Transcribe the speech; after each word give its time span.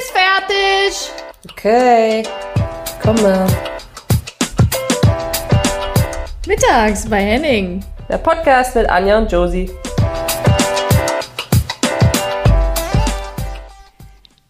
ist 0.00 0.10
fertig. 0.10 1.10
Okay, 1.50 2.22
komme. 3.02 3.46
Mittags 6.46 7.08
bei 7.08 7.20
Henning. 7.20 7.84
Der 8.08 8.18
Podcast 8.18 8.74
mit 8.76 8.88
Anja 8.88 9.18
und 9.18 9.30
Josie. 9.32 9.70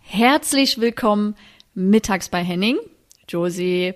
Herzlich 0.03 0.81
willkommen 0.81 1.37
mittags 1.75 2.29
bei 2.29 2.43
Henning. 2.43 2.79
Josie, 3.29 3.95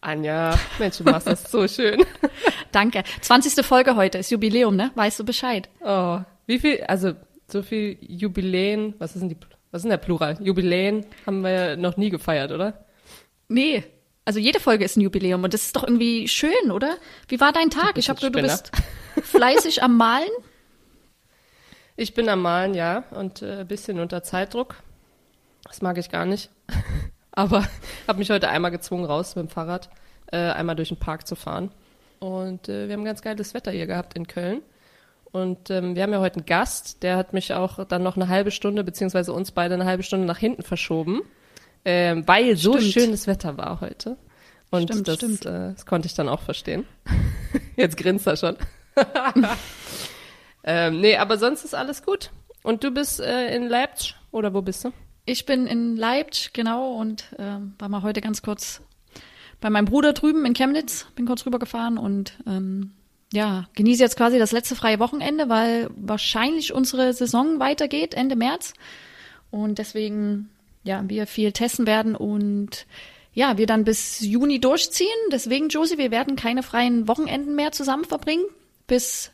Anja, 0.00 0.58
Mensch, 0.78 0.98
du 0.98 1.04
machst 1.04 1.26
das 1.26 1.50
so 1.50 1.66
schön. 1.66 2.04
danke. 2.72 3.04
20. 3.22 3.64
Folge 3.64 3.96
heute 3.96 4.18
ist 4.18 4.30
Jubiläum, 4.30 4.76
ne? 4.76 4.90
Weißt 4.94 5.18
du 5.18 5.24
Bescheid? 5.24 5.68
Oh, 5.80 6.18
wie 6.46 6.58
viel, 6.58 6.82
also 6.84 7.12
so 7.48 7.62
viel 7.62 7.96
Jubiläen, 8.00 8.94
was 8.98 9.14
ist 9.14 9.22
denn 9.22 9.30
die, 9.30 9.36
was 9.74 9.80
ist 9.80 9.86
denn 9.86 9.90
der 9.90 9.96
Plural? 9.96 10.38
Jubiläen 10.40 11.04
haben 11.26 11.42
wir 11.42 11.50
ja 11.50 11.76
noch 11.76 11.96
nie 11.96 12.08
gefeiert, 12.08 12.52
oder? 12.52 12.84
Nee. 13.48 13.82
Also 14.24 14.38
jede 14.38 14.60
Folge 14.60 14.84
ist 14.84 14.96
ein 14.96 15.00
Jubiläum 15.00 15.42
und 15.42 15.52
das 15.52 15.62
ist 15.62 15.74
doch 15.74 15.82
irgendwie 15.82 16.28
schön, 16.28 16.70
oder? 16.70 16.96
Wie 17.26 17.40
war 17.40 17.50
dein 17.50 17.70
Tag? 17.70 17.98
Ich 17.98 18.08
habe 18.08 18.20
du 18.20 18.30
bist 18.30 18.70
fleißig 19.20 19.82
am 19.82 19.96
Malen. 19.96 20.30
Ich 21.96 22.12
bin 22.12 22.28
am 22.28 22.42
Malen, 22.42 22.74
ja, 22.74 23.04
und 23.12 23.40
äh, 23.42 23.60
ein 23.60 23.68
bisschen 23.68 24.00
unter 24.00 24.24
Zeitdruck. 24.24 24.74
Das 25.62 25.80
mag 25.80 25.96
ich 25.96 26.10
gar 26.10 26.26
nicht. 26.26 26.50
Aber 27.30 27.64
habe 28.08 28.18
mich 28.18 28.30
heute 28.30 28.48
einmal 28.48 28.72
gezwungen, 28.72 29.04
raus 29.04 29.36
mit 29.36 29.46
dem 29.46 29.48
Fahrrad, 29.48 29.90
äh, 30.32 30.38
einmal 30.38 30.74
durch 30.74 30.88
den 30.88 30.98
Park 30.98 31.28
zu 31.28 31.36
fahren. 31.36 31.70
Und 32.18 32.68
äh, 32.68 32.88
wir 32.88 32.94
haben 32.94 33.04
ganz 33.04 33.22
geiles 33.22 33.54
Wetter 33.54 33.70
hier 33.70 33.86
gehabt 33.86 34.14
in 34.16 34.26
Köln. 34.26 34.62
Und 35.34 35.68
ähm, 35.68 35.96
wir 35.96 36.04
haben 36.04 36.12
ja 36.12 36.20
heute 36.20 36.36
einen 36.36 36.46
Gast, 36.46 37.02
der 37.02 37.16
hat 37.16 37.32
mich 37.32 37.52
auch 37.54 37.84
dann 37.86 38.04
noch 38.04 38.14
eine 38.14 38.28
halbe 38.28 38.52
Stunde, 38.52 38.84
beziehungsweise 38.84 39.32
uns 39.32 39.50
beide 39.50 39.74
eine 39.74 39.84
halbe 39.84 40.04
Stunde 40.04 40.26
nach 40.26 40.38
hinten 40.38 40.62
verschoben, 40.62 41.22
ähm, 41.84 42.22
weil 42.28 42.56
so 42.56 42.78
Stimmt. 42.78 42.92
schönes 42.92 43.26
Wetter 43.26 43.58
war 43.58 43.80
heute. 43.80 44.16
Und 44.70 44.84
Stimmt, 44.84 45.08
das, 45.08 45.16
stimmt. 45.16 45.44
Äh, 45.44 45.72
das 45.72 45.86
konnte 45.86 46.06
ich 46.06 46.14
dann 46.14 46.28
auch 46.28 46.40
verstehen. 46.40 46.86
Jetzt 47.76 47.96
grinst 47.96 48.28
er 48.28 48.36
schon. 48.36 48.56
ähm, 50.62 51.00
nee, 51.00 51.16
aber 51.16 51.36
sonst 51.36 51.64
ist 51.64 51.74
alles 51.74 52.04
gut. 52.04 52.30
Und 52.62 52.84
du 52.84 52.92
bist 52.92 53.18
äh, 53.18 53.56
in 53.56 53.66
Leipzig 53.66 54.14
oder 54.30 54.54
wo 54.54 54.62
bist 54.62 54.84
du? 54.84 54.92
Ich 55.24 55.46
bin 55.46 55.66
in 55.66 55.96
Leipzig, 55.96 56.52
genau, 56.52 56.94
und 56.94 57.24
ähm, 57.40 57.74
war 57.80 57.88
mal 57.88 58.02
heute 58.02 58.20
ganz 58.20 58.40
kurz 58.40 58.82
bei 59.60 59.68
meinem 59.68 59.86
Bruder 59.86 60.12
drüben 60.12 60.46
in 60.46 60.54
Chemnitz. 60.54 61.06
Bin 61.16 61.26
kurz 61.26 61.44
rübergefahren 61.44 61.98
und 61.98 62.38
ähm, 62.46 62.92
ja, 63.34 63.68
genieße 63.74 64.02
jetzt 64.02 64.16
quasi 64.16 64.38
das 64.38 64.52
letzte 64.52 64.76
freie 64.76 64.98
Wochenende, 65.00 65.48
weil 65.48 65.88
wahrscheinlich 65.96 66.72
unsere 66.72 67.12
Saison 67.12 67.58
weitergeht 67.58 68.14
Ende 68.14 68.36
März. 68.36 68.74
Und 69.50 69.78
deswegen, 69.78 70.50
ja, 70.84 71.02
wir 71.06 71.26
viel 71.26 71.52
testen 71.52 71.86
werden 71.86 72.14
und 72.14 72.86
ja, 73.32 73.58
wir 73.58 73.66
dann 73.66 73.84
bis 73.84 74.20
Juni 74.20 74.60
durchziehen. 74.60 75.08
Deswegen, 75.32 75.68
Josie, 75.68 75.98
wir 75.98 76.10
werden 76.12 76.36
keine 76.36 76.62
freien 76.62 77.08
Wochenenden 77.08 77.56
mehr 77.56 77.72
zusammen 77.72 78.04
verbringen. 78.04 78.44
Bis 78.86 79.32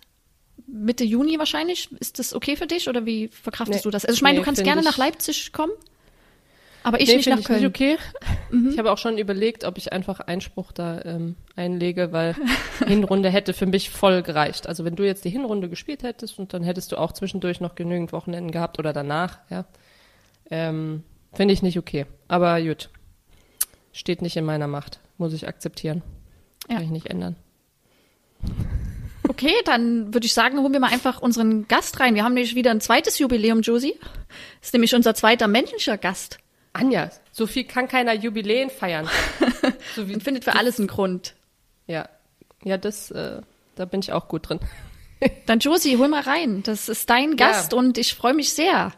Mitte 0.66 1.04
Juni 1.04 1.38
wahrscheinlich. 1.38 1.90
Ist 2.00 2.18
das 2.18 2.32
okay 2.32 2.56
für 2.56 2.66
dich 2.66 2.88
oder 2.88 3.04
wie 3.04 3.28
verkraftest 3.28 3.80
Nee. 3.84 3.88
du 3.88 3.90
das? 3.90 4.04
Also 4.06 4.14
ich 4.14 4.22
meine, 4.22 4.34
Nee, 4.34 4.40
du 4.40 4.44
kannst 4.46 4.64
gerne 4.64 4.80
ich- 4.80 4.86
nach 4.86 4.96
Leipzig 4.96 5.52
kommen, 5.52 5.72
aber 6.82 7.00
ich 7.00 7.08
Nee, 7.08 7.16
nicht 7.16 7.28
nach 7.28 7.42
Köln. 7.42 7.60
Mhm. 7.60 7.66
Nicht 7.66 7.76
okay. 7.80 7.98
Ich 8.70 8.78
habe 8.78 8.90
auch 8.90 8.98
schon 8.98 9.18
überlegt, 9.18 9.64
ob 9.64 9.78
ich 9.78 9.92
einfach 9.92 10.20
Einspruch 10.20 10.72
da 10.72 11.00
ähm, 11.04 11.36
einlege, 11.56 12.12
weil 12.12 12.34
Hinrunde 12.86 13.30
hätte 13.30 13.52
für 13.52 13.66
mich 13.66 13.90
voll 13.90 14.22
gereicht. 14.22 14.66
Also 14.66 14.84
wenn 14.84 14.96
du 14.96 15.04
jetzt 15.04 15.24
die 15.24 15.30
Hinrunde 15.30 15.68
gespielt 15.68 16.02
hättest 16.02 16.38
und 16.38 16.52
dann 16.54 16.62
hättest 16.62 16.92
du 16.92 16.96
auch 16.96 17.12
zwischendurch 17.12 17.60
noch 17.60 17.74
genügend 17.74 18.12
Wochenenden 18.12 18.50
gehabt 18.50 18.78
oder 18.78 18.92
danach, 18.92 19.38
ja, 19.50 19.64
ähm, 20.50 21.04
finde 21.32 21.54
ich 21.54 21.62
nicht 21.62 21.78
okay. 21.78 22.06
Aber 22.28 22.60
gut, 22.60 22.90
steht 23.92 24.22
nicht 24.22 24.36
in 24.36 24.44
meiner 24.44 24.66
Macht, 24.66 25.00
muss 25.18 25.32
ich 25.32 25.46
akzeptieren, 25.46 26.02
Ja. 26.68 26.76
kann 26.76 26.84
ich 26.84 26.90
nicht 26.90 27.06
ändern. 27.06 27.36
Okay, 29.28 29.52
dann 29.64 30.12
würde 30.12 30.26
ich 30.26 30.34
sagen, 30.34 30.58
holen 30.58 30.72
wir 30.72 30.80
mal 30.80 30.92
einfach 30.92 31.20
unseren 31.22 31.68
Gast 31.68 32.00
rein. 32.00 32.14
Wir 32.14 32.24
haben 32.24 32.34
nämlich 32.34 32.54
wieder 32.56 32.70
ein 32.72 32.80
zweites 32.80 33.18
Jubiläum, 33.18 33.60
Josie. 33.60 33.94
Das 34.60 34.68
ist 34.68 34.72
nämlich 34.72 34.94
unser 34.94 35.14
zweiter 35.14 35.46
männlicher 35.46 35.98
Gast. 35.98 36.38
Anja, 36.72 37.10
so 37.32 37.46
viel 37.46 37.64
kann 37.64 37.88
keiner 37.88 38.14
Jubiläen 38.14 38.70
feiern. 38.70 39.08
so 39.96 40.08
wie, 40.08 40.20
findet 40.20 40.44
für 40.44 40.54
alles 40.54 40.78
einen 40.78 40.88
Grund. 40.88 41.34
ja, 41.86 42.08
ja, 42.62 42.76
das, 42.76 43.10
äh, 43.10 43.40
da 43.74 43.84
bin 43.86 44.00
ich 44.00 44.12
auch 44.12 44.28
gut 44.28 44.48
drin. 44.48 44.60
Dann 45.46 45.58
Josie, 45.58 45.96
hol 45.96 46.08
mal 46.08 46.22
rein. 46.22 46.62
Das 46.62 46.88
ist 46.88 47.08
dein 47.10 47.30
Ja. 47.30 47.48
Gast 47.48 47.74
und 47.74 47.98
ich 47.98 48.14
freue 48.14 48.34
mich 48.34 48.52
sehr. 48.52 48.92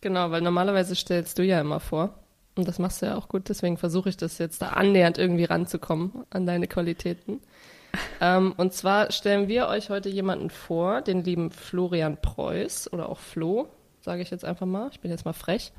Genau, 0.00 0.30
weil 0.30 0.42
normalerweise 0.42 0.94
stellst 0.94 1.38
du 1.38 1.42
ja 1.42 1.60
immer 1.60 1.80
vor. 1.80 2.18
Und 2.56 2.68
das 2.68 2.78
machst 2.78 3.02
du 3.02 3.06
ja 3.06 3.16
auch 3.16 3.28
gut, 3.28 3.48
deswegen 3.48 3.76
versuche 3.76 4.08
ich 4.08 4.16
das 4.16 4.38
jetzt 4.38 4.62
da 4.62 4.68
annähernd 4.68 5.18
irgendwie 5.18 5.44
ranzukommen 5.44 6.24
an 6.30 6.46
deine 6.46 6.68
Qualitäten. 6.68 7.40
ähm, 8.20 8.54
und 8.56 8.72
zwar 8.72 9.10
stellen 9.12 9.48
wir 9.48 9.66
euch 9.68 9.90
heute 9.90 10.08
jemanden 10.08 10.50
vor, 10.50 11.00
den 11.00 11.24
lieben 11.24 11.50
Florian 11.50 12.16
Preuß 12.20 12.92
oder 12.92 13.08
auch 13.08 13.18
Flo, 13.18 13.68
sage 14.00 14.22
ich 14.22 14.30
jetzt 14.30 14.44
einfach 14.44 14.66
mal. 14.66 14.88
Ich 14.92 15.00
bin 15.00 15.10
jetzt 15.10 15.24
mal 15.24 15.32
frech. 15.32 15.72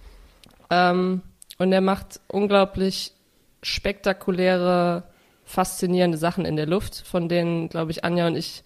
Ähm, 0.70 1.22
und 1.58 1.72
er 1.72 1.81
macht 1.81 2.20
unglaublich 2.28 3.14
spektakuläre, 3.62 5.03
faszinierende 5.44 6.18
Sachen 6.18 6.46
in 6.46 6.56
der 6.56 6.66
Luft, 6.66 7.03
von 7.06 7.30
denen, 7.30 7.70
glaube 7.70 7.92
ich, 7.92 8.03
Anja 8.03 8.28
und 8.28 8.36
ich 8.36 8.64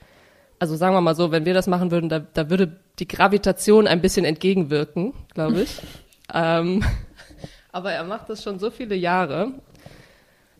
also 0.60 0.76
sagen 0.76 0.94
wir 0.94 1.02
mal 1.02 1.16
so, 1.16 1.32
wenn 1.32 1.46
wir 1.46 1.54
das 1.54 1.68
machen 1.68 1.90
würden, 1.90 2.10
da, 2.10 2.20
da 2.20 2.50
würde 2.50 2.80
die 3.00 3.08
Gravitation 3.08 3.88
ein 3.88 4.02
bisschen 4.02 4.26
entgegenwirken, 4.26 5.14
glaube 5.34 5.62
ich. 5.62 5.82
ähm, 6.34 6.84
aber 7.72 7.94
er 7.94 8.04
macht 8.04 8.30
das 8.30 8.44
schon 8.44 8.60
so 8.60 8.70
viele 8.70 8.96
Jahre, 8.96 9.54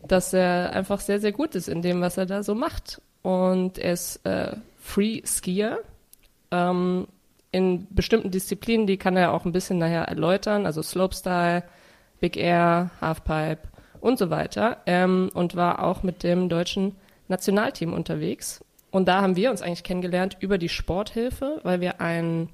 dass 0.06 0.32
er 0.32 0.72
einfach 0.72 1.00
sehr, 1.00 1.20
sehr 1.20 1.32
gut 1.32 1.54
ist 1.54 1.68
in 1.68 1.82
dem, 1.82 2.00
was 2.00 2.16
er 2.16 2.24
da 2.24 2.42
so 2.42 2.54
macht. 2.54 3.02
Und 3.22 3.78
er 3.78 3.92
ist 3.92 4.24
äh, 4.24 4.56
Free 4.80 5.20
Skier. 5.26 5.80
Ähm, 6.50 7.06
in 7.52 7.86
bestimmten 7.94 8.30
Disziplinen, 8.30 8.86
die 8.86 8.96
kann 8.96 9.16
er 9.16 9.32
auch 9.32 9.44
ein 9.44 9.52
bisschen 9.52 9.78
nachher 9.78 10.04
erläutern, 10.04 10.66
also 10.66 10.82
Slopestyle, 10.82 11.64
Big 12.20 12.36
Air, 12.36 12.90
Halfpipe 13.00 13.68
und 14.00 14.18
so 14.18 14.30
weiter. 14.30 14.78
Ähm, 14.86 15.30
und 15.34 15.56
war 15.56 15.82
auch 15.82 16.02
mit 16.02 16.22
dem 16.22 16.48
deutschen 16.48 16.96
Nationalteam 17.28 17.92
unterwegs. 17.92 18.64
Und 18.90 19.08
da 19.08 19.22
haben 19.22 19.36
wir 19.36 19.50
uns 19.50 19.62
eigentlich 19.62 19.84
kennengelernt 19.84 20.36
über 20.40 20.58
die 20.58 20.68
Sporthilfe, 20.68 21.60
weil 21.62 21.80
wir 21.80 22.00
einen, 22.00 22.50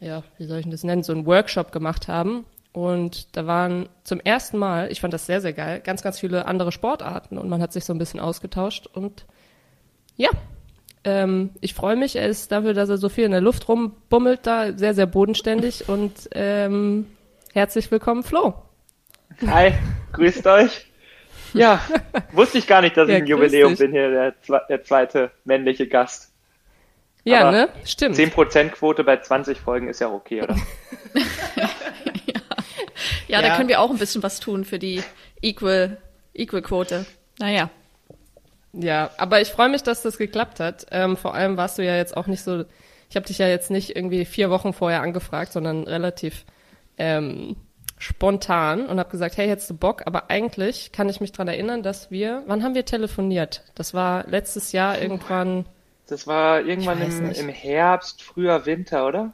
ja, 0.00 0.22
wie 0.36 0.46
soll 0.46 0.58
ich 0.58 0.68
das 0.68 0.84
nennen, 0.84 1.02
so 1.02 1.12
einen 1.12 1.26
Workshop 1.26 1.72
gemacht 1.72 2.08
haben. 2.08 2.44
Und 2.72 3.34
da 3.34 3.46
waren 3.46 3.88
zum 4.04 4.20
ersten 4.20 4.58
Mal, 4.58 4.92
ich 4.92 5.00
fand 5.00 5.14
das 5.14 5.24
sehr, 5.24 5.40
sehr 5.40 5.54
geil, 5.54 5.80
ganz, 5.80 6.02
ganz 6.02 6.20
viele 6.20 6.44
andere 6.44 6.72
Sportarten 6.72 7.38
und 7.38 7.48
man 7.48 7.62
hat 7.62 7.72
sich 7.72 7.86
so 7.86 7.94
ein 7.94 7.98
bisschen 7.98 8.20
ausgetauscht 8.20 8.86
und 8.86 9.24
ja, 10.16 10.28
ähm, 11.06 11.50
ich 11.60 11.72
freue 11.72 11.96
mich, 11.96 12.16
er 12.16 12.26
ist 12.26 12.52
dafür, 12.52 12.74
dass 12.74 12.88
er 12.90 12.98
so 12.98 13.08
viel 13.08 13.24
in 13.24 13.30
der 13.30 13.40
Luft 13.40 13.68
rumbummelt 13.68 14.40
da, 14.42 14.76
sehr, 14.76 14.92
sehr 14.92 15.06
bodenständig 15.06 15.88
und 15.88 16.12
ähm, 16.32 17.06
herzlich 17.54 17.90
willkommen, 17.90 18.22
Flo. 18.22 18.54
Hi, 19.46 19.72
grüßt 20.12 20.46
euch. 20.46 20.86
Ja, 21.54 21.80
wusste 22.32 22.58
ich 22.58 22.66
gar 22.66 22.82
nicht, 22.82 22.96
dass 22.96 23.08
Ja, 23.08 23.16
ich 23.16 23.22
ein 23.22 23.26
Jubiläum 23.28 23.70
dich. 23.70 23.78
bin 23.78 23.92
hier, 23.92 24.10
der, 24.10 24.60
der 24.68 24.84
zweite 24.84 25.30
männliche 25.44 25.86
Gast. 25.86 26.32
Ja, 27.24 27.40
Aber 27.42 27.52
ne? 27.52 27.68
Stimmt. 27.84 28.16
10% 28.16 28.68
Quote 28.70 29.02
bei 29.04 29.16
20 29.16 29.58
Folgen 29.60 29.88
ist 29.88 30.00
ja 30.00 30.08
okay, 30.10 30.42
oder? 30.42 30.56
Ja, 33.28 33.42
da 33.42 33.48
Ja. 33.48 33.56
können 33.56 33.68
wir 33.68 33.80
auch 33.80 33.90
ein 33.90 33.98
bisschen 33.98 34.22
was 34.22 34.38
tun 34.40 34.64
für 34.64 34.78
die 34.78 35.02
Equal, 35.42 35.98
Equal 36.32 36.62
Quote. 36.62 37.06
Naja. 37.38 37.70
Ja, 38.78 39.10
aber 39.16 39.40
ich 39.40 39.48
freue 39.48 39.68
mich, 39.70 39.82
dass 39.82 40.02
das 40.02 40.18
geklappt 40.18 40.60
hat. 40.60 40.86
Ähm, 40.90 41.16
vor 41.16 41.34
allem 41.34 41.56
warst 41.56 41.78
du 41.78 41.84
ja 41.84 41.96
jetzt 41.96 42.16
auch 42.16 42.26
nicht 42.26 42.42
so, 42.42 42.64
ich 43.08 43.16
habe 43.16 43.26
dich 43.26 43.38
ja 43.38 43.48
jetzt 43.48 43.70
nicht 43.70 43.96
irgendwie 43.96 44.24
vier 44.24 44.50
Wochen 44.50 44.72
vorher 44.72 45.00
angefragt, 45.00 45.52
sondern 45.52 45.84
relativ 45.84 46.44
ähm, 46.98 47.56
spontan 47.98 48.86
und 48.86 48.98
habe 48.98 49.10
gesagt, 49.10 49.38
hey, 49.38 49.48
hättest 49.48 49.70
du 49.70 49.76
Bock? 49.76 50.02
Aber 50.06 50.30
eigentlich 50.30 50.92
kann 50.92 51.08
ich 51.08 51.20
mich 51.20 51.32
dran 51.32 51.48
erinnern, 51.48 51.82
dass 51.82 52.10
wir, 52.10 52.42
wann 52.46 52.62
haben 52.62 52.74
wir 52.74 52.84
telefoniert? 52.84 53.62
Das 53.74 53.94
war 53.94 54.26
letztes 54.28 54.72
Jahr 54.72 55.00
irgendwann, 55.00 55.64
Das 56.06 56.26
war 56.26 56.60
irgendwann 56.60 57.00
im, 57.00 57.30
im 57.32 57.48
Herbst, 57.48 58.22
früher 58.22 58.66
Winter, 58.66 59.06
oder? 59.06 59.32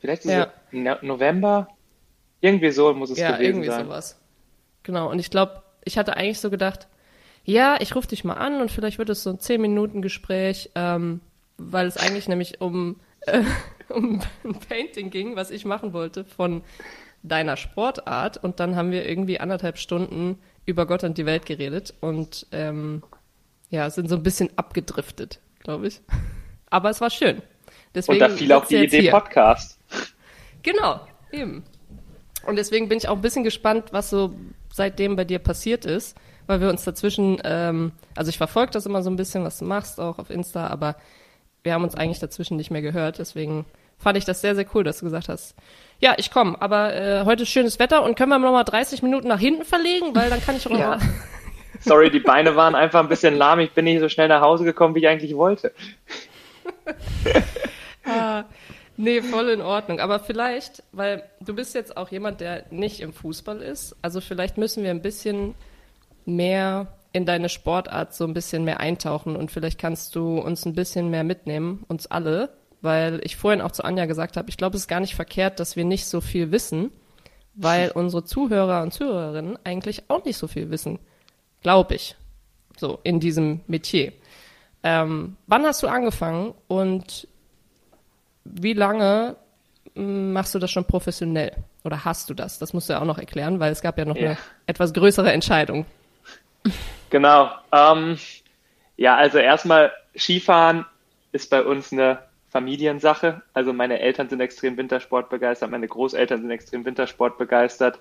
Vielleicht 0.00 0.24
ist 0.24 0.30
Ja. 0.30 0.44
es 0.44 0.72
no 0.72 0.94
November? 1.02 1.68
Irgendwie 2.40 2.70
so 2.70 2.94
muss 2.94 3.10
es 3.10 3.18
ja, 3.18 3.32
gewesen 3.32 3.44
irgendwie 3.46 3.66
sein. 3.68 3.84
sowas. 3.84 4.18
Genau, 4.84 5.10
und 5.10 5.18
ich 5.18 5.30
glaube, 5.30 5.62
ich 5.84 5.98
hatte 5.98 6.16
eigentlich 6.16 6.40
so 6.40 6.50
gedacht, 6.50 6.86
ja, 7.48 7.78
ich 7.80 7.96
rufe 7.96 8.08
dich 8.08 8.24
mal 8.24 8.34
an 8.34 8.60
und 8.60 8.70
vielleicht 8.70 8.98
wird 8.98 9.08
es 9.08 9.22
so 9.22 9.30
ein 9.30 9.38
10-Minuten-Gespräch, 9.38 10.72
ähm, 10.74 11.22
weil 11.56 11.86
es 11.86 11.96
eigentlich 11.96 12.28
nämlich 12.28 12.60
um, 12.60 13.00
äh, 13.22 13.42
um 13.88 14.20
ein 14.44 14.60
Painting 14.68 15.08
ging, 15.08 15.34
was 15.34 15.50
ich 15.50 15.64
machen 15.64 15.94
wollte 15.94 16.26
von 16.26 16.62
deiner 17.22 17.56
Sportart. 17.56 18.36
Und 18.36 18.60
dann 18.60 18.76
haben 18.76 18.90
wir 18.90 19.08
irgendwie 19.08 19.40
anderthalb 19.40 19.78
Stunden 19.78 20.38
über 20.66 20.84
Gott 20.84 21.04
und 21.04 21.16
die 21.16 21.24
Welt 21.24 21.46
geredet 21.46 21.94
und 22.00 22.46
ähm, 22.52 23.02
ja, 23.70 23.88
sind 23.88 24.10
so 24.10 24.16
ein 24.16 24.22
bisschen 24.22 24.50
abgedriftet, 24.56 25.40
glaube 25.60 25.86
ich. 25.86 26.02
Aber 26.68 26.90
es 26.90 27.00
war 27.00 27.08
schön. 27.08 27.36
Und 27.36 27.44
Deswegen 27.94 28.20
da 28.20 28.28
fiel 28.28 28.52
auch 28.52 28.66
die 28.66 28.76
Idee 28.76 29.00
hier. 29.00 29.10
Podcast. 29.10 29.78
Genau, 30.62 31.00
eben. 31.32 31.64
Und 32.46 32.56
deswegen 32.56 32.90
bin 32.90 32.98
ich 32.98 33.08
auch 33.08 33.16
ein 33.16 33.22
bisschen 33.22 33.44
gespannt, 33.44 33.86
was 33.92 34.10
so 34.10 34.34
seitdem 34.70 35.16
bei 35.16 35.24
dir 35.24 35.38
passiert 35.38 35.86
ist, 35.86 36.14
weil 36.48 36.60
wir 36.60 36.68
uns 36.68 36.82
dazwischen, 36.82 37.40
ähm, 37.44 37.92
also 38.16 38.30
ich 38.30 38.38
verfolge 38.38 38.72
das 38.72 38.86
immer 38.86 39.02
so 39.04 39.10
ein 39.10 39.16
bisschen, 39.16 39.44
was 39.44 39.58
du 39.58 39.64
machst, 39.64 40.00
auch 40.00 40.18
auf 40.18 40.30
Insta, 40.30 40.66
aber 40.66 40.96
wir 41.62 41.74
haben 41.74 41.84
uns 41.84 41.94
eigentlich 41.94 42.18
dazwischen 42.18 42.56
nicht 42.56 42.70
mehr 42.72 42.82
gehört. 42.82 43.18
Deswegen 43.18 43.64
fand 43.98 44.16
ich 44.18 44.24
das 44.24 44.40
sehr, 44.40 44.54
sehr 44.56 44.66
cool, 44.74 44.82
dass 44.82 44.98
du 44.98 45.04
gesagt 45.04 45.28
hast, 45.28 45.54
ja, 46.00 46.14
ich 46.16 46.30
komme, 46.30 46.60
aber 46.60 46.94
äh, 46.94 47.24
heute 47.24 47.42
ist 47.44 47.50
schönes 47.50 47.78
Wetter 47.78 48.02
und 48.02 48.16
können 48.16 48.30
wir 48.30 48.38
noch 48.38 48.52
mal 48.52 48.64
30 48.64 49.02
Minuten 49.02 49.28
nach 49.28 49.40
hinten 49.40 49.64
verlegen, 49.64 50.14
weil 50.14 50.30
dann 50.30 50.40
kann 50.40 50.56
ich 50.56 50.66
auch 50.66 50.70
noch 50.72 50.78
Ja. 50.78 50.88
mal 50.96 51.00
Sorry, 51.80 52.10
die 52.10 52.18
Beine 52.20 52.56
waren 52.56 52.74
einfach 52.74 53.00
ein 53.00 53.08
bisschen 53.08 53.36
lahm. 53.36 53.60
Ich 53.60 53.70
bin 53.72 53.84
nicht 53.84 54.00
so 54.00 54.08
schnell 54.08 54.26
nach 54.26 54.40
Hause 54.40 54.64
gekommen, 54.64 54.94
wie 54.96 55.00
ich 55.00 55.08
eigentlich 55.08 55.36
wollte. 55.36 55.72
Ah, 58.04 58.44
nee, 58.96 59.20
voll 59.20 59.50
in 59.50 59.60
Ordnung. 59.60 60.00
Aber 60.00 60.18
vielleicht, 60.18 60.82
weil 60.92 61.22
du 61.40 61.54
bist 61.54 61.74
jetzt 61.74 61.96
auch 61.96 62.10
jemand, 62.10 62.40
der 62.40 62.64
nicht 62.70 63.00
im 63.00 63.12
Fußball 63.12 63.60
ist, 63.60 63.94
also 64.00 64.20
vielleicht 64.22 64.56
müssen 64.56 64.82
wir 64.82 64.90
ein 64.90 65.02
bisschen 65.02 65.54
mehr 66.28 66.88
in 67.12 67.24
deine 67.26 67.48
Sportart 67.48 68.14
so 68.14 68.24
ein 68.24 68.34
bisschen 68.34 68.64
mehr 68.64 68.80
eintauchen 68.80 69.34
und 69.34 69.50
vielleicht 69.50 69.78
kannst 69.78 70.14
du 70.14 70.38
uns 70.38 70.64
ein 70.66 70.74
bisschen 70.74 71.10
mehr 71.10 71.24
mitnehmen, 71.24 71.84
uns 71.88 72.06
alle, 72.06 72.50
weil 72.80 73.20
ich 73.24 73.36
vorhin 73.36 73.60
auch 73.60 73.72
zu 73.72 73.82
Anja 73.82 74.06
gesagt 74.06 74.36
habe, 74.36 74.50
ich 74.50 74.56
glaube, 74.56 74.76
es 74.76 74.82
ist 74.82 74.88
gar 74.88 75.00
nicht 75.00 75.14
verkehrt, 75.14 75.58
dass 75.58 75.74
wir 75.74 75.84
nicht 75.84 76.06
so 76.06 76.20
viel 76.20 76.52
wissen, 76.52 76.90
weil 77.54 77.90
unsere 77.94 78.24
Zuhörer 78.24 78.82
und 78.82 78.92
Zuhörerinnen 78.92 79.58
eigentlich 79.64 80.04
auch 80.08 80.24
nicht 80.24 80.36
so 80.36 80.46
viel 80.46 80.70
wissen, 80.70 80.98
glaube 81.62 81.94
ich, 81.94 82.14
so 82.76 83.00
in 83.02 83.20
diesem 83.20 83.60
Metier. 83.66 84.12
Ähm, 84.84 85.36
wann 85.46 85.64
hast 85.66 85.82
du 85.82 85.88
angefangen 85.88 86.54
und 86.68 87.26
wie 88.44 88.74
lange 88.74 89.34
mm, 89.94 90.32
machst 90.32 90.54
du 90.54 90.58
das 90.58 90.70
schon 90.70 90.84
professionell? 90.84 91.52
Oder 91.84 92.04
hast 92.04 92.30
du 92.30 92.34
das? 92.34 92.58
Das 92.58 92.72
musst 92.74 92.88
du 92.88 92.92
ja 92.92 93.00
auch 93.00 93.04
noch 93.06 93.18
erklären, 93.18 93.60
weil 93.60 93.72
es 93.72 93.80
gab 93.80 93.98
ja 93.98 94.04
noch 94.04 94.16
Ja. 94.16 94.30
eine 94.30 94.38
etwas 94.66 94.92
größere 94.92 95.32
Entscheidung. 95.32 95.86
Genau. 97.10 97.50
Ähm, 97.72 98.18
ja, 98.96 99.16
also 99.16 99.38
erstmal 99.38 99.92
Skifahren 100.16 100.84
ist 101.32 101.50
bei 101.50 101.62
uns 101.62 101.92
eine 101.92 102.18
Familiensache. 102.50 103.42
Also 103.52 103.72
meine 103.72 104.00
Eltern 104.00 104.28
sind 104.28 104.40
extrem 104.40 104.76
Wintersport 104.76 105.28
begeistert, 105.30 105.70
meine 105.70 105.88
Großeltern 105.88 106.40
sind 106.40 106.50
extrem 106.50 106.84
Wintersport 106.84 107.38
begeistert. 107.38 108.00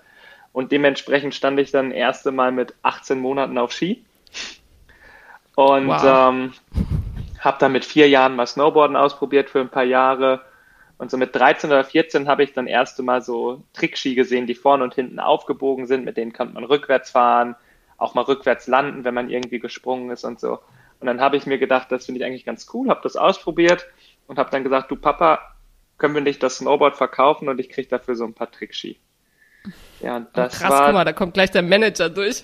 Und 0.53 0.71
dementsprechend 0.71 1.35
stand 1.35 1.59
ich 1.59 1.71
dann 1.71 1.91
erste 1.91 2.31
Mal 2.31 2.51
mit 2.51 2.73
18 2.81 3.19
Monaten 3.19 3.57
auf 3.57 3.71
Ski. 3.71 4.03
Und 5.55 5.87
Wow. 5.87 6.03
ähm, 6.33 6.53
habe 7.39 7.57
dann 7.59 7.71
mit 7.71 7.85
vier 7.85 8.07
Jahren 8.09 8.35
mal 8.35 8.47
Snowboarden 8.47 8.95
ausprobiert 8.95 9.49
für 9.49 9.59
ein 9.59 9.69
paar 9.69 9.83
Jahre. 9.83 10.41
Und 10.97 11.11
so 11.11 11.17
mit 11.17 11.35
13 11.35 11.69
oder 11.69 11.83
14 11.83 12.27
habe 12.27 12.43
ich 12.43 12.53
dann 12.53 12.65
erste 12.65 13.03
Mal 13.03 13.21
so 13.21 13.61
Trickski 13.73 14.15
gesehen, 14.15 14.47
die 14.47 14.55
vorne 14.55 14.83
und 14.83 14.95
hinten 14.95 15.19
aufgebogen 15.19 15.85
sind. 15.85 16.05
Mit 16.05 16.17
denen 16.17 16.33
kann 16.33 16.53
man 16.53 16.63
rückwärts 16.63 17.11
fahren, 17.11 17.55
auch 17.97 18.13
mal 18.13 18.21
rückwärts 18.21 18.67
landen, 18.67 19.03
wenn 19.03 19.13
man 19.13 19.29
irgendwie 19.29 19.59
gesprungen 19.59 20.09
ist 20.11 20.23
und 20.23 20.39
so. 20.39 20.59
Und 20.99 21.07
dann 21.07 21.19
habe 21.21 21.37
ich 21.37 21.45
mir 21.45 21.57
gedacht, 21.57 21.91
das 21.91 22.05
finde 22.05 22.19
ich 22.19 22.25
eigentlich 22.25 22.45
ganz 22.45 22.67
cool, 22.73 22.89
habe 22.89 23.01
das 23.03 23.15
ausprobiert 23.15 23.87
und 24.27 24.39
habe 24.39 24.49
dann 24.51 24.63
gesagt, 24.63 24.89
du 24.91 24.95
Papa, 24.95 25.39
können 25.97 26.13
wir 26.13 26.21
nicht 26.21 26.41
das 26.43 26.57
Snowboard 26.57 26.95
verkaufen 26.95 27.49
und 27.49 27.59
ich 27.59 27.69
kriege 27.69 27.87
dafür 27.87 28.15
so 28.15 28.23
ein 28.23 28.33
paar 28.33 28.51
Trickski. 28.51 28.99
Ja, 29.99 30.27
das 30.33 30.55
Oh, 30.55 30.57
Krass, 30.59 30.71
war 30.71 30.85
guck 30.85 30.93
mal, 30.93 31.05
da 31.05 31.13
kommt 31.13 31.33
gleich 31.33 31.51
der 31.51 31.63
Manager 31.63 32.09
durch. 32.09 32.43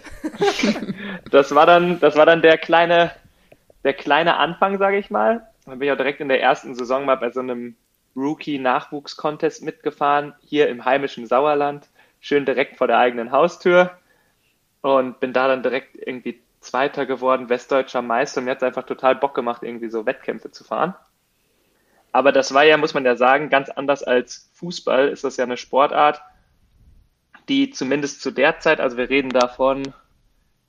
das 1.32 1.54
war 1.54 1.66
dann, 1.66 2.00
das 2.00 2.16
war 2.16 2.26
dann 2.26 2.42
der 2.42 2.58
kleine, 2.58 3.12
der 3.84 3.94
kleine 3.94 4.38
Anfang, 4.38 4.80
sage 4.80 4.98
ich 4.98 5.12
mal. 5.12 5.48
Dann 5.66 5.80
bin 5.80 5.88
ich 5.88 5.92
auch 5.94 5.98
direkt 5.98 6.20
in 6.20 6.30
der 6.30 6.42
ersten 6.42 6.76
Saison 6.76 7.06
mal 7.06 7.16
bei 7.16 7.32
so 7.32 7.40
einem 7.40 7.76
Rookie-Nachwuchs-Contest 8.16 9.64
mitgefahren, 9.64 10.34
hier 10.42 10.68
im 10.70 10.84
heimischen 10.86 11.26
Sauerland, 11.28 11.90
schön 12.20 12.46
direkt 12.46 12.78
vor 12.78 12.88
der 12.88 12.98
eigenen 12.98 13.32
Haustür 13.32 13.92
und 14.84 15.20
bin 15.22 15.34
da 15.34 15.48
dann 15.48 15.64
direkt 15.64 15.96
irgendwie 15.96 16.40
Zweiter 16.60 17.06
geworden, 17.06 17.50
westdeutscher 17.50 18.02
Meister 18.02 18.40
und 18.40 18.46
mir 18.46 18.52
hat 18.52 18.58
es 18.58 18.64
einfach 18.64 18.86
total 18.86 19.16
Bock 19.16 19.34
gemacht, 19.34 19.64
irgendwie 19.64 19.90
so 19.90 20.06
Wettkämpfe 20.06 20.52
zu 20.52 20.64
fahren. 20.64 20.94
Aber 22.12 22.32
das 22.32 22.54
war 22.54 22.64
ja, 22.64 22.78
muss 22.78 22.94
man 22.94 23.06
ja 23.06 23.16
sagen, 23.16 23.50
ganz 23.50 23.70
anders 23.70 24.04
als 24.04 24.52
Fußball 24.54 25.08
ist 25.08 25.24
das 25.24 25.38
ja 25.38 25.46
eine 25.46 25.58
Sportart, 25.58 26.22
die 27.50 27.72
zumindest 27.72 28.22
zu 28.22 28.32
der 28.32 28.60
Zeit, 28.60 28.80
also 28.80 28.98
wir 28.98 29.10
reden 29.10 29.30
davon 29.30 29.94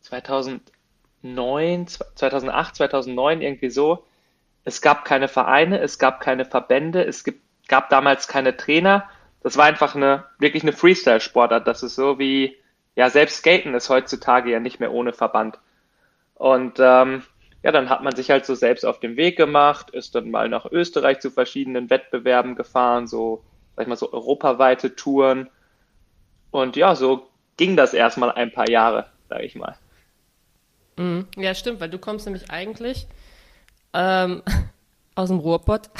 2009, 0.03 1.89
2008, 2.15 2.77
2009 2.77 3.43
irgendwie 3.43 3.71
so. 3.71 4.07
Es 4.65 4.81
gab 4.81 5.05
keine 5.05 5.29
Vereine, 5.29 5.81
es 5.81 5.99
gab 5.99 6.21
keine 6.21 6.45
Verbände, 6.45 7.05
es 7.05 7.25
gibt, 7.25 7.43
gab 7.69 7.91
damals 7.91 8.29
keine 8.29 8.57
Trainer. 8.57 9.09
Das 9.43 9.57
war 9.57 9.65
einfach 9.65 9.97
eine 9.97 10.25
wirklich 10.39 10.63
eine 10.63 10.73
Freestyle-Sportart. 10.73 11.67
Das 11.67 11.83
ist 11.83 11.97
so 11.97 12.19
wie 12.19 12.57
ja 12.97 13.11
selbst 13.11 13.39
Skaten 13.39 13.75
ist 13.75 13.89
heutzutage 13.89 14.51
ja 14.51 14.61
nicht 14.61 14.81
mehr 14.81 14.93
ohne 14.93 15.13
Verband. 15.13 15.59
Und 16.35 16.79
ähm, 16.79 17.23
ja, 17.63 17.73
dann 17.73 17.89
hat 17.89 18.03
man 18.03 18.15
sich 18.15 18.31
halt 18.31 18.45
so 18.45 18.55
selbst 18.55 18.85
auf 18.85 19.01
den 19.01 19.17
Weg 19.17 19.37
gemacht, 19.37 19.91
ist 19.91 20.15
dann 20.15 20.31
mal 20.31 20.49
nach 20.49 20.71
Österreich 20.71 21.21
zu 21.21 21.31
verschiedenen 21.31 21.89
Wettbewerben 21.91 22.57
gefahren, 22.57 23.07
so 23.07 23.43
sag 23.75 23.83
ich 23.85 23.89
mal 23.89 23.97
so 23.97 24.13
europaweite 24.13 24.95
Touren. 24.95 25.49
Und 26.51 26.77
ja, 26.77 26.95
so 26.95 27.29
ging 27.57 27.77
das 27.77 27.95
erstmal 27.95 28.33
ein 28.33 28.53
paar 28.53 28.69
Jahre, 28.69 29.07
sag 29.29 29.43
ich 29.43 29.55
mal. 29.55 29.77
Mhm. 30.97 31.27
Ja, 31.37 31.55
stimmt, 31.55 31.81
weil 31.81 31.91
du 31.91 31.99
kommst 31.99 32.27
nämlich 32.27 32.51
eigentlich 32.51 33.07
ähm, 33.93 34.43
aus 35.15 35.29
dem 35.29 35.39
Ruhrpott. 35.39 35.91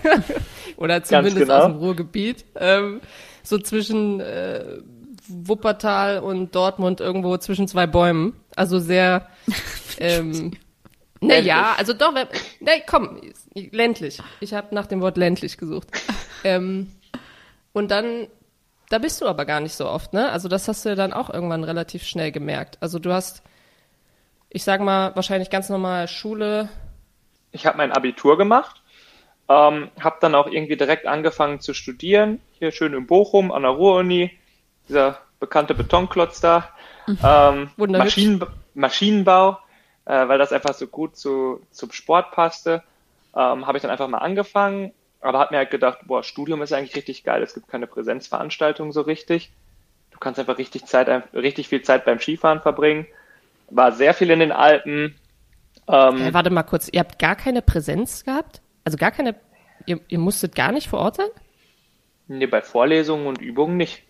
Oder 0.76 1.02
zumindest 1.02 1.36
genau. 1.36 1.54
aus 1.54 1.64
dem 1.64 1.76
Ruhrgebiet. 1.76 2.44
Ähm, 2.56 3.00
so 3.42 3.58
zwischen 3.58 4.20
äh, 4.20 4.78
Wuppertal 5.30 6.18
und 6.20 6.54
Dortmund 6.54 7.00
irgendwo 7.00 7.36
zwischen 7.38 7.68
zwei 7.68 7.86
Bäumen. 7.86 8.34
Also 8.56 8.78
sehr 8.78 9.28
ähm, 9.98 10.52
naja, 11.20 11.74
also 11.76 11.92
doch, 11.92 12.14
nee, 12.60 12.82
komm, 12.86 13.20
ländlich. 13.54 14.20
Ich 14.40 14.54
habe 14.54 14.74
nach 14.74 14.86
dem 14.86 15.02
Wort 15.02 15.18
ländlich 15.18 15.58
gesucht. 15.58 15.88
ähm, 16.44 16.90
und 17.72 17.90
dann, 17.90 18.26
da 18.88 18.98
bist 18.98 19.20
du 19.20 19.26
aber 19.26 19.44
gar 19.44 19.60
nicht 19.60 19.74
so 19.74 19.86
oft, 19.86 20.14
ne? 20.14 20.30
Also 20.30 20.48
das 20.48 20.66
hast 20.66 20.84
du 20.84 20.90
ja 20.90 20.94
dann 20.94 21.12
auch 21.12 21.28
irgendwann 21.28 21.64
relativ 21.64 22.04
schnell 22.04 22.32
gemerkt. 22.32 22.78
Also 22.80 22.98
du 22.98 23.12
hast, 23.12 23.42
ich 24.48 24.64
sag 24.64 24.80
mal, 24.80 25.14
wahrscheinlich 25.14 25.50
ganz 25.50 25.68
normal 25.68 26.08
Schule. 26.08 26.70
Ich 27.52 27.66
habe 27.66 27.76
mein 27.76 27.92
Abitur 27.92 28.38
gemacht, 28.38 28.82
ähm, 29.48 29.90
habe 30.00 30.16
dann 30.20 30.34
auch 30.34 30.46
irgendwie 30.46 30.76
direkt 30.76 31.06
angefangen 31.06 31.60
zu 31.60 31.74
studieren, 31.74 32.40
hier 32.58 32.72
schön 32.72 32.94
in 32.94 33.06
Bochum 33.06 33.52
an 33.52 33.62
der 33.62 33.72
Ruhr-Uni, 33.72 34.30
dieser 34.90 35.18
bekannte 35.38 35.74
Betonklotz 35.74 36.40
da, 36.40 36.68
ähm, 37.08 37.70
Wunderhübsch. 37.76 38.16
Maschinen, 38.16 38.46
Maschinenbau, 38.74 39.58
äh, 40.04 40.28
weil 40.28 40.38
das 40.38 40.52
einfach 40.52 40.74
so 40.74 40.86
gut 40.86 41.16
zu, 41.16 41.62
zum 41.70 41.92
Sport 41.92 42.32
passte, 42.32 42.82
ähm, 43.34 43.66
habe 43.66 43.78
ich 43.78 43.82
dann 43.82 43.90
einfach 43.90 44.08
mal 44.08 44.18
angefangen, 44.18 44.92
aber 45.22 45.38
habe 45.38 45.54
mir 45.54 45.58
halt 45.58 45.70
gedacht, 45.70 46.00
boah, 46.04 46.22
Studium 46.22 46.60
ist 46.62 46.72
eigentlich 46.72 46.96
richtig 46.96 47.24
geil, 47.24 47.42
es 47.42 47.54
gibt 47.54 47.68
keine 47.68 47.86
Präsenzveranstaltungen 47.86 48.92
so 48.92 49.00
richtig, 49.00 49.50
du 50.10 50.18
kannst 50.18 50.38
einfach 50.38 50.58
richtig 50.58 50.84
Zeit, 50.84 51.08
richtig 51.32 51.68
viel 51.68 51.82
Zeit 51.82 52.04
beim 52.04 52.20
Skifahren 52.20 52.60
verbringen, 52.60 53.06
war 53.70 53.92
sehr 53.92 54.12
viel 54.12 54.30
in 54.30 54.40
den 54.40 54.52
Alpen, 54.52 55.14
ähm, 55.90 56.22
Äh, 56.22 56.34
warte 56.34 56.50
mal 56.50 56.62
kurz, 56.62 56.88
ihr 56.92 57.00
habt 57.00 57.18
gar 57.18 57.36
keine 57.36 57.62
Präsenz 57.62 58.24
gehabt? 58.24 58.60
Also 58.84 58.96
gar 58.96 59.10
keine, 59.10 59.34
ihr, 59.86 60.00
ihr 60.08 60.18
musstet 60.18 60.54
gar 60.54 60.72
nicht 60.72 60.88
vor 60.88 61.00
Ort 61.00 61.16
sein? 61.16 61.28
Nee, 62.28 62.46
bei 62.46 62.62
Vorlesungen 62.62 63.26
und 63.26 63.40
Übungen 63.40 63.76
nicht. 63.76 64.04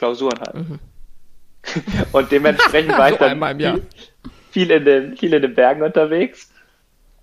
Klausuren 0.00 0.40
halt. 0.40 0.56
Und 2.12 2.32
dementsprechend 2.32 2.92
war 2.98 3.10
ich 3.10 3.18
So 3.18 3.24
dann 3.24 3.58
viel, 3.58 3.86
viel, 4.50 4.70
in 4.70 4.84
den, 4.86 5.16
viel 5.18 5.34
in 5.34 5.42
den 5.42 5.54
Bergen 5.54 5.82
unterwegs 5.82 6.50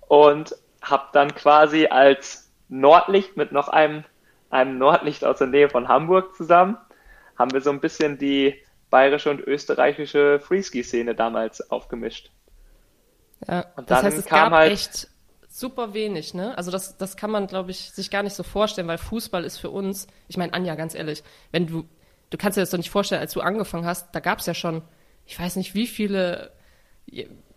und 0.06 0.54
habe 0.80 1.04
dann 1.12 1.34
quasi 1.34 1.86
als 1.86 2.48
Nordlicht 2.68 3.36
mit 3.36 3.50
noch 3.52 3.68
einem, 3.68 4.04
einem 4.48 4.78
Nordlicht 4.78 5.24
aus 5.24 5.38
der 5.38 5.48
Nähe 5.48 5.68
von 5.68 5.88
Hamburg 5.88 6.36
zusammen, 6.36 6.78
haben 7.36 7.52
wir 7.52 7.60
so 7.60 7.70
ein 7.70 7.80
bisschen 7.80 8.16
die 8.16 8.54
bayerische 8.90 9.28
und 9.30 9.40
österreichische 9.40 10.38
Freeski-Szene 10.40 11.14
damals 11.16 11.70
aufgemischt. 11.70 12.30
Ja, 13.46 13.66
Und 13.76 13.90
das 13.90 13.98
dann 14.02 14.06
heißt, 14.06 14.18
es 14.18 14.26
kam 14.26 14.50
gab 14.50 14.60
halt- 14.60 14.72
echt 14.72 15.08
super 15.50 15.92
wenig, 15.94 16.32
ne? 16.32 16.56
Also 16.56 16.70
das, 16.70 16.96
das 16.96 17.16
kann 17.16 17.30
man, 17.32 17.48
glaube 17.48 17.70
ich, 17.72 17.90
sich 17.90 18.10
gar 18.10 18.22
nicht 18.22 18.36
so 18.36 18.44
vorstellen, 18.44 18.86
weil 18.88 18.98
Fußball 18.98 19.42
ist 19.44 19.58
für 19.58 19.70
uns, 19.70 20.06
ich 20.28 20.36
meine, 20.36 20.54
Anja, 20.54 20.74
ganz 20.76 20.94
ehrlich, 20.94 21.22
wenn 21.50 21.66
du, 21.66 21.84
du 22.30 22.36
kannst 22.38 22.56
dir 22.56 22.62
das 22.62 22.70
doch 22.70 22.78
nicht 22.78 22.90
vorstellen, 22.90 23.20
als 23.20 23.32
du 23.32 23.40
angefangen 23.40 23.86
hast, 23.86 24.14
da 24.14 24.20
gab 24.20 24.38
es 24.40 24.46
ja 24.46 24.54
schon, 24.54 24.82
ich 25.26 25.38
weiß 25.38 25.56
nicht, 25.56 25.74
wie 25.74 25.86
viele 25.86 26.52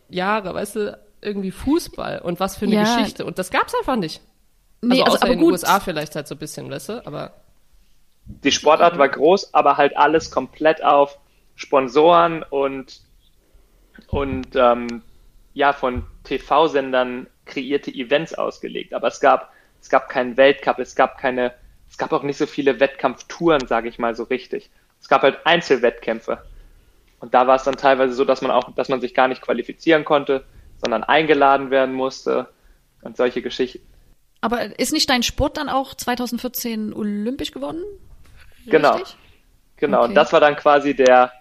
Jahre, 0.10 0.54
weißt 0.54 0.76
du, 0.78 1.00
irgendwie 1.22 1.52
Fußball 1.52 2.20
und 2.20 2.40
was 2.40 2.58
für 2.58 2.66
eine 2.66 2.76
Ja. 2.76 2.84
Geschichte. 2.84 3.26
Und 3.26 3.38
das 3.40 3.52
gab 3.52 3.68
es 3.68 3.76
einfach 3.76 3.96
nicht. 3.96 4.22
Nee, 4.82 5.02
also 5.02 5.04
außer 5.04 5.24
also, 5.24 5.26
aber 5.26 5.34
in 5.34 5.40
den 5.40 5.46
gut. 5.46 5.52
USA 5.54 5.80
vielleicht 5.80 6.16
halt 6.16 6.28
so 6.28 6.36
ein 6.36 6.40
bisschen, 6.40 6.70
weißt 6.70 6.90
du, 6.90 7.06
aber 7.06 7.34
Die 8.26 8.52
Sportart 8.52 8.98
war 8.98 9.10
groß, 9.10 9.54
aber 9.54 9.78
halt 9.78 9.96
alles 9.98 10.32
komplett 10.32 10.84
auf 10.84 11.18
Sponsoren 11.56 12.44
und, 12.44 13.02
und 14.08 14.56
ähm, 14.56 15.04
ja, 15.54 15.74
von 15.74 16.06
TV-Sendern 16.24 17.28
kreierte 17.46 17.92
Events 17.92 18.34
ausgelegt. 18.34 18.94
Aber 18.94 19.08
es 19.08 19.20
gab, 19.20 19.52
es 19.82 19.90
gab 19.90 20.10
keinen 20.10 20.38
Weltcup, 20.38 20.80
es 20.80 20.96
gab 20.96 21.18
keine, 21.18 21.54
es 21.92 21.98
gab 21.98 22.14
auch 22.14 22.24
nicht 22.24 22.38
so 22.38 22.48
viele 22.48 22.80
Wettkampftouren, 22.80 23.68
sage 23.68 23.90
ich 23.90 24.00
mal 24.00 24.16
so 24.16 24.24
richtig. 24.24 24.72
es 25.00 25.10
gab 25.10 25.22
halt 25.22 25.46
Einzelwettkämpfe. 25.46 26.42
Und 27.20 27.34
da 27.34 27.46
war 27.46 27.58
es 27.58 27.64
dann 27.64 27.76
teilweise 27.76 28.14
so, 28.14 28.26
dass 28.26 28.42
man 28.42 28.50
auch, 28.50 28.74
dass 28.74 28.90
man 28.90 29.02
sich 29.02 29.14
gar 29.14 29.28
nicht 29.28 29.42
qualifizieren 29.42 30.06
konnte, 30.06 30.44
sondern 30.80 31.04
eingeladen 31.04 31.70
werden 31.70 31.94
musste 31.94 32.48
und 33.04 33.18
solche 33.18 33.42
Geschichten. 33.44 33.86
Aber 34.40 34.80
ist 34.80 34.92
nicht 34.92 35.08
dein 35.10 35.22
Sport 35.22 35.58
dann 35.58 35.70
auch 35.70 35.94
2014 35.94 36.94
olympisch 36.94 37.52
geworden? 37.52 37.84
Genau. 38.66 39.00
Genau. 39.78 40.00
Okay. 40.00 40.08
Und 40.10 40.16
das 40.16 40.34
war 40.34 40.40
dann 40.40 40.56
quasi 40.56 40.96
der, 40.96 41.32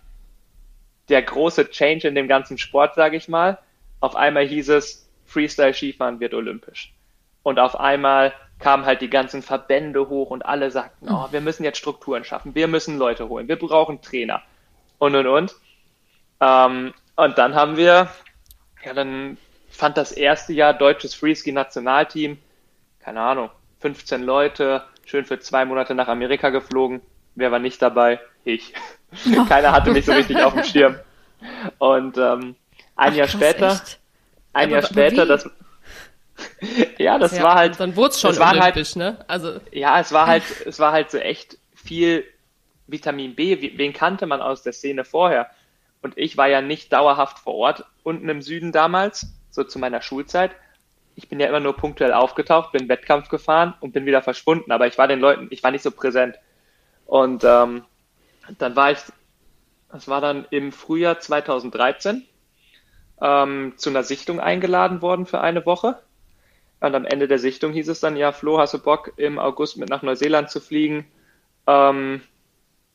der 1.08 1.22
große 1.22 1.70
Change 1.70 2.08
in 2.08 2.14
dem 2.14 2.28
ganzen 2.28 2.58
Sport, 2.58 2.94
sage 2.96 3.16
ich 3.16 3.28
mal. 3.28 3.58
Auf 4.00 4.16
einmal 4.16 4.46
hieß 4.46 4.70
es, 4.70 5.08
Freestyle-Skifahren 5.26 6.20
wird 6.20 6.34
olympisch. 6.34 6.92
Und 7.42 7.58
auf 7.58 7.78
einmal 7.78 8.32
kamen 8.58 8.84
halt 8.84 9.00
die 9.00 9.10
ganzen 9.10 9.42
Verbände 9.42 10.08
hoch 10.08 10.30
und 10.30 10.44
alle 10.44 10.70
sagten, 10.70 11.08
oh, 11.10 11.28
wir 11.30 11.40
müssen 11.40 11.64
jetzt 11.64 11.78
Strukturen 11.78 12.24
schaffen, 12.24 12.54
wir 12.54 12.68
müssen 12.68 12.98
Leute 12.98 13.28
holen, 13.28 13.48
wir 13.48 13.58
brauchen 13.58 14.02
Trainer 14.02 14.42
und 14.98 15.16
und 15.16 15.26
und. 15.26 15.54
Ähm, 16.40 16.94
und 17.16 17.38
dann 17.38 17.54
haben 17.54 17.76
wir, 17.76 18.08
ja, 18.84 18.94
dann 18.94 19.38
fand 19.70 19.96
das 19.96 20.12
erste 20.12 20.52
Jahr 20.52 20.74
deutsches 20.74 21.14
Freeski-Nationalteam, 21.14 22.38
keine 23.00 23.20
Ahnung, 23.20 23.50
15 23.80 24.22
Leute, 24.22 24.82
schön 25.06 25.24
für 25.24 25.40
zwei 25.40 25.64
Monate 25.64 25.94
nach 25.94 26.08
Amerika 26.08 26.50
geflogen. 26.50 27.00
Wer 27.34 27.50
war 27.50 27.58
nicht 27.58 27.80
dabei? 27.80 28.20
Ich. 28.44 28.74
Keiner 29.48 29.72
hatte 29.72 29.90
mich 29.90 30.04
so 30.04 30.12
richtig 30.12 30.42
auf 30.42 30.54
dem 30.54 30.64
Schirm. 30.64 30.98
Und 31.78 32.18
ähm, 32.18 32.56
ein 32.96 33.12
Ach, 33.12 33.14
Jahr 33.14 33.26
krass, 33.26 33.40
später, 33.40 33.72
echt? 33.72 34.00
ein 34.52 34.68
aber, 34.68 34.72
Jahr 34.72 34.82
später, 34.82 35.26
das 35.26 35.48
ja, 36.98 37.18
das 37.18 37.36
ja, 37.36 37.42
war 37.42 37.54
halt. 37.54 37.78
Dann 37.80 37.96
wurde 37.96 38.10
es 38.10 38.20
schon 38.20 38.36
olympisch, 38.38 38.96
halt, 38.96 38.96
ne? 38.96 39.24
Also 39.28 39.60
ja, 39.72 40.00
es 40.00 40.12
war 40.12 40.26
halt, 40.26 40.44
es 40.66 40.78
war 40.78 40.92
halt 40.92 41.10
so 41.10 41.18
echt 41.18 41.58
viel 41.74 42.24
Vitamin 42.86 43.34
B. 43.34 43.76
Wen 43.76 43.92
kannte 43.92 44.26
man 44.26 44.40
aus 44.40 44.62
der 44.62 44.72
Szene 44.72 45.04
vorher? 45.04 45.50
Und 46.02 46.16
ich 46.16 46.36
war 46.36 46.48
ja 46.48 46.60
nicht 46.60 46.92
dauerhaft 46.92 47.38
vor 47.38 47.54
Ort 47.54 47.84
unten 48.02 48.28
im 48.28 48.42
Süden 48.42 48.72
damals, 48.72 49.32
so 49.50 49.64
zu 49.64 49.78
meiner 49.78 50.02
Schulzeit. 50.02 50.52
Ich 51.14 51.28
bin 51.28 51.40
ja 51.40 51.48
immer 51.48 51.60
nur 51.60 51.76
punktuell 51.76 52.12
aufgetaucht, 52.12 52.72
bin 52.72 52.88
Wettkampf 52.88 53.28
gefahren 53.28 53.74
und 53.80 53.92
bin 53.92 54.06
wieder 54.06 54.22
verschwunden. 54.22 54.72
Aber 54.72 54.86
ich 54.86 54.96
war 54.96 55.08
den 55.08 55.20
Leuten, 55.20 55.48
ich 55.50 55.62
war 55.62 55.70
nicht 55.70 55.82
so 55.82 55.90
präsent. 55.90 56.36
Und 57.06 57.44
ähm, 57.44 57.84
dann 58.58 58.76
war 58.76 58.92
ich, 58.92 58.98
das 59.92 60.08
war 60.08 60.20
dann 60.20 60.46
im 60.50 60.72
Frühjahr 60.72 61.18
2013, 61.18 62.24
ähm, 63.20 63.74
zu 63.76 63.90
einer 63.90 64.02
Sichtung 64.02 64.40
eingeladen 64.40 65.02
worden 65.02 65.26
für 65.26 65.40
eine 65.40 65.66
Woche. 65.66 65.98
Und 66.80 66.94
am 66.94 67.04
Ende 67.04 67.28
der 67.28 67.38
Sichtung 67.38 67.72
hieß 67.72 67.88
es 67.88 68.00
dann, 68.00 68.16
ja, 68.16 68.32
Flo, 68.32 68.58
hast 68.58 68.74
du 68.74 68.78
Bock, 68.78 69.12
im 69.16 69.38
August 69.38 69.76
mit 69.76 69.90
nach 69.90 70.02
Neuseeland 70.02 70.50
zu 70.50 70.60
fliegen 70.60 71.06
ähm, 71.66 72.22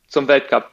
zum 0.08 0.28
Weltcup? 0.28 0.72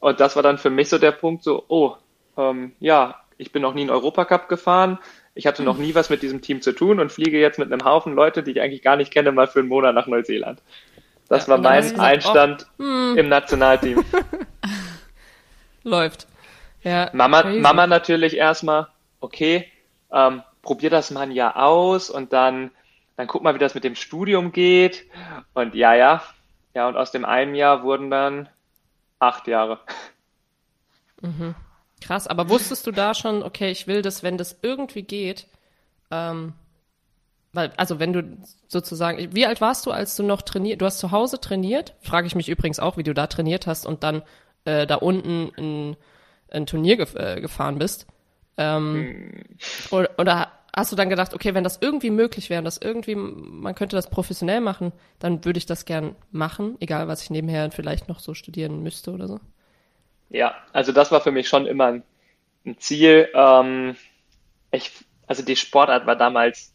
Und 0.00 0.20
das 0.20 0.36
war 0.36 0.42
dann 0.42 0.58
für 0.58 0.70
mich 0.70 0.88
so 0.88 0.98
der 0.98 1.12
Punkt, 1.12 1.44
so, 1.44 1.64
oh, 1.68 1.96
ähm, 2.38 2.72
ja, 2.80 3.20
ich 3.36 3.52
bin 3.52 3.62
noch 3.62 3.74
nie 3.74 3.82
in 3.82 3.90
Europacup 3.90 4.48
gefahren, 4.48 4.98
ich 5.34 5.46
hatte 5.46 5.62
noch 5.62 5.76
nie 5.76 5.94
was 5.94 6.10
mit 6.10 6.22
diesem 6.22 6.40
Team 6.40 6.62
zu 6.62 6.72
tun 6.72 6.98
und 6.98 7.12
fliege 7.12 7.38
jetzt 7.38 7.58
mit 7.58 7.72
einem 7.72 7.84
Haufen 7.84 8.14
Leute, 8.14 8.42
die 8.42 8.52
ich 8.52 8.60
eigentlich 8.60 8.82
gar 8.82 8.96
nicht 8.96 9.12
kenne, 9.12 9.32
mal 9.32 9.46
für 9.46 9.60
einen 9.60 9.68
Monat 9.68 9.94
nach 9.94 10.06
Neuseeland. 10.06 10.60
Das 11.28 11.46
ja, 11.46 11.52
war 11.52 11.58
mein 11.58 11.82
gesagt, 11.82 12.00
Einstand 12.00 12.66
oh, 12.78 12.82
hm. 12.82 13.18
im 13.18 13.28
Nationalteam. 13.28 14.04
Läuft. 15.84 16.26
Ja, 16.82 17.10
Mama, 17.12 17.44
Mama 17.44 17.86
natürlich 17.86 18.36
erstmal, 18.36 18.88
okay, 19.20 19.70
ähm, 20.12 20.42
probier 20.62 20.90
das 20.90 21.10
mal 21.10 21.22
ein 21.22 21.32
Jahr 21.32 21.56
aus 21.56 22.10
und 22.10 22.32
dann, 22.32 22.70
dann 23.16 23.26
guck 23.26 23.42
mal, 23.42 23.54
wie 23.54 23.58
das 23.58 23.74
mit 23.74 23.84
dem 23.84 23.94
Studium 23.94 24.52
geht. 24.52 25.06
Und 25.54 25.74
ja, 25.74 25.94
ja, 25.94 26.22
ja, 26.74 26.88
und 26.88 26.96
aus 26.96 27.10
dem 27.10 27.24
einen 27.24 27.54
Jahr 27.54 27.82
wurden 27.82 28.10
dann 28.10 28.48
acht 29.18 29.46
Jahre. 29.46 29.80
Mhm. 31.20 31.54
Krass, 32.00 32.26
aber 32.26 32.48
wusstest 32.48 32.86
du 32.86 32.92
da 32.92 33.14
schon, 33.14 33.42
okay, 33.42 33.70
ich 33.70 33.86
will 33.86 34.02
das, 34.02 34.22
wenn 34.22 34.38
das 34.38 34.58
irgendwie 34.62 35.02
geht, 35.02 35.46
ähm, 36.10 36.54
weil, 37.52 37.72
also 37.76 37.98
wenn 37.98 38.12
du 38.12 38.38
sozusagen, 38.68 39.34
wie 39.34 39.46
alt 39.46 39.60
warst 39.60 39.84
du, 39.86 39.90
als 39.90 40.16
du 40.16 40.22
noch 40.22 40.42
trainiert, 40.42 40.80
du 40.80 40.86
hast 40.86 40.98
zu 40.98 41.10
Hause 41.10 41.40
trainiert? 41.40 41.94
Frage 42.00 42.26
ich 42.26 42.34
mich 42.34 42.48
übrigens 42.48 42.78
auch, 42.78 42.96
wie 42.96 43.02
du 43.02 43.12
da 43.12 43.26
trainiert 43.26 43.66
hast 43.66 43.86
und 43.86 44.02
dann 44.02 44.22
äh, 44.64 44.86
da 44.86 44.96
unten 44.96 45.50
ein, 45.58 45.96
ein 46.50 46.66
Turnier 46.66 46.96
gef 46.96 47.14
äh, 47.16 47.40
gefahren 47.40 47.78
bist. 47.78 48.06
Ähm, 48.56 48.94
hm. 48.94 49.44
oder, 49.90 50.10
oder 50.18 50.52
hast 50.74 50.92
du 50.92 50.96
dann 50.96 51.10
gedacht, 51.10 51.34
okay, 51.34 51.54
wenn 51.54 51.64
das 51.64 51.78
irgendwie 51.80 52.10
möglich 52.10 52.50
wäre, 52.50 52.62
das 52.62 52.78
irgendwie, 52.78 53.14
man 53.14 53.74
könnte 53.74 53.96
das 53.96 54.10
professionell 54.10 54.60
machen, 54.60 54.92
dann 55.18 55.44
würde 55.44 55.58
ich 55.58 55.66
das 55.66 55.84
gern 55.84 56.16
machen, 56.30 56.76
egal 56.80 57.08
was 57.08 57.22
ich 57.22 57.30
nebenher 57.30 57.70
vielleicht 57.70 58.08
noch 58.08 58.20
so 58.20 58.34
studieren 58.34 58.82
müsste 58.82 59.12
oder 59.12 59.26
so? 59.26 59.40
Ja, 60.28 60.54
also 60.72 60.92
das 60.92 61.10
war 61.10 61.20
für 61.20 61.32
mich 61.32 61.48
schon 61.48 61.66
immer 61.66 61.86
ein, 61.86 62.02
ein 62.64 62.78
Ziel. 62.78 63.28
Ähm, 63.34 63.96
ich, 64.70 64.92
also 65.26 65.44
die 65.44 65.56
Sportart 65.56 66.06
war 66.06 66.16
damals 66.16 66.72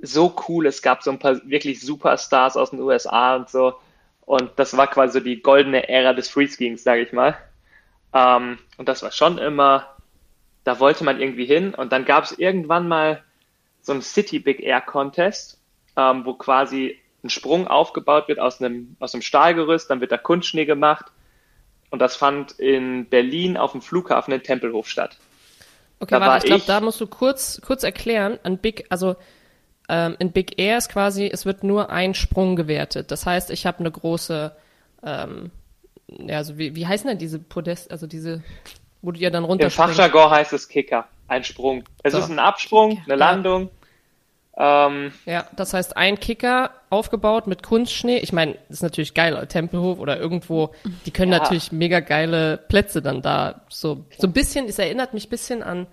so 0.00 0.34
cool. 0.48 0.66
Es 0.66 0.82
gab 0.82 1.02
so 1.02 1.10
ein 1.10 1.18
paar 1.18 1.40
wirklich 1.48 1.80
Superstars 1.80 2.56
aus 2.56 2.70
den 2.70 2.80
USA 2.80 3.36
und 3.36 3.48
so. 3.48 3.74
Und 4.22 4.50
das 4.56 4.76
war 4.76 4.88
quasi 4.88 5.18
so 5.18 5.24
die 5.24 5.40
goldene 5.40 5.88
Ära 5.88 6.12
des 6.12 6.28
Freeskings, 6.28 6.82
sage 6.82 7.02
ich 7.02 7.12
mal. 7.12 7.36
Ähm, 8.12 8.58
und 8.76 8.88
das 8.88 9.02
war 9.02 9.12
schon 9.12 9.38
immer 9.38 9.86
da 10.68 10.80
wollte 10.80 11.02
man 11.02 11.18
irgendwie 11.18 11.46
hin 11.46 11.74
und 11.74 11.92
dann 11.92 12.04
gab 12.04 12.24
es 12.24 12.38
irgendwann 12.38 12.88
mal 12.88 13.22
so 13.80 13.94
ein 13.94 14.02
City 14.02 14.38
Big 14.38 14.60
Air 14.60 14.82
Contest, 14.82 15.58
ähm, 15.96 16.26
wo 16.26 16.34
quasi 16.34 16.98
ein 17.24 17.30
Sprung 17.30 17.66
aufgebaut 17.66 18.28
wird 18.28 18.38
aus 18.38 18.60
einem, 18.60 18.94
aus 19.00 19.14
einem 19.14 19.22
Stahlgerüst, 19.22 19.88
dann 19.88 20.02
wird 20.02 20.12
da 20.12 20.18
Kunstschnee 20.18 20.66
gemacht 20.66 21.06
und 21.88 22.00
das 22.00 22.16
fand 22.16 22.52
in 22.52 23.06
Berlin 23.08 23.56
auf 23.56 23.72
dem 23.72 23.80
Flughafen 23.80 24.34
in 24.34 24.42
Tempelhof 24.42 24.90
statt. 24.90 25.16
Okay, 26.00 26.14
da 26.14 26.20
warte, 26.20 26.46
ich 26.46 26.52
glaube, 26.52 26.64
da 26.66 26.82
musst 26.82 27.00
du 27.00 27.06
kurz, 27.06 27.62
kurz 27.64 27.82
erklären, 27.82 28.38
ein 28.42 28.58
Big, 28.58 28.84
also 28.90 29.16
ähm, 29.88 30.16
in 30.18 30.32
Big 30.32 30.60
Air 30.60 30.76
ist 30.76 30.90
quasi, 30.90 31.30
es 31.32 31.46
wird 31.46 31.64
nur 31.64 31.88
ein 31.88 32.12
Sprung 32.12 32.56
gewertet. 32.56 33.10
Das 33.10 33.24
heißt, 33.24 33.50
ich 33.50 33.64
habe 33.64 33.78
eine 33.78 33.90
große, 33.90 34.54
ähm, 35.02 35.50
ja, 36.08 36.36
also 36.36 36.58
wie, 36.58 36.76
wie 36.76 36.86
heißen 36.86 37.08
denn 37.08 37.16
diese 37.16 37.38
Podest, 37.38 37.90
also 37.90 38.06
diese 38.06 38.42
wo 39.08 39.12
du 39.12 39.20
ja 39.20 39.30
dann 39.30 39.44
runter 39.44 39.64
Im 39.64 39.70
Fachjargon 39.70 40.30
heißt 40.30 40.52
es 40.52 40.68
Kicker, 40.68 41.08
ein 41.28 41.42
Sprung. 41.42 41.82
Es 42.02 42.12
so. 42.12 42.18
ist 42.18 42.28
ein 42.28 42.38
Absprung, 42.38 43.00
eine 43.06 43.16
Landung. 43.16 43.70
Ja. 44.54 44.88
Ähm, 44.88 45.12
ja, 45.24 45.46
das 45.56 45.72
heißt 45.72 45.96
ein 45.96 46.20
Kicker 46.20 46.72
aufgebaut 46.90 47.46
mit 47.46 47.62
Kunstschnee. 47.62 48.18
Ich 48.18 48.34
meine, 48.34 48.58
das 48.68 48.78
ist 48.78 48.82
natürlich 48.82 49.14
geil, 49.14 49.46
Tempelhof 49.46 49.98
oder 49.98 50.20
irgendwo. 50.20 50.74
Die 51.06 51.10
können 51.10 51.32
ja. 51.32 51.38
natürlich 51.38 51.72
mega 51.72 52.00
geile 52.00 52.58
Plätze 52.58 53.00
dann 53.00 53.22
da. 53.22 53.62
So, 53.70 54.04
so 54.18 54.26
ein 54.26 54.34
bisschen, 54.34 54.66
es 54.66 54.78
erinnert 54.78 55.14
mich 55.14 55.28
ein 55.28 55.30
bisschen 55.30 55.62
an 55.62 55.86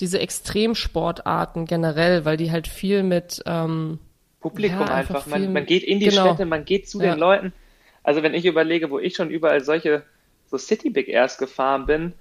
diese 0.00 0.18
Extremsportarten 0.18 1.66
generell, 1.66 2.24
weil 2.24 2.36
die 2.36 2.50
halt 2.50 2.66
viel 2.66 3.04
mit 3.04 3.44
ähm, 3.46 4.00
Publikum 4.40 4.80
ja, 4.80 4.86
einfach. 4.86 5.14
einfach 5.14 5.26
man, 5.28 5.52
man, 5.52 5.66
geht 5.66 5.84
in 5.84 6.00
die 6.00 6.08
genau. 6.08 6.26
Städte, 6.26 6.46
man 6.46 6.64
geht 6.64 6.88
zu 6.88 6.98
den 6.98 7.16
Leuten. 7.16 7.52
Also 8.02 8.24
wenn 8.24 8.34
ich 8.34 8.44
überlege, 8.44 8.90
wo 8.90 8.98
ich 8.98 9.14
schon 9.14 9.30
überall 9.30 9.62
solche 9.62 10.02
so 10.50 10.58
City 10.58 10.90
Big 10.90 11.08
Airs 11.08 11.38
gefahren 11.38 11.86
bin, 11.86 12.12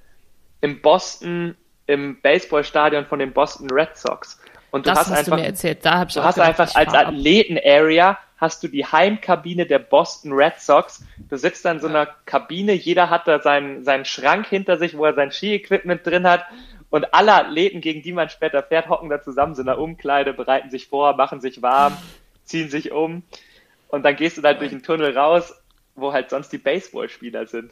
im 0.61 0.81
Boston, 0.81 1.55
im 1.87 2.19
Baseballstadion 2.21 3.05
von 3.05 3.19
den 3.19 3.33
Boston 3.33 3.69
Red 3.71 3.97
Sox. 3.97 4.39
Und 4.71 4.85
du 4.85 4.91
das 4.91 4.99
hast, 4.99 5.09
hast 5.09 5.17
einfach, 5.19 5.37
du 5.37 5.41
mir 5.41 5.47
erzählt. 5.47 5.85
Da 5.85 5.99
hab 5.99 6.09
ich 6.09 6.13
du 6.15 6.23
hast 6.23 6.35
gedacht, 6.35 6.59
einfach 6.59 6.75
als 6.75 6.93
Athleten-Area 6.93 8.17
hast 8.37 8.63
du 8.63 8.67
die 8.67 8.85
Heimkabine 8.85 9.65
der 9.65 9.79
Boston 9.79 10.31
Red 10.31 10.59
Sox. 10.59 11.03
Du 11.29 11.37
sitzt 11.37 11.65
da 11.65 11.71
in 11.71 11.79
so 11.79 11.87
einer 11.87 12.07
Kabine, 12.25 12.73
jeder 12.73 13.09
hat 13.09 13.27
da 13.27 13.39
seinen, 13.39 13.83
seinen 13.83 14.05
Schrank 14.05 14.47
hinter 14.47 14.77
sich, 14.77 14.97
wo 14.97 15.05
er 15.05 15.13
sein 15.13 15.31
Ski-Equipment 15.31 16.05
drin 16.05 16.27
hat. 16.27 16.45
Und 16.89 17.13
alle 17.13 17.33
Athleten, 17.33 17.81
gegen 17.81 18.01
die 18.01 18.13
man 18.13 18.29
später 18.29 18.63
fährt, 18.63 18.89
hocken 18.89 19.09
da 19.09 19.21
zusammen, 19.21 19.55
so 19.55 19.61
in 19.61 19.67
der 19.67 19.77
Umkleide, 19.77 20.33
bereiten 20.33 20.69
sich 20.69 20.87
vor, 20.87 21.15
machen 21.15 21.41
sich 21.41 21.61
warm, 21.61 21.97
ziehen 22.45 22.69
sich 22.69 22.91
um. 22.91 23.23
Und 23.89 24.03
dann 24.03 24.15
gehst 24.15 24.37
du 24.37 24.41
da 24.41 24.53
durch 24.53 24.69
den 24.69 24.83
Tunnel 24.83 25.17
raus, 25.17 25.53
wo 25.95 26.13
halt 26.13 26.29
sonst 26.29 26.49
die 26.49 26.57
Baseballspieler 26.57 27.45
sind. 27.45 27.71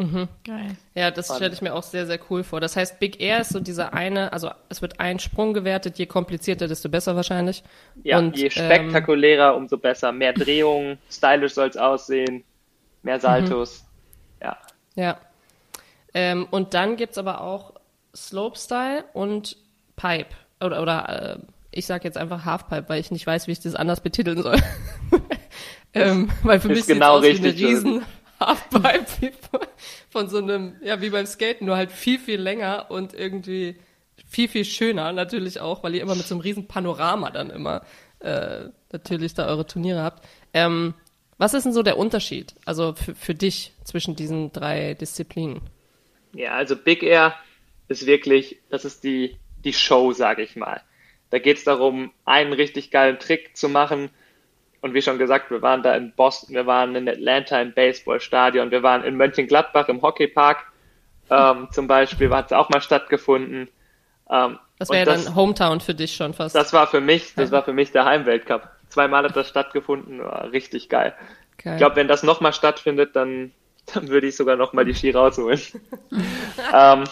Mhm. 0.00 0.28
Geil. 0.46 0.76
Ja, 0.94 1.10
das 1.10 1.26
stelle 1.26 1.52
ich 1.52 1.60
mir 1.60 1.74
auch 1.74 1.82
sehr, 1.82 2.06
sehr 2.06 2.18
cool 2.30 2.42
vor. 2.42 2.58
Das 2.58 2.74
heißt, 2.74 2.98
Big 3.00 3.20
Air 3.20 3.42
ist 3.42 3.50
so 3.50 3.60
dieser 3.60 3.92
eine, 3.92 4.32
also 4.32 4.50
es 4.70 4.80
wird 4.80 4.98
ein 4.98 5.18
Sprung 5.18 5.52
gewertet, 5.52 5.98
je 5.98 6.06
komplizierter, 6.06 6.68
desto 6.68 6.88
besser 6.88 7.16
wahrscheinlich. 7.16 7.62
Ja, 8.02 8.18
Und, 8.18 8.38
je 8.38 8.48
spektakulärer, 8.48 9.50
ähm, 9.50 9.56
umso 9.56 9.76
besser. 9.76 10.10
Mehr 10.10 10.32
Drehungen, 10.34 10.96
stylisch 11.10 11.52
soll 11.52 11.68
es 11.68 11.76
aussehen, 11.76 12.44
mehr 13.02 13.16
mhm. 13.16 13.20
Saltos. 13.20 13.82
Mhm. 14.40 14.46
Ja. 14.46 14.56
Ja. 14.94 15.20
Ähm, 16.14 16.48
und 16.50 16.72
dann 16.72 16.96
gibt 16.96 17.12
es 17.12 17.18
aber 17.18 17.42
auch 17.42 17.74
Slopestyle 18.16 19.04
und 19.12 19.58
Pipe. 19.96 20.30
Oder, 20.62 20.80
oder 20.80 21.36
äh, 21.36 21.38
ich 21.72 21.84
sage 21.84 22.04
jetzt 22.04 22.16
einfach 22.16 22.46
Halfpipe, 22.46 22.88
weil 22.88 23.00
ich 23.00 23.10
nicht 23.10 23.26
weiß, 23.26 23.48
wie 23.48 23.52
ich 23.52 23.60
das 23.60 23.74
anders 23.74 24.00
betiteln 24.00 24.42
soll. 24.42 24.56
ähm, 25.92 26.30
weil 26.42 26.58
für 26.58 26.68
mich 26.68 26.86
genau 26.86 27.18
aus 27.18 27.22
richtig 27.22 27.58
wie 27.58 27.66
eine 27.66 27.68
riesen 27.68 28.02
Halfpipe 28.40 29.60
von 30.08 30.28
so 30.28 30.38
einem, 30.38 30.76
ja, 30.82 31.00
wie 31.00 31.10
beim 31.10 31.26
Skaten, 31.26 31.66
nur 31.66 31.76
halt 31.76 31.92
viel, 31.92 32.18
viel 32.18 32.40
länger 32.40 32.86
und 32.88 33.14
irgendwie 33.14 33.76
viel, 34.28 34.48
viel 34.48 34.64
schöner 34.64 35.12
natürlich 35.12 35.60
auch, 35.60 35.82
weil 35.82 35.94
ihr 35.94 36.02
immer 36.02 36.14
mit 36.14 36.26
so 36.26 36.34
einem 36.34 36.42
riesen 36.42 36.66
Panorama 36.66 37.30
dann 37.30 37.50
immer 37.50 37.82
äh, 38.20 38.68
natürlich 38.92 39.34
da 39.34 39.46
eure 39.46 39.66
Turniere 39.66 40.02
habt. 40.02 40.26
Ähm, 40.52 40.94
Was 41.38 41.54
ist 41.54 41.64
denn 41.64 41.72
so 41.72 41.82
der 41.82 41.96
Unterschied, 41.96 42.54
also 42.64 42.94
für, 42.94 43.14
für 43.14 43.34
dich 43.34 43.72
zwischen 43.84 44.14
diesen 44.14 44.52
drei 44.52 44.94
Disziplinen? 44.94 45.62
Ja, 46.34 46.52
also 46.52 46.76
Big 46.76 47.02
Air 47.02 47.34
ist 47.88 48.06
wirklich, 48.06 48.58
das 48.68 48.84
ist 48.84 49.04
die, 49.04 49.36
die 49.64 49.72
Show, 49.72 50.12
sage 50.12 50.42
ich 50.42 50.54
mal. 50.54 50.82
Da 51.30 51.38
geht 51.38 51.58
es 51.58 51.64
darum, 51.64 52.12
einen 52.24 52.52
richtig 52.52 52.90
geilen 52.90 53.18
Trick 53.18 53.56
zu 53.56 53.68
machen. 53.68 54.10
Und 54.80 54.94
wie 54.94 55.02
schon 55.02 55.18
gesagt, 55.18 55.50
wir 55.50 55.60
waren 55.62 55.82
da 55.82 55.94
in 55.94 56.12
Boston, 56.12 56.54
wir 56.54 56.66
waren 56.66 56.96
in 56.96 57.08
Atlanta 57.08 57.60
im 57.60 57.72
Baseballstadion, 57.72 58.70
wir 58.70 58.82
waren 58.82 59.04
in 59.04 59.16
Mönchengladbach 59.16 59.88
im 59.88 60.00
Hockeypark 60.00 60.64
ähm, 61.30 61.68
zum 61.70 61.86
Beispiel, 61.86 62.30
hat 62.30 62.46
es 62.46 62.52
auch 62.52 62.70
mal 62.70 62.80
stattgefunden. 62.80 63.68
Ähm, 64.30 64.58
das 64.78 64.88
wäre 64.88 65.06
ja 65.10 65.16
dann 65.16 65.34
Hometown 65.34 65.80
für 65.80 65.94
dich 65.94 66.14
schon 66.14 66.32
fast. 66.32 66.54
Das 66.54 66.72
war 66.72 66.86
für 66.86 67.00
mich, 67.00 67.34
das 67.34 67.50
war 67.50 67.62
für 67.62 67.72
mich 67.72 67.92
der 67.92 68.06
Heimweltcup. 68.06 68.68
Zweimal 68.88 69.24
hat 69.24 69.36
das 69.36 69.48
stattgefunden, 69.48 70.20
war 70.20 70.50
richtig 70.50 70.88
geil. 70.88 71.14
geil. 71.62 71.74
Ich 71.74 71.78
glaube, 71.78 71.96
wenn 71.96 72.08
das 72.08 72.22
nochmal 72.22 72.52
stattfindet, 72.52 73.14
dann, 73.14 73.52
dann 73.94 74.08
würde 74.08 74.26
ich 74.26 74.36
sogar 74.36 74.56
nochmal 74.56 74.84
die 74.84 74.94
Ski 74.94 75.10
rausholen. 75.10 75.60
ähm, 76.74 77.04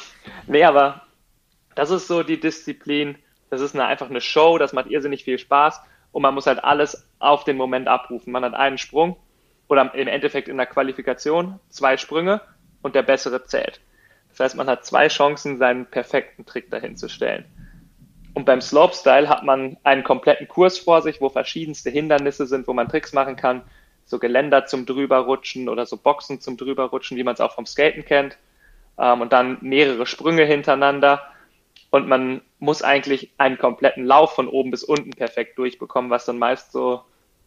nee, 0.47 0.65
aber 0.65 1.03
das 1.75 1.91
ist 1.91 2.09
so 2.09 2.23
die 2.23 2.41
Disziplin. 2.41 3.17
Das 3.51 3.61
ist 3.61 3.75
eine, 3.75 3.85
einfach 3.85 4.11
eine 4.11 4.21
Show, 4.21 4.59
das 4.59 4.73
macht 4.73 4.89
irrsinnig 4.89 5.25
viel 5.25 5.39
Spaß 5.39 5.81
und 6.13 6.23
man 6.23 6.35
muss 6.35 6.47
halt 6.47 6.65
alles 6.65 7.09
auf 7.19 7.45
den 7.45 7.57
Moment 7.57 7.89
abrufen. 7.89 8.33
Man 8.33 8.45
hat 8.45 8.55
einen 8.55 8.79
Sprung 8.79 9.17
oder 9.69 9.95
im 9.95 10.09
Endeffekt 10.09 10.49
in 10.49 10.57
der 10.57 10.67
Qualifikation 10.67 11.61
zwei 11.69 11.97
Sprünge 11.97 12.41
und 12.83 12.95
der 12.95 13.03
bessere 13.03 13.45
zählt. 13.45 13.81
Das 14.31 14.41
heißt, 14.41 14.57
man 14.57 14.69
hat 14.69 14.85
zwei 14.85 15.09
Chancen, 15.09 15.59
seinen 15.59 15.87
perfekten 15.87 16.47
Trick 16.47 16.71
dahin 16.71 16.97
zu 16.97 17.09
stellen. 17.09 17.45
Und 18.35 18.45
beim 18.45 18.61
Slopestyle 18.61 19.29
hat 19.29 19.43
man 19.43 19.77
einen 19.83 20.05
kompletten 20.05 20.47
Kurs 20.47 20.79
vor 20.79 21.03
sich, 21.03 21.21
wo 21.21 21.29
verschiedenste 21.29 21.91
Hindernisse 21.91 22.47
sind, 22.47 22.69
wo 22.69 22.73
man 22.73 22.89
Tricks 22.89 23.13
machen 23.13 23.37
kann. 23.37 23.63
So 24.05 24.19
Geländer 24.19 24.67
zum 24.67 24.87
drüberrutschen 24.87 25.69
oder 25.69 25.87
so 25.87 25.97
Boxen 25.97 26.41
zum 26.41 26.57
drüberrutschen, 26.57 27.17
wie 27.17 27.25
man 27.25 27.35
es 27.35 27.41
auch 27.41 27.55
vom 27.55 27.67
Skaten 27.67 28.05
kennt. 28.05 28.39
Ähm, 28.97 29.21
und 29.23 29.33
dann 29.33 29.59
mehrere 29.61 30.07
Sprünge 30.07 30.45
hintereinander. 30.45 31.23
Und 31.91 32.09
man 32.09 32.43
muss 32.59 32.83
eigentlich 32.83 33.31
einen 33.39 33.59
kompletten 33.59 34.05
Lauf 34.05 34.35
von 34.35 34.49
oben 34.49 34.71
bis 34.71 34.85
unten 34.85 35.11
perfekt 35.11 35.59
durchbekommen, 35.59 36.11
was 36.11 36.27
dann 36.27 36.39
meist 36.39 36.73
so 36.73 37.03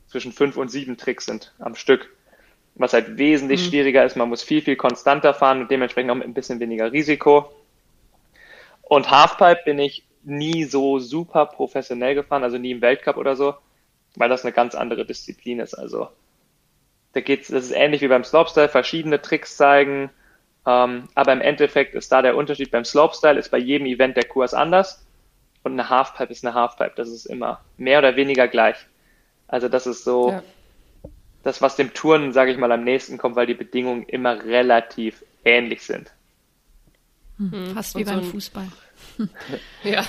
zwischen 0.07 0.31
fünf 0.31 0.57
und 0.57 0.69
sieben 0.69 0.98
Tricks 0.98 1.25
sind 1.25 1.53
am 1.60 1.75
Stück 1.75 2.10
was 2.75 2.93
halt 2.93 3.17
wesentlich 3.17 3.62
mhm. 3.62 3.69
schwieriger 3.69 4.05
ist. 4.05 4.15
Man 4.15 4.29
muss 4.29 4.43
viel, 4.43 4.62
viel 4.62 4.75
konstanter 4.75 5.33
fahren 5.33 5.62
und 5.62 5.71
dementsprechend 5.71 6.12
auch 6.12 6.15
mit 6.15 6.27
ein 6.27 6.33
bisschen 6.33 6.60
weniger 6.60 6.91
Risiko. 6.91 7.51
Und 8.81 9.12
Halfpipe 9.12 9.62
bin 9.65 9.79
ich 9.79 10.05
nie 10.24 10.65
so 10.65 11.00
super 11.00 11.45
professionell 11.45 12.15
gefahren, 12.15 12.43
also 12.43 12.57
nie 12.57 12.71
im 12.71 12.81
Weltcup 12.81 13.17
oder 13.17 13.36
so, 13.36 13.55
weil 14.15 14.29
das 14.29 14.43
eine 14.43 14.51
ganz 14.51 14.75
andere 14.75 15.05
Disziplin 15.05 15.60
ist. 15.60 15.74
Also 15.74 16.10
da 17.13 17.21
geht's, 17.21 17.48
das 17.48 17.65
ist 17.65 17.71
ähnlich 17.71 18.01
wie 18.01 18.07
beim 18.07 18.24
Slopestyle, 18.24 18.69
verschiedene 18.69 19.21
Tricks 19.21 19.57
zeigen, 19.57 20.10
ähm, 20.65 21.08
aber 21.15 21.34
im 21.34 21.41
Endeffekt 21.41 21.96
ist 21.96 22.12
da 22.12 22.22
der 22.22 22.36
Unterschied. 22.36 22.72
Beim 22.72 22.86
Slopestyle 22.86 23.39
ist 23.39 23.50
bei 23.50 23.58
jedem 23.58 23.88
Event 23.88 24.18
der 24.18 24.25
Kurs 24.25 24.53
anders 24.53 25.06
und 25.63 25.74
eine 25.74 25.89
Halfpipe 25.89 26.32
ist 26.32 26.46
eine 26.46 26.53
Halfpipe. 26.53 26.94
Das 26.96 27.10
ist 27.10 27.25
immer 27.25 27.62
mehr 27.77 28.00
oder 28.00 28.15
weniger 28.15 28.48
gleich. 28.48 28.77
Also 29.48 29.70
das 29.70 29.88
ist 29.88 30.03
so, 30.03 30.32
ja 30.32 30.44
das, 31.44 31.62
was 31.62 31.75
dem 31.75 31.94
Touren, 31.94 32.34
sage 32.34 32.51
ich 32.51 32.58
mal, 32.58 32.72
am 32.72 32.84
nächsten 32.84 33.18
kommt, 33.18 33.36
weil 33.36 33.48
die 33.48 33.53
Bedingungen 33.53 34.03
immer 34.03 34.44
relativ 34.44 35.24
ähnlich 35.44 35.84
sind. 35.84 36.12
Hm, 37.50 37.74
fast 37.74 37.98
wie 37.98 38.03
beim 38.03 38.24
so 38.24 38.31
Fußball. 38.31 38.67
ja. 39.83 40.05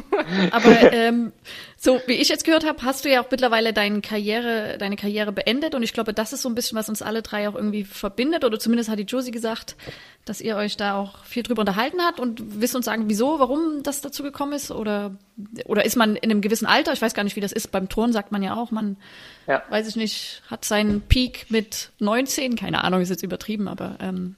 Aber 0.52 0.92
ähm, 0.92 1.32
so 1.76 2.00
wie 2.06 2.14
ich 2.14 2.28
jetzt 2.28 2.44
gehört 2.44 2.64
habe, 2.64 2.82
hast 2.82 3.04
du 3.04 3.10
ja 3.10 3.22
auch 3.22 3.30
mittlerweile 3.30 3.72
deine 3.72 4.00
Karriere, 4.00 4.76
deine 4.78 4.96
Karriere 4.96 5.32
beendet 5.32 5.74
und 5.74 5.82
ich 5.82 5.92
glaube, 5.92 6.12
das 6.12 6.32
ist 6.32 6.42
so 6.42 6.48
ein 6.48 6.54
bisschen, 6.54 6.78
was 6.78 6.88
uns 6.88 7.02
alle 7.02 7.22
drei 7.22 7.48
auch 7.48 7.54
irgendwie 7.54 7.84
verbindet 7.84 8.44
oder 8.44 8.58
zumindest 8.58 8.90
hat 8.90 8.98
die 8.98 9.04
Josie 9.04 9.30
gesagt, 9.30 9.76
dass 10.24 10.40
ihr 10.40 10.56
euch 10.56 10.76
da 10.76 10.96
auch 10.96 11.24
viel 11.24 11.42
drüber 11.42 11.60
unterhalten 11.60 12.00
habt 12.00 12.20
und 12.20 12.60
wisst 12.60 12.76
uns 12.76 12.84
sagen, 12.84 13.04
wieso, 13.08 13.38
warum 13.38 13.82
das 13.82 14.00
dazu 14.00 14.22
gekommen 14.22 14.52
ist 14.52 14.70
oder 14.70 15.16
oder 15.66 15.84
ist 15.84 15.96
man 15.96 16.16
in 16.16 16.30
einem 16.30 16.40
gewissen 16.40 16.66
Alter, 16.66 16.92
ich 16.92 17.02
weiß 17.02 17.14
gar 17.14 17.24
nicht, 17.24 17.36
wie 17.36 17.40
das 17.40 17.52
ist, 17.52 17.72
beim 17.72 17.88
Turn 17.88 18.12
sagt 18.12 18.32
man 18.32 18.42
ja 18.42 18.54
auch, 18.54 18.70
man 18.70 18.96
ja. 19.46 19.62
weiß 19.68 19.88
ich 19.88 19.96
nicht, 19.96 20.42
hat 20.48 20.64
seinen 20.64 21.00
Peak 21.00 21.46
mit 21.48 21.90
19, 21.98 22.56
keine 22.56 22.84
Ahnung, 22.84 23.00
ist 23.00 23.10
jetzt 23.10 23.22
übertrieben, 23.22 23.68
aber 23.68 23.96
ähm, 24.00 24.36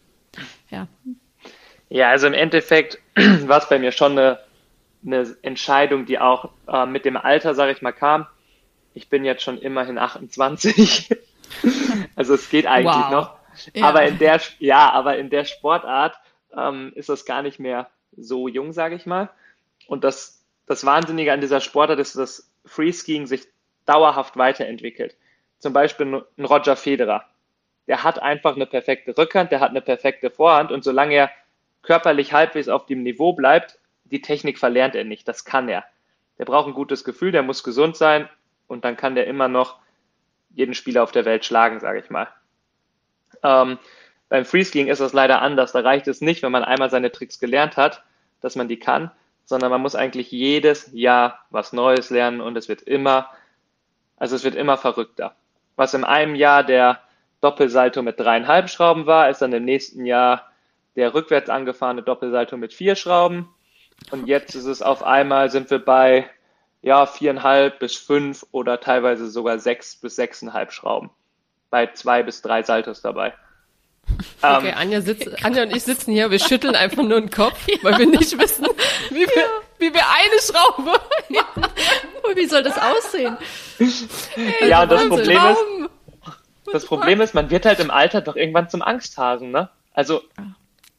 ja. 0.70 0.88
Ja, 1.90 2.08
also 2.08 2.26
im 2.26 2.34
Endeffekt 2.34 2.98
war 3.14 3.58
es 3.58 3.68
bei 3.68 3.78
mir 3.78 3.92
schon 3.92 4.12
eine 4.12 4.38
eine 5.04 5.36
Entscheidung, 5.42 6.06
die 6.06 6.18
auch 6.18 6.50
äh, 6.68 6.86
mit 6.86 7.04
dem 7.04 7.16
Alter, 7.16 7.54
sage 7.54 7.72
ich 7.72 7.82
mal, 7.82 7.92
kam. 7.92 8.26
Ich 8.94 9.08
bin 9.08 9.24
jetzt 9.24 9.42
schon 9.42 9.58
immerhin 9.58 9.98
28. 9.98 11.10
also 12.16 12.34
es 12.34 12.50
geht 12.50 12.66
eigentlich 12.66 12.94
wow. 12.94 13.10
noch. 13.10 13.36
Ja. 13.74 13.88
Aber 13.88 14.04
in 14.04 14.18
der, 14.18 14.40
ja, 14.58 14.90
aber 14.90 15.18
in 15.18 15.30
der 15.30 15.44
Sportart 15.44 16.16
ähm, 16.56 16.92
ist 16.94 17.08
das 17.08 17.24
gar 17.24 17.42
nicht 17.42 17.58
mehr 17.58 17.88
so 18.16 18.48
jung, 18.48 18.72
sage 18.72 18.94
ich 18.94 19.06
mal. 19.06 19.30
Und 19.86 20.04
das, 20.04 20.44
das 20.66 20.84
Wahnsinnige 20.84 21.32
an 21.32 21.40
dieser 21.40 21.60
Sportart 21.60 21.98
ist, 21.98 22.16
dass 22.16 22.50
Freeskiing 22.64 23.26
sich 23.26 23.46
dauerhaft 23.86 24.36
weiterentwickelt. 24.36 25.16
Zum 25.58 25.72
Beispiel 25.72 26.22
ein 26.36 26.44
Roger 26.44 26.76
Federer. 26.76 27.24
Der 27.86 28.04
hat 28.04 28.20
einfach 28.20 28.54
eine 28.54 28.66
perfekte 28.66 29.16
Rückhand, 29.16 29.50
der 29.50 29.60
hat 29.60 29.70
eine 29.70 29.80
perfekte 29.80 30.30
Vorhand 30.30 30.70
und 30.70 30.84
solange 30.84 31.14
er 31.14 31.30
körperlich 31.82 32.32
halbwegs 32.32 32.68
auf 32.68 32.86
dem 32.86 33.02
Niveau 33.02 33.32
bleibt, 33.32 33.78
die 34.04 34.20
Technik 34.20 34.58
verlernt 34.58 34.94
er 34.94 35.04
nicht, 35.04 35.26
das 35.28 35.44
kann 35.44 35.68
er. 35.68 35.84
Der 36.38 36.44
braucht 36.44 36.68
ein 36.68 36.74
gutes 36.74 37.04
Gefühl, 37.04 37.32
der 37.32 37.42
muss 37.42 37.62
gesund 37.62 37.96
sein 37.96 38.28
und 38.66 38.84
dann 38.84 38.96
kann 38.96 39.14
der 39.14 39.26
immer 39.26 39.48
noch 39.48 39.78
jeden 40.54 40.74
Spieler 40.74 41.02
auf 41.02 41.12
der 41.12 41.24
Welt 41.24 41.44
schlagen, 41.44 41.80
sage 41.80 42.00
ich 42.00 42.10
mal. 42.10 42.28
Ähm, 43.42 43.78
beim 44.28 44.44
Freeskiing 44.44 44.88
ist 44.88 45.00
das 45.00 45.12
leider 45.12 45.42
anders. 45.42 45.72
Da 45.72 45.80
reicht 45.80 46.08
es 46.08 46.20
nicht, 46.20 46.42
wenn 46.42 46.52
man 46.52 46.64
einmal 46.64 46.90
seine 46.90 47.12
Tricks 47.12 47.38
gelernt 47.38 47.76
hat, 47.76 48.02
dass 48.40 48.56
man 48.56 48.68
die 48.68 48.78
kann, 48.78 49.10
sondern 49.44 49.70
man 49.70 49.80
muss 49.80 49.94
eigentlich 49.94 50.30
jedes 50.30 50.90
Jahr 50.92 51.44
was 51.50 51.72
Neues 51.72 52.10
lernen 52.10 52.40
und 52.40 52.56
es 52.56 52.68
wird 52.68 52.82
immer, 52.82 53.30
also 54.16 54.36
es 54.36 54.44
wird 54.44 54.54
immer 54.54 54.76
verrückter. 54.76 55.34
Was 55.76 55.94
in 55.94 56.04
einem 56.04 56.34
Jahr 56.34 56.62
der 56.62 57.00
Doppelsalto 57.40 58.02
mit 58.02 58.20
dreieinhalb 58.20 58.68
Schrauben 58.68 59.06
war, 59.06 59.30
ist 59.30 59.42
dann 59.42 59.52
im 59.52 59.64
nächsten 59.64 60.04
Jahr 60.06 60.49
der 60.96 61.14
rückwärts 61.14 61.50
angefahrene 61.50 62.02
Doppelsalto 62.02 62.56
mit 62.56 62.72
vier 62.72 62.96
Schrauben 62.96 63.48
und 64.10 64.26
jetzt 64.26 64.54
ist 64.54 64.66
es 64.66 64.82
auf 64.82 65.02
einmal, 65.02 65.50
sind 65.50 65.70
wir 65.70 65.78
bei 65.78 66.28
ja, 66.82 67.06
viereinhalb 67.06 67.78
bis 67.78 67.96
fünf 67.96 68.46
oder 68.52 68.80
teilweise 68.80 69.30
sogar 69.30 69.58
sechs 69.58 69.96
bis 69.96 70.16
sechseinhalb 70.16 70.72
Schrauben. 70.72 71.10
Bei 71.68 71.86
zwei 71.92 72.22
bis 72.22 72.42
drei 72.42 72.62
Saltos 72.62 73.02
dabei. 73.02 73.34
Okay, 74.42 74.70
ähm, 74.70 74.74
Anja, 74.76 75.00
sitzt, 75.02 75.44
Anja 75.44 75.62
und 75.62 75.76
ich 75.76 75.84
sitzen 75.84 76.12
hier, 76.12 76.30
wir 76.30 76.38
schütteln 76.38 76.74
einfach 76.74 77.02
nur 77.02 77.20
den 77.20 77.30
Kopf, 77.30 77.58
ja. 77.68 77.76
weil 77.82 77.98
wir 77.98 78.06
nicht 78.06 78.36
wissen, 78.38 78.66
wie 79.10 79.20
wir, 79.20 79.26
ja. 79.26 79.48
wie 79.78 79.92
wir 79.92 80.00
eine 80.00 80.40
Schraube. 80.40 80.98
Ja. 81.28 81.44
wie 82.34 82.46
soll 82.46 82.62
das 82.64 82.76
aussehen? 82.76 83.36
ja, 84.66 84.82
und 84.82 84.90
das 84.90 85.08
Problem 85.08 85.40
ist, 85.44 85.90
das 86.72 86.86
Problem 86.86 87.20
ist, 87.20 87.34
man 87.34 87.50
wird 87.50 87.66
halt 87.66 87.78
im 87.78 87.90
Alter 87.90 88.20
doch 88.20 88.34
irgendwann 88.34 88.68
zum 88.68 88.82
Angsthasen, 88.82 89.52
ne? 89.52 89.68
Also, 89.92 90.22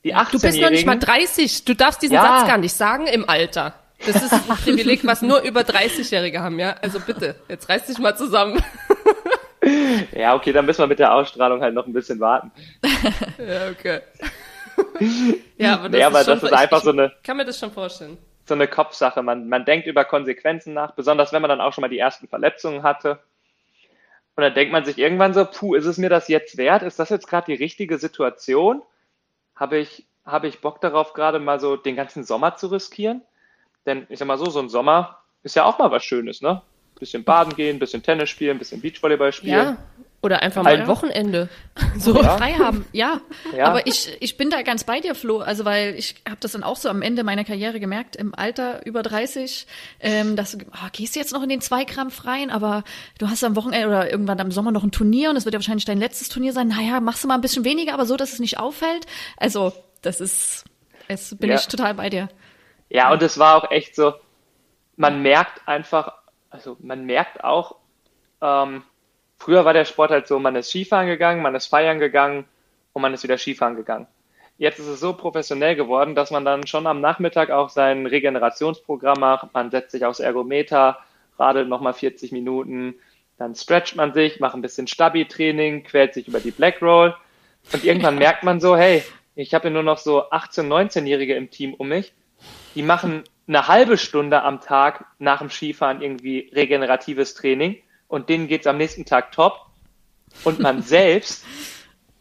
die 0.04 0.14
18 0.14 0.40
Du 0.40 0.48
bist 0.48 0.62
noch 0.62 0.70
nicht 0.70 0.86
mal 0.86 0.98
30. 0.98 1.66
Du 1.66 1.76
darfst 1.76 2.02
diesen 2.02 2.16
ja. 2.16 2.22
Satz 2.22 2.48
gar 2.48 2.58
nicht 2.58 2.74
sagen 2.74 3.08
im 3.08 3.28
Alter. 3.30 3.76
Das 4.06 4.22
ist 4.22 4.34
ein 4.34 4.42
Privileg, 4.64 5.06
was 5.06 5.22
nur 5.22 5.42
über 5.42 5.62
30-Jährige 5.62 6.42
haben, 6.42 6.60
ja? 6.60 6.76
Also 6.82 7.00
bitte, 7.00 7.36
jetzt 7.48 7.70
reiß 7.70 7.86
dich 7.86 8.00
mal 8.00 8.16
zusammen. 8.16 8.62
Ja, 10.12 10.34
okay, 10.34 10.52
dann 10.52 10.66
müssen 10.66 10.80
wir 10.80 10.88
mit 10.88 10.98
der 10.98 11.14
Ausstrahlung 11.14 11.62
halt 11.62 11.76
noch 11.76 11.86
ein 11.86 11.94
bisschen 11.94 12.20
warten. 12.20 12.52
Ja, 13.38 13.70
okay. 13.70 14.00
Ja, 15.58 15.74
aber 15.76 15.90
das, 15.90 15.92
nee, 15.92 16.04
aber 16.04 16.22
ist, 16.22 16.28
das 16.28 16.44
ist 16.44 16.54
einfach 16.54 16.80
ich, 16.80 16.84
so 16.84 16.90
eine. 16.92 17.12
Kann 17.24 17.38
mir 17.38 17.46
das 17.46 17.60
schon 17.60 17.72
vorstellen. 17.72 18.18
So 18.48 18.56
eine 18.56 18.68
Kopfsache. 18.68 19.22
Man, 19.22 19.48
man 19.50 19.66
denkt 19.66 19.86
über 19.86 20.04
Konsequenzen 20.06 20.74
nach, 20.74 20.92
besonders 20.96 21.32
wenn 21.32 21.42
man 21.42 21.50
dann 21.50 21.62
auch 21.62 21.74
schon 21.74 21.84
mal 21.84 21.90
die 21.90 22.00
ersten 22.00 22.28
Verletzungen 22.28 22.82
hatte. 22.82 23.20
Und 24.36 24.44
dann 24.44 24.54
denkt 24.54 24.72
man 24.72 24.84
sich 24.84 24.98
irgendwann 24.98 25.34
so, 25.34 25.46
puh, 25.46 25.76
ist 25.76 25.86
es 25.86 25.98
mir 25.98 26.10
das 26.10 26.28
jetzt 26.28 26.58
wert? 26.58 26.82
Ist 26.82 26.98
das 26.98 27.10
jetzt 27.10 27.28
gerade 27.28 27.46
die 27.46 27.64
richtige 27.64 28.00
Situation? 28.00 28.82
Habe 29.62 29.78
ich, 29.78 30.08
habe 30.26 30.48
ich 30.48 30.60
Bock 30.60 30.82
darauf, 30.82 31.14
gerade 31.14 31.38
mal 31.38 31.60
so 31.60 31.78
den 31.78 31.96
ganzen 31.96 32.24
Sommer 32.24 32.56
zu 32.56 32.68
riskieren. 32.68 33.22
Denn 33.86 34.08
ich 34.10 34.18
sag 34.18 34.28
mal 34.28 34.40
so, 34.40 34.50
so 34.50 34.60
ein 34.60 34.70
Sommer 34.70 35.20
ist 35.44 35.56
ja 35.56 35.66
auch 35.66 35.78
mal 35.78 35.92
was 35.92 36.04
Schönes, 36.04 36.42
ne? 36.42 36.64
Bisschen 37.00 37.24
baden 37.24 37.56
gehen, 37.56 37.78
bisschen 37.78 38.02
Tennis 38.02 38.30
spielen, 38.30 38.58
bisschen 38.58 38.82
Beachvolleyball 38.82 39.32
spielen. 39.32 39.78
Ja, 39.78 39.78
oder 40.24 40.44
einfach 40.44 40.64
mal 40.64 40.76
ein 40.76 40.88
Wochenende 40.88 41.50
so 41.98 42.16
ja. 42.16 42.38
frei 42.38 42.54
haben. 42.54 42.86
Ja. 42.92 43.22
ja. 43.56 43.66
Aber 43.66 43.88
ich, 43.88 44.16
ich 44.20 44.38
bin 44.38 44.52
da 44.52 44.62
ganz 44.62 44.84
bei 44.84 45.00
dir, 45.00 45.16
Flo. 45.16 45.40
Also 45.40 45.66
weil 45.66 45.96
ich 45.96 46.16
habe 46.28 46.38
das 46.40 46.52
dann 46.52 46.64
auch 46.64 46.76
so 46.76 46.90
am 46.90 47.02
Ende 47.02 47.24
meiner 47.24 47.44
Karriere 47.44 47.80
gemerkt, 47.80 48.16
im 48.16 48.36
Alter 48.36 48.86
über 48.86 49.02
30, 49.02 49.66
ähm, 50.00 50.36
dass 50.36 50.52
du 50.52 50.60
oh, 50.72 50.88
gehst 50.92 51.16
jetzt 51.16 51.34
noch 51.34 51.42
in 51.42 51.50
den 51.50 51.62
Zweikampf 51.62 52.26
rein, 52.26 52.52
aber 52.52 52.84
du 53.18 53.30
hast 53.30 53.44
am 53.44 53.56
Wochenende 53.56 53.88
oder 53.88 54.12
irgendwann 54.12 54.40
am 54.40 54.52
Sommer 54.52 54.72
noch 54.72 54.84
ein 54.84 54.92
Turnier 54.92 55.32
und 55.32 55.38
es 55.38 55.46
wird 55.46 55.54
ja 55.54 55.60
wahrscheinlich 55.60 55.86
dein 55.86 56.00
letztes 56.00 56.30
Turnier 56.30 56.54
sein. 56.54 56.68
Naja, 56.68 57.00
machst 57.00 57.24
du 57.24 57.28
mal 57.28 57.36
ein 57.36 57.42
bisschen 57.42 57.66
weniger, 57.66 57.94
aber 57.94 58.06
so, 58.06 58.16
dass 58.16 58.34
es 58.34 58.40
nicht 58.40 58.60
auffällt. 58.60 59.08
Also 59.38 59.74
das 60.04 60.22
ist, 60.22 60.66
es 61.08 61.36
bin 61.38 61.50
ja. 61.50 61.56
ich 61.56 61.68
total 61.68 61.96
bei 61.96 62.10
dir. 62.10 62.30
Ja, 62.90 63.12
und 63.12 63.24
es 63.24 63.40
war 63.40 63.56
auch 63.56 63.72
echt 63.72 63.96
so, 63.96 64.14
man 64.98 65.24
merkt 65.24 65.68
einfach, 65.68 66.14
also 66.52 66.78
man 66.80 67.06
merkt 67.06 67.44
auch, 67.44 67.78
ähm, 68.42 68.84
früher 69.42 69.66
war 69.66 69.74
der 69.74 69.86
Sport 69.86 70.12
halt 70.12 70.28
so, 70.28 70.38
man 70.38 70.56
ist 70.56 70.70
Skifahren 70.70 71.08
gegangen, 71.08 71.42
man 71.42 71.56
ist 71.56 71.66
feiern 71.66 72.00
gegangen 72.00 72.46
und 72.94 73.02
man 73.02 73.14
ist 73.14 73.24
wieder 73.24 73.40
Skifahren 73.40 73.76
gegangen. 73.76 74.06
Jetzt 74.60 74.78
ist 74.78 74.86
es 74.86 75.00
so 75.00 75.14
professionell 75.14 75.76
geworden, 75.76 76.14
dass 76.14 76.30
man 76.30 76.46
dann 76.46 76.68
schon 76.68 76.86
am 76.86 77.02
Nachmittag 77.02 77.50
auch 77.50 77.70
sein 77.70 78.06
Regenerationsprogramm 78.06 79.20
macht. 79.20 79.52
Man 79.56 79.72
setzt 79.72 79.94
sich 79.94 80.06
aufs 80.06 80.20
Ergometer, 80.20 81.00
radelt 81.40 81.68
nochmal 81.68 81.94
40 81.94 82.32
Minuten, 82.32 82.94
dann 83.40 83.56
stretcht 83.56 83.96
man 83.96 84.14
sich, 84.14 84.40
macht 84.40 84.54
ein 84.54 84.62
bisschen 84.62 84.86
Stabi-Training, 84.86 85.86
quält 85.86 86.14
sich 86.14 86.28
über 86.28 86.40
die 86.40 86.52
Black 86.52 86.80
Roll 86.80 87.16
und 87.74 87.84
irgendwann 87.84 88.18
merkt 88.20 88.44
man 88.44 88.60
so, 88.60 88.78
hey, 88.78 89.04
ich 89.34 89.56
habe 89.56 89.70
ja 89.70 89.74
nur 89.74 89.82
noch 89.82 89.98
so 89.98 90.30
18-, 90.30 90.68
19-Jährige 90.68 91.34
im 91.34 91.50
Team 91.50 91.74
um 91.74 91.88
mich, 91.88 92.14
die 92.76 92.84
machen 92.84 93.24
eine 93.48 93.68
halbe 93.68 93.98
Stunde 93.98 94.44
am 94.44 94.62
Tag 94.62 95.06
nach 95.18 95.40
dem 95.40 95.50
Skifahren 95.50 96.04
irgendwie 96.04 96.52
regeneratives 96.54 97.34
Training 97.34 97.82
und 98.12 98.28
denen 98.28 98.48
geht's 98.48 98.68
am 98.68 98.78
nächsten 98.78 99.06
Tag 99.06 99.32
top 99.32 99.66
und 100.44 100.60
man 100.60 100.82
selbst 100.84 101.46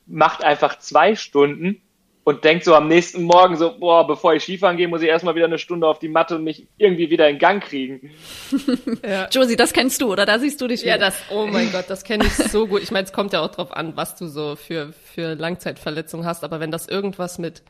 macht 0.06 0.42
einfach 0.44 0.78
zwei 0.78 1.16
Stunden 1.16 1.82
und 2.22 2.44
denkt 2.44 2.64
so 2.64 2.74
am 2.74 2.86
nächsten 2.86 3.24
Morgen 3.24 3.56
so, 3.56 3.76
boah, 3.76 4.06
bevor 4.06 4.34
ich 4.34 4.44
Skifahren 4.44 4.76
gehe, 4.76 4.86
muss 4.86 5.02
ich 5.02 5.08
erstmal 5.08 5.34
wieder 5.34 5.46
eine 5.46 5.58
Stunde 5.58 5.88
auf 5.88 5.98
die 5.98 6.08
Matte 6.08 6.36
und 6.36 6.44
mich 6.44 6.68
irgendwie 6.78 7.10
wieder 7.10 7.28
in 7.28 7.38
Gang 7.38 7.62
kriegen. 7.62 8.12
ja. 9.04 9.28
Josie, 9.30 9.56
das 9.56 9.72
kennst 9.72 10.00
du, 10.00 10.12
oder? 10.12 10.26
Da 10.26 10.38
siehst 10.38 10.60
du 10.60 10.68
dich 10.68 10.82
wieder. 10.82 10.92
Ja, 10.92 10.98
das, 10.98 11.16
oh 11.30 11.46
mein 11.46 11.72
Gott, 11.72 11.86
das 11.88 12.04
kenne 12.04 12.24
ich 12.24 12.34
so 12.34 12.68
gut. 12.68 12.82
Ich 12.82 12.92
meine, 12.92 13.04
es 13.04 13.12
kommt 13.12 13.32
ja 13.32 13.40
auch 13.40 13.50
drauf 13.50 13.72
an, 13.72 13.96
was 13.96 14.14
du 14.16 14.28
so 14.28 14.54
für, 14.54 14.92
für 14.92 15.34
Langzeitverletzungen 15.34 16.24
hast, 16.24 16.44
aber 16.44 16.60
wenn 16.60 16.70
das 16.70 16.86
irgendwas 16.86 17.38
mit 17.38 17.62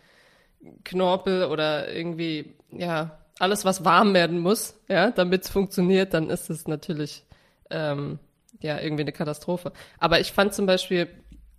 Knorpel 0.85 1.44
oder 1.44 1.90
irgendwie, 1.90 2.54
ja, 2.70 3.18
alles, 3.38 3.64
was 3.64 3.85
warm 3.85 4.12
werden 4.12 4.40
muss, 4.40 4.78
ja, 4.88 5.11
damit 5.11 5.44
es 5.44 5.50
funktioniert, 5.50 6.12
dann 6.12 6.28
ist 6.28 6.50
es 6.50 6.68
natürlich, 6.68 7.22
ähm, 7.70 8.18
ja, 8.61 8.78
irgendwie 8.80 9.02
eine 9.02 9.12
Katastrophe. 9.12 9.72
Aber 9.98 10.20
ich 10.20 10.33
fand 10.33 10.54
zum 10.54 10.66
Beispiel 10.66 11.09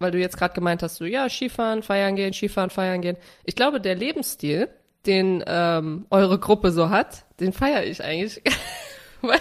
weil 0.01 0.11
du 0.11 0.19
jetzt 0.19 0.37
gerade 0.37 0.53
gemeint 0.53 0.83
hast, 0.83 0.95
so 0.95 1.05
ja, 1.05 1.29
Skifahren, 1.29 1.83
feiern 1.83 2.15
gehen, 2.15 2.33
Skifahren, 2.33 2.69
feiern 2.69 3.01
gehen. 3.01 3.17
Ich 3.45 3.55
glaube, 3.55 3.79
der 3.79 3.95
Lebensstil, 3.95 4.69
den 5.05 5.43
ähm, 5.47 6.05
eure 6.09 6.39
Gruppe 6.39 6.71
so 6.71 6.89
hat, 6.89 7.25
den 7.39 7.53
feiere 7.53 7.85
ich 7.85 8.03
eigentlich. 8.03 8.41
weil 9.21 9.39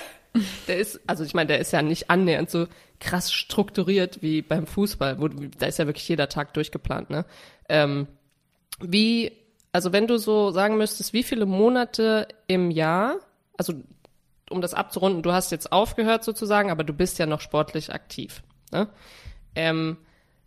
der 0.69 0.79
ist, 0.79 1.01
also 1.07 1.25
ich 1.25 1.35
meine, 1.35 1.49
der 1.49 1.59
ist 1.59 1.73
ja 1.73 1.83
nicht 1.83 2.11
annähernd 2.11 2.51
so 2.51 2.67
krass 3.01 3.33
strukturiert 3.33 4.23
wie 4.23 4.43
beim 4.43 4.67
Fußball, 4.67 5.21
wo 5.21 5.29
da 5.29 5.67
ist 5.67 5.79
ja 5.79 5.87
wirklich 5.87 6.09
jeder 6.09 6.29
Tag 6.29 6.55
durchgeplant, 6.55 7.11
ne? 7.11 7.25
Ähm, 7.69 8.07
wie, 8.81 9.33
also 9.73 9.93
wenn 9.93 10.07
du 10.07 10.19
so 10.19 10.51
sagen 10.51 10.77
müsstest, 10.77 11.13
wie 11.13 11.23
viele 11.23 11.47
Monate 11.47 12.29
im 12.47 12.71
Jahr, 12.71 13.17
also 13.57 13.75
um 14.51 14.61
das 14.61 14.75
abzurunden, 14.75 15.23
du 15.23 15.33
hast 15.33 15.51
jetzt 15.53 15.73
aufgehört 15.73 16.25
sozusagen, 16.25 16.71
aber 16.71 16.85
du 16.85 16.93
bist 16.93 17.19
ja 17.19 17.27
noch 17.27 17.41
sportlich 17.41 17.93
aktiv. 17.93 18.43
Ne? 18.73 18.89
Ähm, 19.55 19.97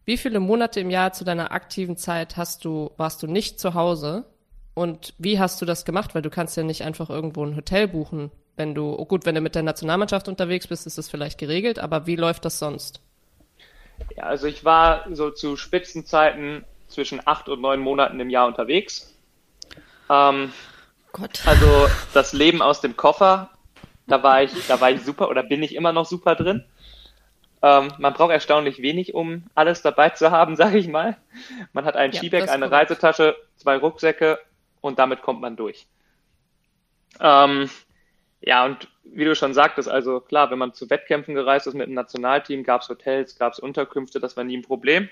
wie 0.05 0.17
viele 0.17 0.39
Monate 0.39 0.79
im 0.79 0.89
Jahr 0.89 1.13
zu 1.13 1.23
deiner 1.23 1.51
aktiven 1.51 1.97
Zeit 1.97 2.37
hast 2.37 2.65
du, 2.65 2.91
warst 2.97 3.23
du 3.23 3.27
nicht 3.27 3.59
zu 3.59 3.73
Hause? 3.73 4.25
Und 4.73 5.13
wie 5.17 5.39
hast 5.39 5.61
du 5.61 5.65
das 5.65 5.85
gemacht? 5.85 6.13
Weil 6.13 6.21
du 6.21 6.29
kannst 6.29 6.57
ja 6.57 6.63
nicht 6.63 6.83
einfach 6.83 7.09
irgendwo 7.09 7.45
ein 7.45 7.55
Hotel 7.55 7.87
buchen, 7.87 8.31
wenn 8.55 8.75
du, 8.75 8.95
oh 8.97 9.05
gut, 9.05 9.25
wenn 9.25 9.35
du 9.35 9.41
mit 9.41 9.55
der 9.55 9.63
Nationalmannschaft 9.63 10.27
unterwegs 10.27 10.67
bist, 10.67 10.85
ist 10.85 10.97
das 10.97 11.09
vielleicht 11.09 11.39
geregelt, 11.39 11.79
aber 11.79 12.05
wie 12.05 12.15
läuft 12.15 12.45
das 12.45 12.59
sonst? 12.59 13.01
Ja, 14.15 14.23
also 14.23 14.47
ich 14.47 14.63
war 14.63 15.05
so 15.11 15.31
zu 15.31 15.55
Spitzenzeiten 15.55 16.63
zwischen 16.87 17.21
acht 17.25 17.49
und 17.49 17.61
neun 17.61 17.79
Monaten 17.79 18.19
im 18.19 18.29
Jahr 18.29 18.47
unterwegs. 18.47 19.15
Ähm, 20.09 20.51
Gott. 21.11 21.41
Also 21.45 21.87
das 22.13 22.33
Leben 22.33 22.61
aus 22.61 22.81
dem 22.81 22.95
Koffer, 22.95 23.49
da 24.07 24.23
war 24.23 24.43
ich, 24.43 24.67
da 24.67 24.79
war 24.81 24.91
ich 24.91 25.01
super 25.01 25.29
oder 25.29 25.43
bin 25.43 25.63
ich 25.63 25.75
immer 25.75 25.93
noch 25.93 26.05
super 26.05 26.35
drin. 26.35 26.65
Ähm, 27.61 27.93
man 27.97 28.13
braucht 28.13 28.31
erstaunlich 28.31 28.81
wenig, 28.81 29.13
um 29.13 29.43
alles 29.55 29.81
dabei 29.81 30.09
zu 30.09 30.31
haben, 30.31 30.55
sage 30.57 30.77
ich 30.77 30.87
mal. 30.87 31.17
Man 31.71 31.85
hat 31.85 31.95
ein 31.95 32.11
ja, 32.11 32.19
Skibag, 32.19 32.49
eine 32.49 32.67
korrekt. 32.67 32.91
Reisetasche, 32.91 33.35
zwei 33.55 33.77
Rucksäcke 33.77 34.39
und 34.81 34.99
damit 34.99 35.21
kommt 35.21 35.41
man 35.41 35.55
durch. 35.55 35.87
Ähm, 37.21 37.69
ja, 38.41 38.65
und 38.65 38.89
wie 39.05 39.23
du 39.23 39.35
schon 39.35 39.53
sagtest, 39.53 39.87
also 39.87 40.19
klar, 40.19 40.51
wenn 40.51 40.57
man 40.57 40.73
zu 40.73 40.89
Wettkämpfen 40.89 41.35
gereist 41.35 41.67
ist 41.67 41.73
mit 41.73 41.87
dem 41.87 41.93
Nationalteam, 41.93 42.63
gab 42.63 42.81
es 42.81 42.89
Hotels, 42.89 43.37
gab 43.37 43.53
es 43.53 43.59
Unterkünfte, 43.59 44.19
das 44.19 44.35
war 44.35 44.43
nie 44.43 44.57
ein 44.57 44.63
Problem. 44.63 45.09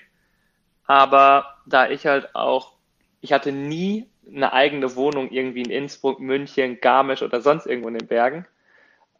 Aber 0.86 1.56
da 1.64 1.88
ich 1.88 2.06
halt 2.06 2.34
auch, 2.34 2.74
ich 3.20 3.32
hatte 3.32 3.52
nie 3.52 4.10
eine 4.26 4.52
eigene 4.52 4.94
Wohnung 4.96 5.30
irgendwie 5.30 5.62
in 5.62 5.70
Innsbruck, 5.70 6.20
München, 6.20 6.80
Garmisch 6.80 7.22
oder 7.22 7.40
sonst 7.40 7.66
irgendwo 7.66 7.88
in 7.88 7.98
den 7.98 8.08
Bergen. 8.08 8.46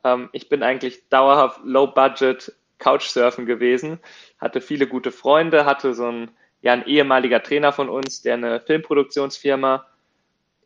Ähm, 0.05 0.29
ich 0.33 0.49
bin 0.49 0.63
eigentlich 0.63 1.09
dauerhaft 1.09 1.61
low 1.65 1.87
budget 1.87 2.53
Couchsurfen 2.79 3.47
gewesen, 3.47 4.01
hatte 4.39 4.61
viele 4.61 4.87
gute 4.87 5.13
Freunde, 5.13 5.65
hatte 5.65 5.95
so 5.95 6.07
ein, 6.07 6.31
ja, 6.63 6.73
ein 6.73 6.87
ehemaliger 6.87 7.43
Trainer 7.43 7.73
von 7.73 7.89
uns, 7.89 8.23
der 8.23 8.35
eine 8.35 8.61
Filmproduktionsfirma 8.61 9.87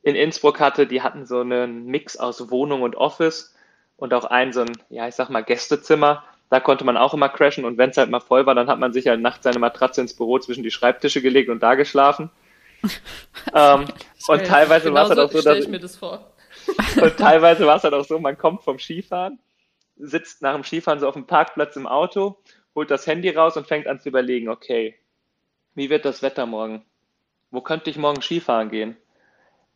in 0.03 0.14
Innsbruck 0.14 0.61
hatte, 0.61 0.87
die 0.87 1.03
hatten 1.03 1.27
so 1.27 1.40
einen 1.40 1.87
Mix 1.87 2.16
aus 2.16 2.51
Wohnung 2.51 2.83
und 2.83 2.96
Office 2.96 3.55
und 3.96 4.14
auch 4.14 4.25
ein 4.25 4.53
so 4.53 4.61
ein, 4.61 4.72
ja, 4.88 5.09
ich 5.09 5.14
sag 5.14 5.31
mal, 5.31 5.42
Gästezimmer. 5.42 6.25
Da 6.49 6.61
konnte 6.61 6.85
man 6.85 6.96
auch 6.96 7.12
immer 7.12 7.29
crashen 7.29 7.64
und 7.64 7.77
wenn 7.77 7.90
es 7.90 7.96
halt 7.96 8.09
mal 8.09 8.20
voll 8.20 8.46
war, 8.46 8.55
dann 8.55 8.68
hat 8.68 8.79
man 8.79 8.92
sich 8.92 9.09
halt 9.09 9.20
nachts 9.20 9.42
seine 9.42 9.59
Matratze 9.59 10.01
ins 10.01 10.14
Büro 10.14 10.38
zwischen 10.38 10.62
die 10.62 10.70
Schreibtische 10.70 11.20
gelegt 11.20 11.51
und 11.51 11.61
da 11.61 11.75
geschlafen. 11.75 12.31
ähm, 13.55 13.87
und 14.29 14.46
teilweise 14.46 14.94
war 14.94 15.05
es 15.05 15.09
halt 15.09 15.18
auch 15.18 15.33
so, 15.33 15.42
dass. 15.42 15.59
Ich 15.59 15.68
mir 15.68 15.81
das 15.81 15.96
vor. 15.96 16.36
und 17.03 17.17
teilweise 17.17 17.67
war 17.67 17.77
es 17.77 17.85
halt 17.85 17.95
auch 17.95 18.05
so, 18.05 18.19
man 18.19 18.39
kommt 18.39 18.62
vom 18.62 18.79
Skifahren 18.79 19.39
sitzt 19.97 20.43
nach 20.43 20.55
dem 20.55 20.65
Skifahren 20.65 21.01
so 21.01 21.09
auf 21.09 21.15
dem 21.15 21.27
Parkplatz 21.27 21.77
im 21.77 21.87
Auto, 21.87 22.37
holt 22.75 22.91
das 22.91 23.07
Handy 23.07 23.31
raus 23.31 23.57
und 23.57 23.67
fängt 23.67 23.87
an 23.87 24.01
zu 24.01 24.09
überlegen, 24.09 24.49
okay, 24.49 24.95
wie 25.75 25.91
wird 25.91 26.05
das 26.05 26.23
Wetter 26.23 26.47
morgen? 26.47 26.85
Wo 27.51 27.61
könnte 27.61 27.91
ich 27.91 27.97
morgen 27.97 28.23
Skifahren 28.23 28.71
gehen? 28.71 28.97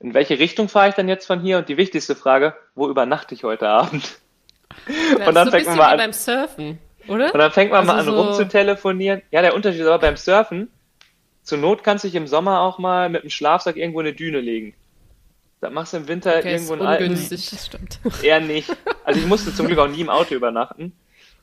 In 0.00 0.14
welche 0.14 0.38
Richtung 0.38 0.68
fahre 0.68 0.88
ich 0.90 0.94
dann 0.94 1.08
jetzt 1.08 1.26
von 1.26 1.40
hier? 1.40 1.58
Und 1.58 1.68
die 1.68 1.76
wichtigste 1.76 2.14
Frage, 2.14 2.54
wo 2.74 2.88
übernachte 2.88 3.34
ich 3.34 3.44
heute 3.44 3.68
Abend? 3.68 4.18
Ja, 5.18 5.28
und 5.28 5.34
dann 5.34 5.46
so 5.46 5.50
fängt 5.50 5.66
man 5.66 5.78
mal 5.78 5.92
an. 5.92 5.98
beim 5.98 6.12
Surfen, 6.12 6.78
oder? 7.08 7.34
Und 7.34 7.38
dann 7.38 7.50
fängt 7.50 7.70
man 7.70 7.80
also 7.80 7.92
mal 7.92 7.98
an 7.98 8.04
so 8.04 8.22
rumzutelefonieren. 8.22 9.22
Ja, 9.30 9.42
der 9.42 9.54
Unterschied 9.54 9.80
ist 9.80 9.86
aber 9.86 9.98
beim 9.98 10.16
Surfen, 10.16 10.70
zur 11.42 11.58
Not 11.58 11.82
kannst 11.82 12.04
du 12.04 12.08
dich 12.08 12.14
im 12.14 12.26
Sommer 12.26 12.60
auch 12.60 12.78
mal 12.78 13.08
mit 13.08 13.22
einem 13.22 13.30
Schlafsack 13.30 13.76
irgendwo 13.76 14.00
in 14.00 14.06
eine 14.06 14.16
Düne 14.16 14.40
legen. 14.40 14.74
Da 15.60 15.68
machst 15.68 15.92
du 15.92 15.98
im 15.98 16.08
Winter 16.08 16.38
okay, 16.38 16.52
irgendwo 16.52 16.72
einen 16.72 16.82
alten. 16.82 17.28
Das 17.30 17.66
stimmt. 17.66 18.00
Eher 18.22 18.40
nicht. 18.40 18.74
Also 19.04 19.20
ich 19.20 19.26
musste 19.26 19.54
zum 19.54 19.66
Glück 19.66 19.78
auch 19.78 19.88
nie 19.88 20.00
im 20.00 20.08
Auto 20.08 20.34
übernachten. 20.34 20.92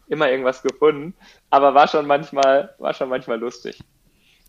Immer 0.07 0.29
irgendwas 0.29 0.63
gefunden. 0.63 1.13
Aber 1.49 1.75
war 1.75 1.87
schon 1.87 2.07
manchmal, 2.07 2.73
war 2.79 2.93
schon 2.93 3.09
manchmal 3.09 3.39
lustig. 3.39 3.79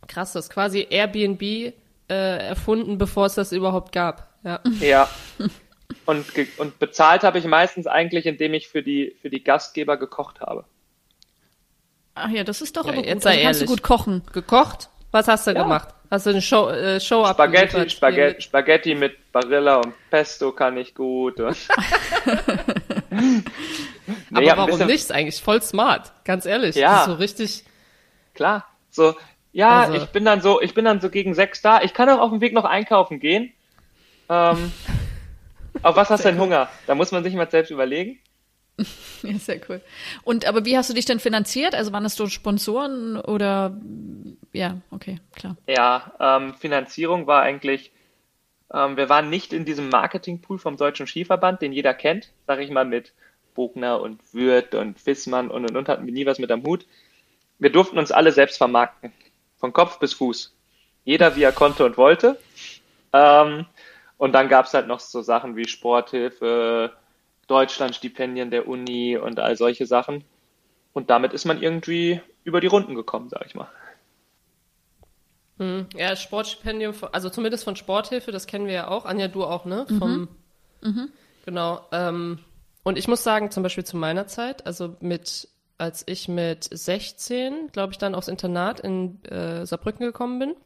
Krass, 0.07 0.33
das 0.33 0.47
ist 0.47 0.51
quasi 0.51 0.87
Airbnb 0.89 1.43
äh, 1.43 1.75
erfunden, 2.09 2.97
bevor 2.97 3.27
es 3.27 3.35
das 3.35 3.53
überhaupt 3.53 3.93
gab. 3.93 4.29
Ja. 4.45 4.61
ja. 4.81 5.09
Und, 6.07 6.27
und 6.59 6.79
bezahlt 6.79 7.23
habe 7.23 7.39
ich 7.39 7.45
meistens 7.45 7.87
eigentlich, 7.87 8.25
indem 8.25 8.55
ich 8.55 8.69
für 8.69 8.83
die, 8.83 9.17
für 9.21 9.29
die 9.29 9.45
Gastgeber 9.45 9.97
gekocht 9.99 10.41
habe. 10.41 10.65
Ach 12.15 12.31
ja, 12.31 12.45
das 12.45 12.63
ist 12.63 12.77
doch 12.77 12.87
ja, 12.87 12.93
aber 12.93 13.03
gut. 13.03 13.27
Also 13.27 13.43
kannst 13.43 13.61
du 13.63 13.67
gut 13.67 13.83
kochen. 13.83 14.23
Gekocht? 14.33 14.89
Was 15.11 15.29
hast 15.29 15.47
du 15.47 15.53
ja. 15.53 15.63
gemacht? 15.63 15.89
Hast 16.11 16.25
du 16.25 16.31
eine 16.31 16.41
Show, 16.41 16.71
äh, 16.71 17.01
Show 17.01 17.27
Spaghetti, 17.27 17.91
Spaghetti, 17.91 18.41
Spaghetti 18.41 18.95
mit 18.95 19.31
Barilla 19.31 19.77
und 19.77 19.93
Pesto 20.11 20.53
kann 20.53 20.79
ich 20.79 20.95
gut. 20.95 21.39
Und 21.39 21.57
nee, 23.11 24.51
Aber 24.51 24.69
warum 24.69 24.79
nicht? 24.79 24.95
Ist 24.95 25.13
eigentlich 25.13 25.43
voll 25.43 25.61
smart, 25.61 26.13
ganz 26.25 26.47
ehrlich. 26.47 26.77
Ja. 26.77 27.05
so 27.05 27.13
richtig. 27.15 27.65
Klar. 28.35 28.67
So, 28.91 29.17
ja, 29.53 29.83
also. 29.83 29.95
ich 29.97 30.07
bin 30.07 30.25
dann 30.25 30.41
so, 30.41 30.63
ich 30.63 30.73
bin 30.73 30.87
dann 30.87 31.01
so 31.01 31.11
gegen 31.11 31.35
sechs 31.35 31.61
da. 31.61 31.83
Ich 31.83 31.93
kann 31.93 32.09
auch 32.09 32.21
auf 32.21 32.31
dem 32.31 32.41
Weg 32.41 32.55
noch 32.55 32.65
einkaufen 32.65 33.21
gehen. 33.21 33.53
Ähm, 34.31 34.73
auf 35.83 35.97
was 35.97 36.09
hast 36.09 36.25
du 36.25 36.31
denn 36.31 36.41
Hunger? 36.41 36.71
Da 36.87 36.95
muss 36.95 37.13
man 37.13 37.23
sich 37.23 37.35
mal 37.35 37.51
selbst 37.51 37.71
überlegen. 37.71 38.19
Ja, 39.23 39.37
sehr 39.39 39.61
cool. 39.69 39.81
Und 40.23 40.47
aber 40.47 40.65
wie 40.65 40.77
hast 40.77 40.89
du 40.89 40.95
dich 40.95 41.05
denn 41.05 41.19
finanziert? 41.19 41.75
Also 41.75 41.93
waren 41.93 42.05
das 42.05 42.15
so 42.15 42.29
Sponsoren 42.29 43.17
oder 43.17 43.77
ja, 44.53 44.77
okay, 44.93 45.19
klar. 45.35 45.57
Ja, 45.67 46.13
ähm, 46.21 46.55
Finanzierung 46.55 47.27
war 47.27 47.43
eigentlich, 47.43 47.91
ähm, 48.73 48.97
wir 48.97 49.09
waren 49.09 49.29
nicht 49.29 49.53
in 49.53 49.65
diesem 49.65 49.89
Marketingpool 49.89 50.59
vom 50.59 50.77
Deutschen 50.77 51.07
Skiverband, 51.07 51.63
den 51.63 51.73
jeder 51.73 51.95
kennt, 51.95 52.33
sage 52.47 52.63
ich 52.63 52.71
mal, 52.71 52.85
mit 52.85 53.13
Bogner 53.55 54.01
und 54.01 54.21
Würth 54.33 54.77
und 54.77 55.01
Fissmann 55.01 55.51
und 55.51 55.69
und 55.69 55.77
und 55.77 55.89
hatten 55.89 56.07
wir 56.07 56.13
nie 56.13 56.27
was 56.27 56.39
mit 56.39 56.53
am 56.53 56.63
Hut. 56.63 56.87
Wir 57.59 57.71
durften 57.71 57.99
uns 57.99 58.13
alle 58.13 58.31
selbst 58.31 58.57
vermarkten, 58.57 59.13
von 59.57 59.73
Kopf 59.73 59.99
bis 59.99 60.15
Fuß. 60.15 60.55
Jeder 61.05 61.35
wie 61.35 61.43
er 61.43 61.53
konnte 61.53 61.85
und 61.85 61.97
wollte. 61.97 62.39
Ähm, 63.13 63.67
und 64.17 64.33
dann 64.33 64.49
gab 64.49 64.67
es 64.67 64.75
halt 64.75 64.87
noch 64.87 65.01
so 65.01 65.23
Sachen 65.23 65.57
wie 65.57 65.67
Sporthilfe, 65.67 66.93
Deutschlandstipendien 67.49 68.51
der 68.51 68.69
Uni 68.69 69.17
und 69.17 69.41
all 69.41 69.57
solche 69.57 69.87
Sachen. 69.87 70.25
Und 70.93 71.11
damit 71.11 71.33
ist 71.33 71.45
man 71.45 71.61
irgendwie 71.61 72.21
über 72.45 72.61
die 72.61 72.67
Runden 72.67 72.95
gekommen, 72.95 73.29
sag 73.29 73.45
ich 73.47 73.55
mal. 73.55 73.69
Hm, 75.59 75.87
ja, 75.97 76.15
Sportstipendium, 76.15 76.95
also 77.13 77.31
zumindest 77.31 77.65
von 77.65 77.75
Sporthilfe, 77.75 78.31
das 78.31 78.47
kennen 78.47 78.67
wir 78.67 78.75
ja 78.75 78.89
auch. 78.89 79.05
Anja, 79.05 79.29
du 79.29 79.45
auch, 79.45 79.65
ne? 79.65 79.87
Mhm. 79.89 79.99
Vom, 79.99 80.29
mhm. 80.83 81.09
Genau. 81.45 81.81
Ähm, 81.91 82.39
und 82.85 82.97
ich 82.97 83.09
muss 83.09 83.25
sagen, 83.25 83.51
zum 83.51 83.63
Beispiel 83.63 83.85
zu 83.85 83.97
meiner 83.97 84.29
Zeit, 84.29 84.67
also 84.67 84.97
mit 85.01 85.49
als 85.79 86.03
ich 86.07 86.29
mit 86.29 86.65
16, 86.65 87.71
glaube 87.73 87.93
ich, 87.93 87.99
dann 87.99 88.17
aufs 88.17 88.29
Internat 88.29 88.81
in 88.81 89.25
äh, 89.25 89.65
Saarbrücken 89.65 90.05
gekommen 90.05 90.41
bin. 90.41 90.57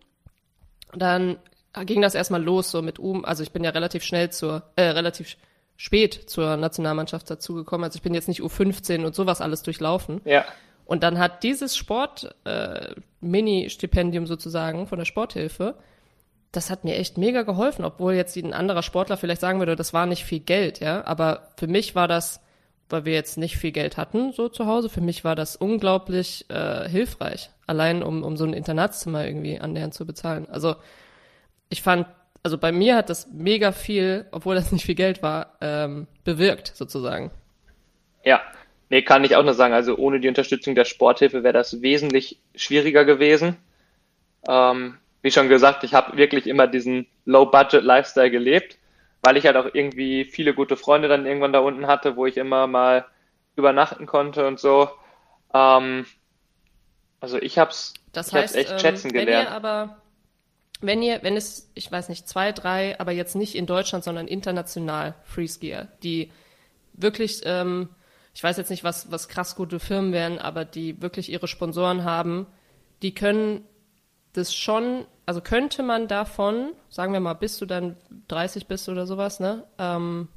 Dann 0.94 1.36
ging 1.84 2.00
das 2.00 2.14
erstmal 2.14 2.42
los, 2.42 2.70
so 2.70 2.82
mit 2.82 2.98
Um. 2.98 3.24
Also 3.24 3.42
ich 3.42 3.52
bin 3.52 3.62
ja 3.62 3.70
relativ 3.70 4.02
schnell 4.02 4.30
zur, 4.30 4.62
äh, 4.76 4.84
relativ 4.84 5.36
spät 5.82 6.14
zur 6.30 6.56
Nationalmannschaft 6.56 7.28
dazugekommen. 7.28 7.82
Also 7.82 7.96
ich 7.96 8.02
bin 8.02 8.14
jetzt 8.14 8.28
nicht 8.28 8.40
U15 8.40 9.04
und 9.04 9.16
sowas 9.16 9.40
alles 9.40 9.64
durchlaufen. 9.64 10.20
Ja. 10.24 10.44
Und 10.84 11.02
dann 11.02 11.18
hat 11.18 11.42
dieses 11.42 11.76
Sport, 11.76 12.36
äh, 12.44 12.94
Mini-Stipendium 13.20 14.26
sozusagen 14.26 14.86
von 14.86 15.00
der 15.00 15.06
Sporthilfe, 15.06 15.74
das 16.52 16.70
hat 16.70 16.84
mir 16.84 16.94
echt 16.94 17.18
mega 17.18 17.42
geholfen, 17.42 17.84
obwohl 17.84 18.14
jetzt 18.14 18.36
ein 18.36 18.52
anderer 18.52 18.84
Sportler 18.84 19.16
vielleicht 19.16 19.40
sagen 19.40 19.58
würde, 19.58 19.74
das 19.74 19.92
war 19.92 20.06
nicht 20.06 20.24
viel 20.24 20.38
Geld, 20.38 20.78
ja. 20.78 21.04
Aber 21.04 21.48
für 21.56 21.66
mich 21.66 21.96
war 21.96 22.06
das, 22.06 22.40
weil 22.88 23.04
wir 23.04 23.14
jetzt 23.14 23.36
nicht 23.36 23.56
viel 23.56 23.72
Geld 23.72 23.96
hatten, 23.96 24.32
so 24.32 24.48
zu 24.48 24.66
Hause, 24.66 24.88
für 24.88 25.00
mich 25.00 25.24
war 25.24 25.34
das 25.34 25.56
unglaublich 25.56 26.48
äh, 26.48 26.88
hilfreich. 26.88 27.50
Allein 27.66 28.04
um, 28.04 28.22
um 28.22 28.36
so 28.36 28.44
ein 28.44 28.52
Internatszimmer 28.52 29.26
irgendwie 29.26 29.58
annähernd 29.58 29.94
zu 29.94 30.06
bezahlen. 30.06 30.46
Also 30.48 30.76
ich 31.70 31.82
fand, 31.82 32.06
also 32.42 32.58
bei 32.58 32.72
mir 32.72 32.96
hat 32.96 33.08
das 33.08 33.28
mega 33.32 33.72
viel, 33.72 34.26
obwohl 34.32 34.54
das 34.54 34.72
nicht 34.72 34.84
viel 34.84 34.94
Geld 34.94 35.22
war, 35.22 35.56
ähm, 35.60 36.06
bewirkt, 36.24 36.72
sozusagen. 36.74 37.30
Ja, 38.24 38.40
nee, 38.88 39.02
kann 39.02 39.24
ich 39.24 39.36
auch 39.36 39.44
nur 39.44 39.54
sagen. 39.54 39.74
Also 39.74 39.96
ohne 39.96 40.20
die 40.20 40.28
Unterstützung 40.28 40.74
der 40.74 40.84
Sporthilfe 40.84 41.42
wäre 41.44 41.54
das 41.54 41.82
wesentlich 41.82 42.38
schwieriger 42.54 43.04
gewesen. 43.04 43.56
Ähm, 44.48 44.98
wie 45.22 45.30
schon 45.30 45.48
gesagt, 45.48 45.84
ich 45.84 45.94
habe 45.94 46.16
wirklich 46.16 46.46
immer 46.48 46.66
diesen 46.66 47.06
Low-Budget-Lifestyle 47.26 48.30
gelebt, 48.30 48.76
weil 49.22 49.36
ich 49.36 49.46
halt 49.46 49.56
auch 49.56 49.68
irgendwie 49.72 50.24
viele 50.24 50.52
gute 50.52 50.76
Freunde 50.76 51.06
dann 51.06 51.26
irgendwann 51.26 51.52
da 51.52 51.60
unten 51.60 51.86
hatte, 51.86 52.16
wo 52.16 52.26
ich 52.26 52.36
immer 52.36 52.66
mal 52.66 53.06
übernachten 53.54 54.06
konnte 54.06 54.48
und 54.48 54.58
so. 54.58 54.88
Ähm, 55.54 56.06
also 57.20 57.38
ich 57.38 57.56
habe 57.58 57.70
es 57.70 57.94
echt 58.34 58.72
ähm, 58.72 58.78
schätzen 58.80 59.14
wenn 59.14 59.26
gelernt. 59.26 59.48
Ihr 59.48 59.54
aber, 59.54 60.01
wenn 60.82 61.02
ihr, 61.02 61.22
wenn 61.22 61.36
es, 61.36 61.70
ich 61.74 61.90
weiß 61.90 62.08
nicht, 62.08 62.28
zwei, 62.28 62.52
drei, 62.52 62.98
aber 63.00 63.12
jetzt 63.12 63.34
nicht 63.34 63.54
in 63.54 63.66
Deutschland, 63.66 64.04
sondern 64.04 64.26
international 64.26 65.14
Freeskier, 65.24 65.88
die 66.02 66.30
wirklich, 66.92 67.40
ähm, 67.44 67.88
ich 68.34 68.42
weiß 68.42 68.56
jetzt 68.56 68.70
nicht, 68.70 68.84
was, 68.84 69.10
was 69.10 69.28
krass 69.28 69.56
gute 69.56 69.78
Firmen 69.80 70.12
wären, 70.12 70.38
aber 70.38 70.64
die 70.64 71.00
wirklich 71.00 71.30
ihre 71.30 71.48
Sponsoren 71.48 72.04
haben, 72.04 72.46
die 73.02 73.14
können 73.14 73.64
das 74.32 74.54
schon, 74.54 75.06
also 75.26 75.40
könnte 75.40 75.82
man 75.82 76.08
davon, 76.08 76.72
sagen 76.88 77.12
wir 77.12 77.20
mal, 77.20 77.34
bis 77.34 77.58
du 77.58 77.66
dann 77.66 77.96
30 78.28 78.66
bist 78.66 78.88
oder 78.88 79.06
sowas, 79.06 79.40
ne? 79.40 79.64
Ähm, 79.78 80.28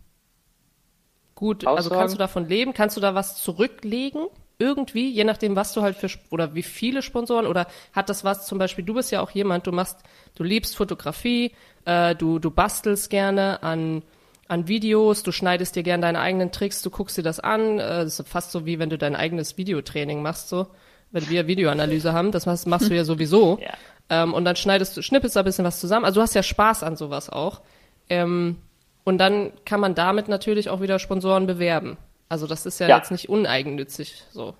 gut, 1.34 1.66
also 1.66 1.90
Aussagen? 1.90 2.00
kannst 2.00 2.16
du 2.16 2.20
davon 2.20 2.48
leben? 2.48 2.74
Kannst 2.74 2.98
du 2.98 3.02
da 3.02 3.16
was 3.16 3.42
zurücklegen? 3.42 4.28
Irgendwie, 4.58 5.10
je 5.12 5.24
nachdem, 5.24 5.56
was 5.56 5.74
du 5.74 5.82
halt 5.82 5.98
für, 5.98 6.10
oder 6.30 6.56
wie 6.56 6.63
viele 6.63 7.02
Sponsoren, 7.02 7.46
oder 7.46 7.68
hat 7.94 8.10
das 8.10 8.24
was, 8.24 8.48
zum 8.48 8.58
Beispiel, 8.58 8.86
du 8.86 8.94
bist 8.94 9.12
ja 9.12 9.22
auch 9.22 9.32
jemand, 9.32 9.68
du 9.68 9.72
machst, 9.72 9.98
du 10.36 10.44
liebst 10.44 10.78
Fotografie, 10.78 11.52
äh, 11.84 12.15
du, 12.15 12.39
du 12.39 12.52
bastelst 12.52 13.10
gerne 13.10 13.63
an, 13.63 14.02
an 14.48 14.68
Videos, 14.68 15.24
du 15.24 15.32
schneidest 15.32 15.76
dir 15.76 15.84
gerne 15.84 16.02
deine 16.02 16.20
eigenen 16.20 16.52
Tricks, 16.52 16.82
du 16.82 16.89
guckst 16.89 17.18
dir 17.18 17.24
das 17.24 17.39
an, 17.39 17.80
äh, 17.80 18.04
das 18.04 18.20
ist 18.20 18.30
fast 18.30 18.52
so 18.52 18.65
wie 18.65 18.80
wenn 18.80 18.89
du 18.89 18.98
dein 18.98 19.15
eigenes 19.15 19.58
Videotraining 19.58 20.22
machst, 20.22 20.48
so, 20.50 20.68
wenn 21.12 21.30
wir 21.30 21.48
Videoanalyse 21.48 22.13
haben, 22.13 22.32
das 22.32 22.46
machst, 22.46 22.68
machst 22.68 22.89
du 22.89 22.96
ja 22.96 23.04
sowieso. 23.06 23.60
Ja. 23.62 23.74
Ähm, 24.10 24.34
und 24.34 24.46
dann 24.46 24.56
schneidest 24.56 24.96
du, 24.96 25.02
schnippelst 25.02 25.36
da 25.36 25.41
ein 25.41 25.46
bisschen 25.46 25.65
was 25.65 25.80
zusammen. 25.80 26.06
Also 26.06 26.20
du 26.20 26.22
hast 26.22 26.36
ja 26.36 26.44
Spaß 26.44 26.84
an 26.84 26.96
sowas 26.96 27.30
auch. 27.30 27.62
Ähm, 28.10 28.58
und 29.04 29.18
dann 29.18 29.52
kann 29.65 29.80
man 29.80 29.96
damit 29.96 30.28
natürlich 30.28 30.70
auch 30.70 30.82
wieder 30.82 31.00
Sponsoren 31.00 31.48
bewerben. 31.48 31.98
Also 32.30 32.48
das 32.48 32.66
ist 32.66 32.80
ja, 32.80 32.88
Ja. 32.88 32.98
jetzt 32.98 33.12
nicht 33.12 33.30
uneigennützig 33.30 34.24
so. 34.32 34.56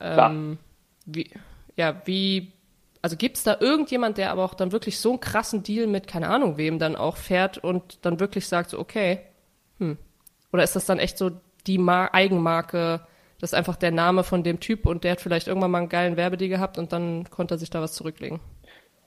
Ähm, 0.00 0.58
wie, 1.06 1.30
ja, 1.76 2.00
wie, 2.04 2.52
also 3.02 3.16
gibt's 3.16 3.42
da 3.42 3.56
irgendjemand, 3.60 4.18
der 4.18 4.30
aber 4.30 4.44
auch 4.44 4.54
dann 4.54 4.72
wirklich 4.72 4.98
so 4.98 5.10
einen 5.10 5.20
krassen 5.20 5.62
Deal 5.62 5.86
mit, 5.86 6.06
keine 6.06 6.28
Ahnung 6.28 6.56
wem, 6.56 6.78
dann 6.78 6.96
auch 6.96 7.16
fährt 7.16 7.58
und 7.58 7.98
dann 8.04 8.20
wirklich 8.20 8.46
sagt 8.48 8.70
so, 8.70 8.78
okay, 8.78 9.20
hm. 9.78 9.98
Oder 10.52 10.62
ist 10.62 10.76
das 10.76 10.86
dann 10.86 10.98
echt 11.00 11.18
so 11.18 11.32
die 11.66 11.78
Mar 11.78 12.14
Eigenmarke, 12.14 13.00
das 13.40 13.50
ist 13.52 13.54
einfach 13.58 13.76
der 13.76 13.90
Name 13.90 14.22
von 14.24 14.42
dem 14.44 14.60
Typ 14.60 14.86
und 14.86 15.04
der 15.04 15.12
hat 15.12 15.20
vielleicht 15.20 15.48
irgendwann 15.48 15.70
mal 15.72 15.78
einen 15.78 15.88
geilen 15.88 16.16
Werbedeal 16.16 16.48
gehabt 16.48 16.78
und 16.78 16.92
dann 16.92 17.28
konnte 17.30 17.54
er 17.54 17.58
sich 17.58 17.70
da 17.70 17.80
was 17.82 17.92
zurücklegen. 17.94 18.40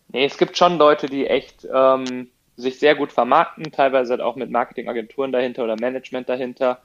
Nee, 0.10 0.26
es 0.26 0.38
gibt 0.38 0.58
schon 0.58 0.78
Leute, 0.78 1.08
die 1.08 1.28
echt 1.28 1.68
ähm, 1.74 2.30
sich 2.56 2.80
sehr 2.80 2.96
gut 2.96 3.12
vermarkten, 3.12 3.72
teilweise 3.72 4.12
halt 4.12 4.22
auch 4.22 4.36
mit 4.36 4.52
Marketingagenturen 4.52 5.32
dahinter 5.32 5.64
oder 5.64 5.76
Management 5.76 6.30
dahinter. 6.30 6.82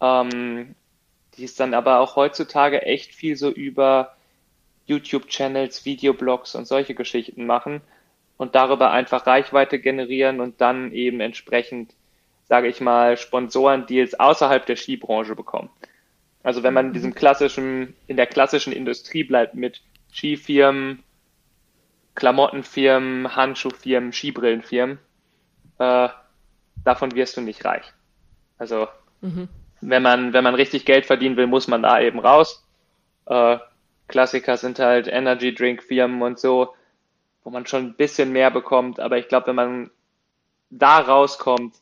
Ähm, 0.00 0.74
die 1.36 1.44
es 1.44 1.54
dann 1.54 1.74
aber 1.74 2.00
auch 2.00 2.16
heutzutage 2.16 2.82
echt 2.82 3.14
viel 3.14 3.36
so 3.36 3.48
über 3.50 4.16
YouTube-Channels, 4.86 5.84
Videoblogs 5.84 6.54
und 6.54 6.66
solche 6.66 6.94
Geschichten 6.94 7.46
machen 7.46 7.80
und 8.36 8.54
darüber 8.54 8.90
einfach 8.90 9.26
Reichweite 9.26 9.78
generieren 9.78 10.40
und 10.40 10.60
dann 10.60 10.92
eben 10.92 11.20
entsprechend, 11.20 11.94
sage 12.48 12.68
ich 12.68 12.80
mal, 12.80 13.16
Sponsorendeals 13.16 14.18
außerhalb 14.18 14.66
der 14.66 14.76
Skibranche 14.76 15.36
bekommen. 15.36 15.70
Also 16.42 16.62
wenn 16.62 16.74
man 16.74 16.86
in 16.86 16.92
diesem 16.92 17.14
klassischen, 17.14 17.94
in 18.06 18.16
der 18.16 18.26
klassischen 18.26 18.72
Industrie 18.72 19.24
bleibt 19.24 19.54
mit 19.54 19.82
Skifirmen, 20.12 21.02
Klamottenfirmen, 22.14 23.36
Handschuhfirmen, 23.36 24.12
Skibrillenfirmen, 24.12 24.98
äh, 25.78 26.08
davon 26.84 27.14
wirst 27.14 27.36
du 27.36 27.42
nicht 27.42 27.64
reich. 27.64 27.92
Also 28.56 28.88
wenn 29.80 30.02
man 30.02 30.32
wenn 30.32 30.44
man 30.44 30.54
richtig 30.54 30.84
Geld 30.84 31.06
verdienen 31.06 31.36
will, 31.36 31.46
muss 31.46 31.68
man 31.68 31.82
da 31.82 32.00
eben 32.00 32.18
raus. 32.18 32.64
Äh, 33.26 33.58
Klassiker 34.08 34.56
sind 34.56 34.78
halt 34.78 35.06
Energy 35.06 35.54
Drink 35.54 35.82
Firmen 35.82 36.22
und 36.22 36.38
so, 36.38 36.74
wo 37.44 37.50
man 37.50 37.66
schon 37.66 37.86
ein 37.86 37.94
bisschen 37.94 38.32
mehr 38.32 38.50
bekommt. 38.50 39.00
Aber 39.00 39.18
ich 39.18 39.28
glaube, 39.28 39.48
wenn 39.48 39.56
man 39.56 39.90
da 40.70 40.98
rauskommt 40.98 41.76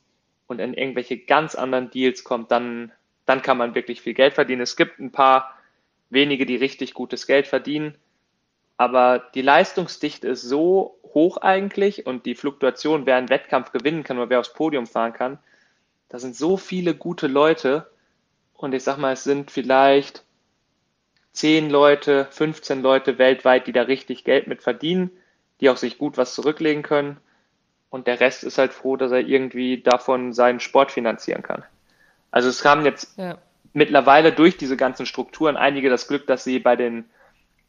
und 0.46 0.60
in 0.60 0.74
irgendwelche 0.74 1.18
ganz 1.18 1.54
anderen 1.54 1.90
Deals 1.90 2.24
kommt, 2.24 2.50
dann 2.50 2.92
dann 3.26 3.42
kann 3.42 3.58
man 3.58 3.74
wirklich 3.74 4.00
viel 4.00 4.14
Geld 4.14 4.34
verdienen. 4.34 4.62
Es 4.62 4.76
gibt 4.76 4.98
ein 5.00 5.12
paar 5.12 5.54
wenige, 6.10 6.46
die 6.46 6.56
richtig 6.56 6.94
gutes 6.94 7.26
Geld 7.26 7.46
verdienen. 7.46 7.96
Aber 8.76 9.18
die 9.34 9.42
Leistungsdichte 9.42 10.28
ist 10.28 10.42
so 10.42 10.98
hoch 11.02 11.38
eigentlich 11.38 12.06
und 12.06 12.26
die 12.26 12.34
Fluktuation, 12.34 13.06
wer 13.06 13.16
einen 13.16 13.30
Wettkampf 13.30 13.72
gewinnen 13.72 14.04
kann 14.04 14.18
oder 14.18 14.30
wer 14.30 14.40
aufs 14.40 14.52
Podium 14.52 14.86
fahren 14.86 15.12
kann, 15.12 15.38
da 16.08 16.18
sind 16.18 16.36
so 16.36 16.56
viele 16.56 16.94
gute 16.94 17.26
Leute 17.26 17.90
und 18.54 18.74
ich 18.74 18.84
sag 18.84 18.98
mal, 18.98 19.12
es 19.12 19.24
sind 19.24 19.50
vielleicht 19.50 20.24
10 21.32 21.70
Leute, 21.70 22.26
15 22.30 22.82
Leute 22.82 23.18
weltweit, 23.18 23.66
die 23.66 23.72
da 23.72 23.82
richtig 23.82 24.24
Geld 24.24 24.46
mit 24.46 24.62
verdienen, 24.62 25.10
die 25.60 25.70
auch 25.70 25.76
sich 25.76 25.98
gut 25.98 26.16
was 26.16 26.34
zurücklegen 26.34 26.82
können 26.82 27.18
und 27.90 28.06
der 28.06 28.20
Rest 28.20 28.44
ist 28.44 28.58
halt 28.58 28.72
froh, 28.72 28.96
dass 28.96 29.12
er 29.12 29.20
irgendwie 29.20 29.82
davon 29.82 30.32
seinen 30.32 30.60
Sport 30.60 30.92
finanzieren 30.92 31.42
kann. 31.42 31.64
Also 32.30 32.48
es 32.48 32.64
haben 32.64 32.84
jetzt 32.84 33.16
Ja. 33.18 33.38
mittlerweile 33.72 34.32
durch 34.32 34.56
diese 34.56 34.76
ganzen 34.76 35.06
Strukturen 35.06 35.56
einige 35.56 35.90
das 35.90 36.08
Glück, 36.08 36.26
dass 36.26 36.44
sie 36.44 36.58
bei 36.58 36.76
den 36.76 37.04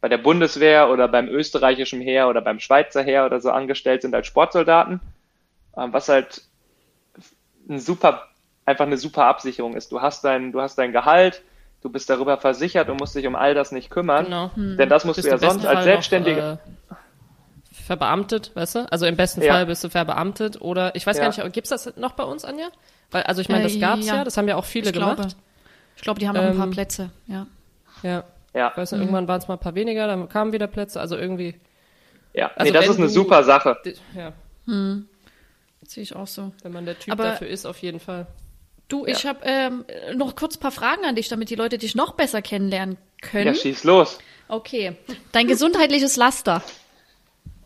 bei 0.01 0.09
der 0.09 0.19
Bundeswehr 0.19 0.89
oder 0.89 1.07
beim 1.07 1.27
österreichischen 1.27 2.01
Heer 2.01 2.29
oder 2.29 2.41
beim 2.41 2.59
Schweizer 2.59 3.03
Heer 3.03 3.25
oder 3.25 3.41
so 3.41 3.51
angestellt 3.51 4.03
sind 4.03 4.13
als 4.15 4.27
Sportsoldaten, 4.27 5.01
ähm, 5.77 5.93
was 5.93 6.09
halt 6.09 6.46
ein 7.69 7.79
super, 7.79 8.27
einfach 8.65 8.85
eine 8.85 8.97
super 8.97 9.25
Absicherung 9.25 9.75
ist. 9.75 9.91
Du 9.91 10.01
hast 10.01 10.23
dein, 10.23 10.51
du 10.51 10.61
hast 10.61 10.77
dein 10.77 10.91
Gehalt, 10.91 11.41
du 11.81 11.89
bist 11.89 12.09
darüber 12.09 12.37
versichert 12.37 12.89
und 12.89 12.99
musst 12.99 13.15
dich 13.15 13.27
um 13.27 13.35
all 13.35 13.53
das 13.53 13.71
nicht 13.71 13.89
kümmern. 13.89 14.25
Genau. 14.25 14.51
Denn 14.55 14.89
das 14.89 15.05
musst 15.05 15.17
Bist 15.17 15.27
du 15.27 15.31
ja 15.31 15.37
sonst 15.37 15.65
als 15.65 15.83
Selbstständiger. 15.83 16.59
Noch, 16.89 16.97
äh, 16.97 16.99
verbeamtet, 17.85 18.51
weißt 18.55 18.75
du? 18.75 18.91
Also 18.91 19.05
im 19.05 19.15
besten 19.15 19.41
Ja. 19.41 19.53
Fall 19.53 19.65
bist 19.65 19.83
du 19.83 19.89
verbeamtet 19.89 20.59
oder 20.61 20.95
ich 20.95 21.05
weiß 21.07 21.17
Ja. 21.17 21.29
gar 21.29 21.43
nicht, 21.43 21.53
gibt's 21.53 21.69
das 21.69 21.95
noch 21.97 22.13
bei 22.13 22.23
uns, 22.23 22.43
Anja? 22.43 22.67
Weil, 23.11 23.23
also 23.23 23.39
ich 23.41 23.47
meine, 23.49 23.63
das 23.63 23.75
Äh, 23.75 23.79
gab's 23.79 24.05
ja. 24.07 24.15
ja. 24.17 24.23
das 24.23 24.35
haben 24.37 24.47
ja 24.47 24.55
auch 24.57 24.65
viele 24.65 24.87
ich 24.87 24.93
glaube, 24.93 25.15
gemacht. 25.15 25.37
ich 25.95 26.01
glaube, 26.01 26.19
die 26.19 26.27
haben 26.27 26.35
noch 26.35 26.43
ein 26.43 26.57
paar 26.57 26.65
Ähm, 26.65 26.71
Plätze, 26.71 27.09
ja. 27.27 27.47
Ja. 28.03 28.23
ja, 28.53 28.73
Weißt 28.75 28.91
du, 28.91 28.97
irgendwann 28.97 29.27
waren 29.29 29.39
es 29.39 29.47
mal 29.47 29.53
ein 29.55 29.59
paar 29.59 29.75
weniger, 29.75 30.07
dann 30.07 30.27
kamen 30.27 30.51
wieder 30.51 30.67
Plätze, 30.67 30.99
also 30.99 31.15
irgendwie. 31.15 31.55
ja. 32.33 32.51
also 32.55 32.71
nee, 32.71 32.77
das 32.77 32.87
ist 32.89 32.97
eine 32.97 33.07
du- 33.07 33.11
super 33.13 33.43
Sache. 33.43 33.77
Ja, 34.13 34.33
Sehe 35.87 36.03
ich 36.03 36.15
auch 36.15 36.27
so. 36.27 36.51
wenn 36.63 36.71
man 36.73 36.85
der 36.85 36.99
Typ 36.99 37.13
Aber- 37.13 37.23
dafür 37.23 37.47
ist, 37.47 37.65
auf 37.65 37.79
jeden 37.79 37.99
Fall. 37.99 38.27
Du, 38.89 39.05
ich 39.05 39.25
habe 39.25 39.39
ähm, 39.43 39.83
noch 40.15 40.35
kurz 40.37 40.55
ein 40.55 40.59
paar 40.61 40.71
Fragen 40.71 41.03
an 41.03 41.15
dich, 41.15 41.27
damit 41.27 41.49
die 41.49 41.55
Leute 41.55 41.77
dich 41.77 41.93
noch 41.95 42.13
besser 42.13 42.41
kennenlernen 42.41 42.97
können. 43.21 43.47
Ja, 43.47 43.53
schieß 43.53 43.83
los. 43.83 44.17
okay. 44.47 44.95
Dein 45.33 45.47
gesundheitliches 45.47 46.15
Laster. 46.15 46.61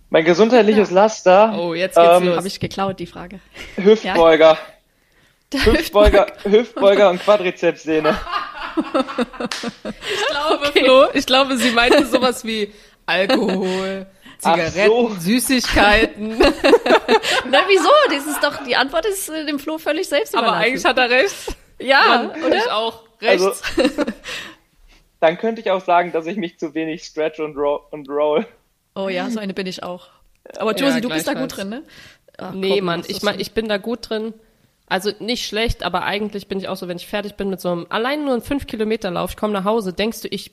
Mein 0.09 0.25
gesundheitliches 0.25 0.89
Laster, 0.89 1.55
Oh, 1.59 1.73
jetzt 1.75 1.95
geht's 1.95 2.09
Ähm, 2.17 2.27
los. 2.27 2.37
Habe 2.37 2.47
ich 2.47 2.59
geklaut, 2.59 2.99
die 2.99 3.05
Frage. 3.05 3.39
Hüftbeuger, 3.77 4.57
Hüftbeuger, 5.53 6.27
Hüftbeuger 6.43 7.09
und 7.11 7.21
Quadrizepssehne. 7.21 8.17
Ich 9.93 10.27
glaube, 10.29 10.71
Flo, 10.71 11.05
ich 11.13 11.25
glaube, 11.25 11.57
sie 11.57 11.71
meinte 11.71 12.05
sowas 12.05 12.45
wie 12.45 12.71
Alkohol, 13.05 14.05
Zigaretten, 14.41 14.89
so. 14.89 15.15
Süßigkeiten. 15.19 16.29
Na, 17.49 17.59
wieso? 17.67 17.89
Das 18.09 18.25
ist 18.25 18.43
doch, 18.43 18.63
die 18.63 18.75
Antwort 18.75 19.05
ist 19.05 19.29
äh, 19.29 19.45
dem 19.45 19.59
Flo 19.59 19.77
völlig 19.77 20.07
selbst 20.09 20.35
Aber 20.35 20.53
eigentlich 20.53 20.83
hat 20.85 20.97
er 20.97 21.09
recht. 21.09 21.55
ja, 21.79 22.31
Und 22.43 22.53
ich 22.53 22.69
auch 22.71 23.03
Also, 23.21 23.47
rechts. 23.49 23.63
dann 25.19 25.37
könnte 25.37 25.61
ich 25.61 25.69
auch 25.71 25.83
sagen, 25.85 26.11
dass 26.11 26.25
ich 26.25 26.37
mich 26.37 26.57
zu 26.57 26.73
wenig 26.73 27.03
stretch 27.03 27.39
und, 27.39 27.55
roll. 27.55 27.81
Und 27.91 28.09
roll. 28.09 28.45
Oh 28.95 29.09
ja, 29.09 29.29
so 29.29 29.39
eine 29.39 29.53
bin 29.53 29.67
ich 29.67 29.83
auch. 29.83 30.07
Aber 30.57 30.71
Josie, 30.75 30.95
Ja, 30.95 31.01
du 31.01 31.09
bist 31.09 31.27
da 31.27 31.33
gut 31.33 31.55
drin, 31.55 31.69
ne? 31.69 31.83
Ach, 32.37 32.51
Nee, 32.53 32.77
komm, 32.77 32.85
Mann, 32.85 33.03
ich 33.07 33.21
mein, 33.21 33.39
ich 33.39 33.51
bin 33.53 33.69
da 33.69 33.77
gut 33.77 34.09
drin. 34.09 34.33
Also 34.87 35.11
nicht 35.19 35.45
schlecht, 35.47 35.83
aber 35.83 36.03
eigentlich 36.03 36.47
bin 36.47 36.57
ich 36.59 36.67
auch 36.67 36.75
so, 36.75 36.87
wenn 36.89 36.97
ich 36.97 37.07
fertig 37.07 37.35
bin 37.35 37.49
mit 37.49 37.61
so 37.61 37.69
einem, 37.71 37.85
allein 37.89 38.25
nur 38.25 38.33
einen 38.33 38.41
5 38.41 38.67
Kilometer 38.67 39.09
Lauf, 39.11 39.31
ich 39.31 39.37
komme 39.37 39.53
nach 39.53 39.63
Hause, 39.63 39.93
denkst 39.93 40.21
du, 40.21 40.27
ich, 40.27 40.51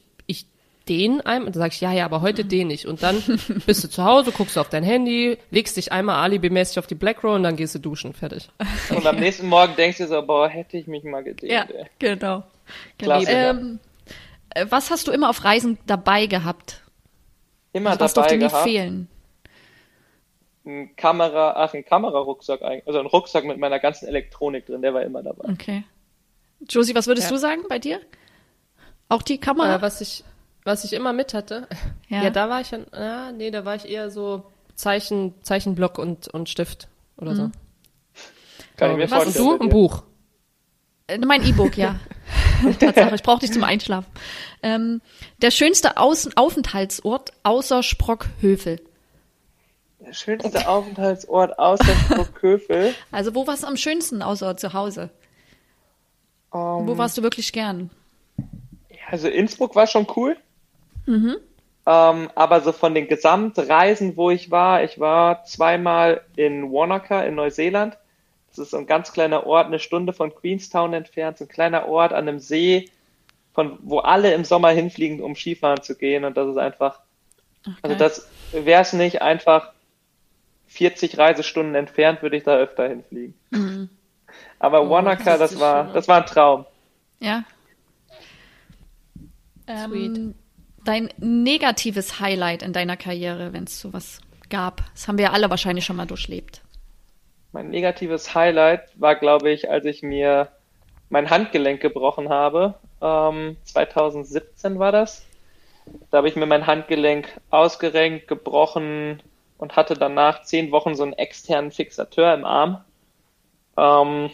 einem? 0.90 1.46
Und 1.46 1.54
dann 1.56 1.60
sag 1.62 1.72
ich, 1.72 1.80
ja, 1.80 1.92
ja, 1.92 2.04
aber 2.04 2.20
heute 2.20 2.44
dehn 2.44 2.70
ich. 2.70 2.86
Und 2.86 3.02
dann 3.02 3.22
bist 3.66 3.84
du 3.84 3.88
zu 3.88 4.04
Hause, 4.04 4.32
guckst 4.32 4.56
du 4.56 4.60
auf 4.60 4.68
dein 4.68 4.82
Handy, 4.84 5.38
legst 5.50 5.76
dich 5.76 5.92
einmal 5.92 6.16
alibimäßig 6.16 6.78
auf 6.78 6.86
die 6.86 6.94
Black 6.94 7.22
Roll 7.24 7.36
und 7.36 7.42
dann 7.42 7.56
gehst 7.56 7.74
du 7.74 7.78
duschen, 7.78 8.14
fertig. 8.14 8.48
Und 8.90 9.06
am 9.06 9.16
nächsten 9.16 9.46
Morgen 9.48 9.74
denkst 9.76 9.98
du 9.98 10.06
so, 10.06 10.22
boah, 10.22 10.48
hätte 10.48 10.76
ich 10.78 10.86
mich 10.86 11.04
mal 11.04 11.22
gedehnt. 11.22 11.52
Ja, 11.52 11.62
ey. 11.64 11.86
genau. 11.98 12.42
Klasse. 12.98 13.30
Ähm, 13.30 13.78
äh, 14.50 14.66
was 14.68 14.90
hast 14.90 15.06
du 15.06 15.12
immer 15.12 15.28
auf 15.30 15.44
Reisen 15.44 15.78
dabei 15.86 16.26
gehabt? 16.26 16.82
Immer 17.72 17.90
Also 17.90 18.00
was 18.00 18.14
dabei 18.14 18.28
durfte 18.28 18.44
nie 18.44 18.48
gehabt. 18.50 18.64
fehlen? 18.64 19.08
Ein 20.64 20.94
Kamera, 20.96 21.52
ach, 21.56 21.72
ein 21.74 21.84
Kamerarucksack 21.84 22.62
eigentlich. 22.62 22.86
Also 22.86 23.00
ein 23.00 23.06
Rucksack 23.06 23.44
mit 23.44 23.58
meiner 23.58 23.78
ganzen 23.78 24.06
Elektronik 24.08 24.66
drin, 24.66 24.82
der 24.82 24.92
war 24.92 25.02
immer 25.02 25.22
dabei. 25.22 25.48
Okay. 25.50 25.84
Josie, 26.68 26.94
was 26.94 27.06
würdest 27.06 27.28
Ja. 27.30 27.34
du 27.34 27.38
sagen 27.40 27.62
bei 27.68 27.78
dir? 27.78 28.00
Auch 29.08 29.22
die 29.22 29.38
Kamera? 29.38 29.76
Äh, 29.76 29.82
was 29.82 30.00
ich, 30.02 30.24
was 30.68 30.84
ich 30.84 30.92
immer 30.92 31.12
mit 31.12 31.34
hatte. 31.34 31.66
Ja. 32.10 32.22
Ja, 32.22 32.30
da 32.30 32.48
war 32.48 32.62
ich, 32.62 32.70
ja, 32.70 32.78
ah, 32.92 33.32
nee, 33.32 33.50
da 33.50 33.66
war 33.66 33.74
ich 33.74 33.86
eher 33.86 34.10
so 34.10 34.44
Zeichen, 34.74 35.34
Zeichenblock 35.42 35.98
und, 35.98 36.28
und 36.28 36.48
Stift 36.48 36.88
oder 37.18 37.34
so. 37.34 37.50
Kann 38.78 38.92
ich 38.92 38.96
mir 38.96 39.06
Mhm. 39.06 39.10
Was- 39.10 39.26
Und 39.26 39.32
vorstellen. 39.34 39.58
du? 39.58 39.64
Ein. 39.64 39.68
Buch. 39.68 40.02
Äh, 41.08 41.18
Mein 41.18 41.44
E-Book, 41.44 41.76
ja. 41.76 41.96
Tatsache, 42.80 43.14
ich 43.14 43.22
brauche 43.22 43.40
dich 43.40 43.52
zum 43.52 43.62
Einschlafen. 43.62 44.06
Ähm, 44.62 45.02
der 45.42 45.50
schönste 45.50 45.98
Außen 45.98 46.34
Aufenthaltsort 46.38 47.32
außer 47.42 47.82
Sprockhövel. 47.82 48.80
Der 50.00 50.12
schönste 50.14 50.66
Aufenthaltsort 50.66 51.58
außer 51.58 51.84
Sprockhövel. 52.06 52.94
Also 53.12 53.34
wo 53.34 53.46
warst 53.46 53.64
du 53.64 53.66
am 53.66 53.76
schönsten 53.76 54.22
außer 54.22 54.56
zu 54.56 54.72
Hause? 54.72 55.10
Ähm, 56.54 56.88
Wo 56.88 56.96
warst 56.96 57.18
du 57.18 57.22
wirklich 57.22 57.52
gern? 57.52 57.90
Also 59.10 59.28
Innsbruck 59.28 59.74
war 59.74 59.86
schon 59.86 60.06
cool. 60.16 60.38
Mhm. 61.08 61.36
Ähm, 61.86 62.30
aber 62.34 62.60
so 62.60 62.72
von 62.72 62.94
den 62.94 63.08
Gesamtreisen, 63.08 64.16
wo 64.18 64.30
ich 64.30 64.50
war, 64.50 64.84
ich 64.84 65.00
war 65.00 65.44
zweimal 65.44 66.20
in 66.36 66.70
Wanaka 66.70 67.22
in 67.22 67.34
Neuseeland. 67.34 67.96
Das 68.50 68.58
ist 68.58 68.70
so 68.72 68.76
ein 68.76 68.86
ganz 68.86 69.12
kleiner 69.12 69.46
Ort, 69.46 69.66
eine 69.66 69.78
Stunde 69.78 70.12
von 70.12 70.34
Queenstown 70.34 70.92
entfernt, 70.92 71.38
so 71.38 71.44
ein 71.44 71.48
kleiner 71.48 71.88
Ort 71.88 72.12
an 72.12 72.28
einem 72.28 72.40
See, 72.40 72.90
von 73.54 73.78
wo 73.82 74.00
alle 74.00 74.34
im 74.34 74.44
Sommer 74.44 74.68
hinfliegen, 74.70 75.22
um 75.22 75.34
Skifahren 75.34 75.82
zu 75.82 75.96
gehen. 75.96 76.24
Und 76.24 76.36
das 76.36 76.48
ist 76.48 76.58
einfach, 76.58 77.00
also 77.82 77.96
geil. 77.96 77.96
das 77.96 78.28
wäre 78.52 78.82
es 78.82 78.92
nicht 78.92 79.22
einfach 79.22 79.72
40 80.66 81.16
Reisestunden 81.16 81.74
entfernt, 81.74 82.20
würde 82.22 82.36
ich 82.36 82.44
da 82.44 82.56
öfter 82.56 82.86
hinfliegen. 82.88 83.34
Aber 84.58 84.82
Oh, 84.82 84.90
Wanaka, 84.90 85.38
das 85.38 85.52
das 85.52 85.60
war, 85.60 85.84
schön. 85.86 85.94
das 85.94 86.08
war 86.08 86.20
ein 86.20 86.26
Traum. 86.26 86.66
Ja. 87.20 87.44
Ähm, 89.66 89.90
Sweet. 89.90 90.34
Dein 90.88 91.10
negatives 91.18 92.18
Highlight 92.18 92.62
in 92.62 92.72
deiner 92.72 92.96
Karriere, 92.96 93.52
wenn 93.52 93.64
es 93.64 93.78
sowas 93.78 94.20
gab. 94.48 94.82
Das 94.94 95.06
haben 95.06 95.18
wir 95.18 95.26
ja 95.26 95.32
alle 95.32 95.50
wahrscheinlich 95.50 95.84
schon 95.84 95.96
mal 95.96 96.06
durchlebt. 96.06 96.62
Mein 97.52 97.68
negatives 97.68 98.34
Highlight 98.34 98.88
war, 98.94 99.14
glaube 99.14 99.50
ich, 99.50 99.70
als 99.70 99.84
ich 99.84 100.02
mir 100.02 100.48
mein 101.10 101.28
Handgelenk 101.28 101.80
gebrochen 101.82 102.30
habe. 102.30 102.74
Ähm, 103.02 103.58
2017 103.64 104.78
war 104.78 104.92
das. 104.92 105.26
Da 106.10 106.18
habe 106.18 106.28
ich 106.28 106.36
mir 106.36 106.46
mein 106.46 106.66
Handgelenk 106.66 107.38
ausgerenkt, 107.50 108.26
gebrochen 108.26 109.22
und 109.58 109.76
hatte 109.76 109.94
danach 109.94 110.42
zehn 110.42 110.70
Wochen 110.70 110.94
so 110.94 111.02
einen 111.02 111.14
externen 111.14 111.70
Fixateur 111.70 112.32
im 112.32 112.44
Arm. 112.46 112.82
Ähm, 113.76 114.30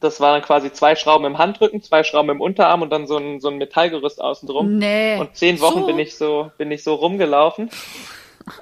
das 0.00 0.20
waren 0.20 0.34
dann 0.40 0.42
quasi 0.46 0.72
zwei 0.72 0.96
Schrauben 0.96 1.24
im 1.26 1.38
Handrücken, 1.38 1.82
zwei 1.82 2.02
Schrauben 2.02 2.30
im 2.30 2.40
Unterarm 2.40 2.82
und 2.82 2.90
dann 2.90 3.06
so 3.06 3.16
ein, 3.16 3.40
so 3.40 3.48
ein 3.48 3.58
Metallgerüst 3.58 4.20
außen 4.20 4.48
drum. 4.48 4.78
Nee. 4.78 5.18
Und 5.18 5.36
zehn 5.36 5.60
Wochen 5.60 5.80
So? 5.80 5.86
bin 5.86 5.98
ich 5.98 6.16
so, 6.16 6.50
bin 6.58 6.70
ich 6.70 6.82
so 6.82 6.94
rumgelaufen. 6.94 7.70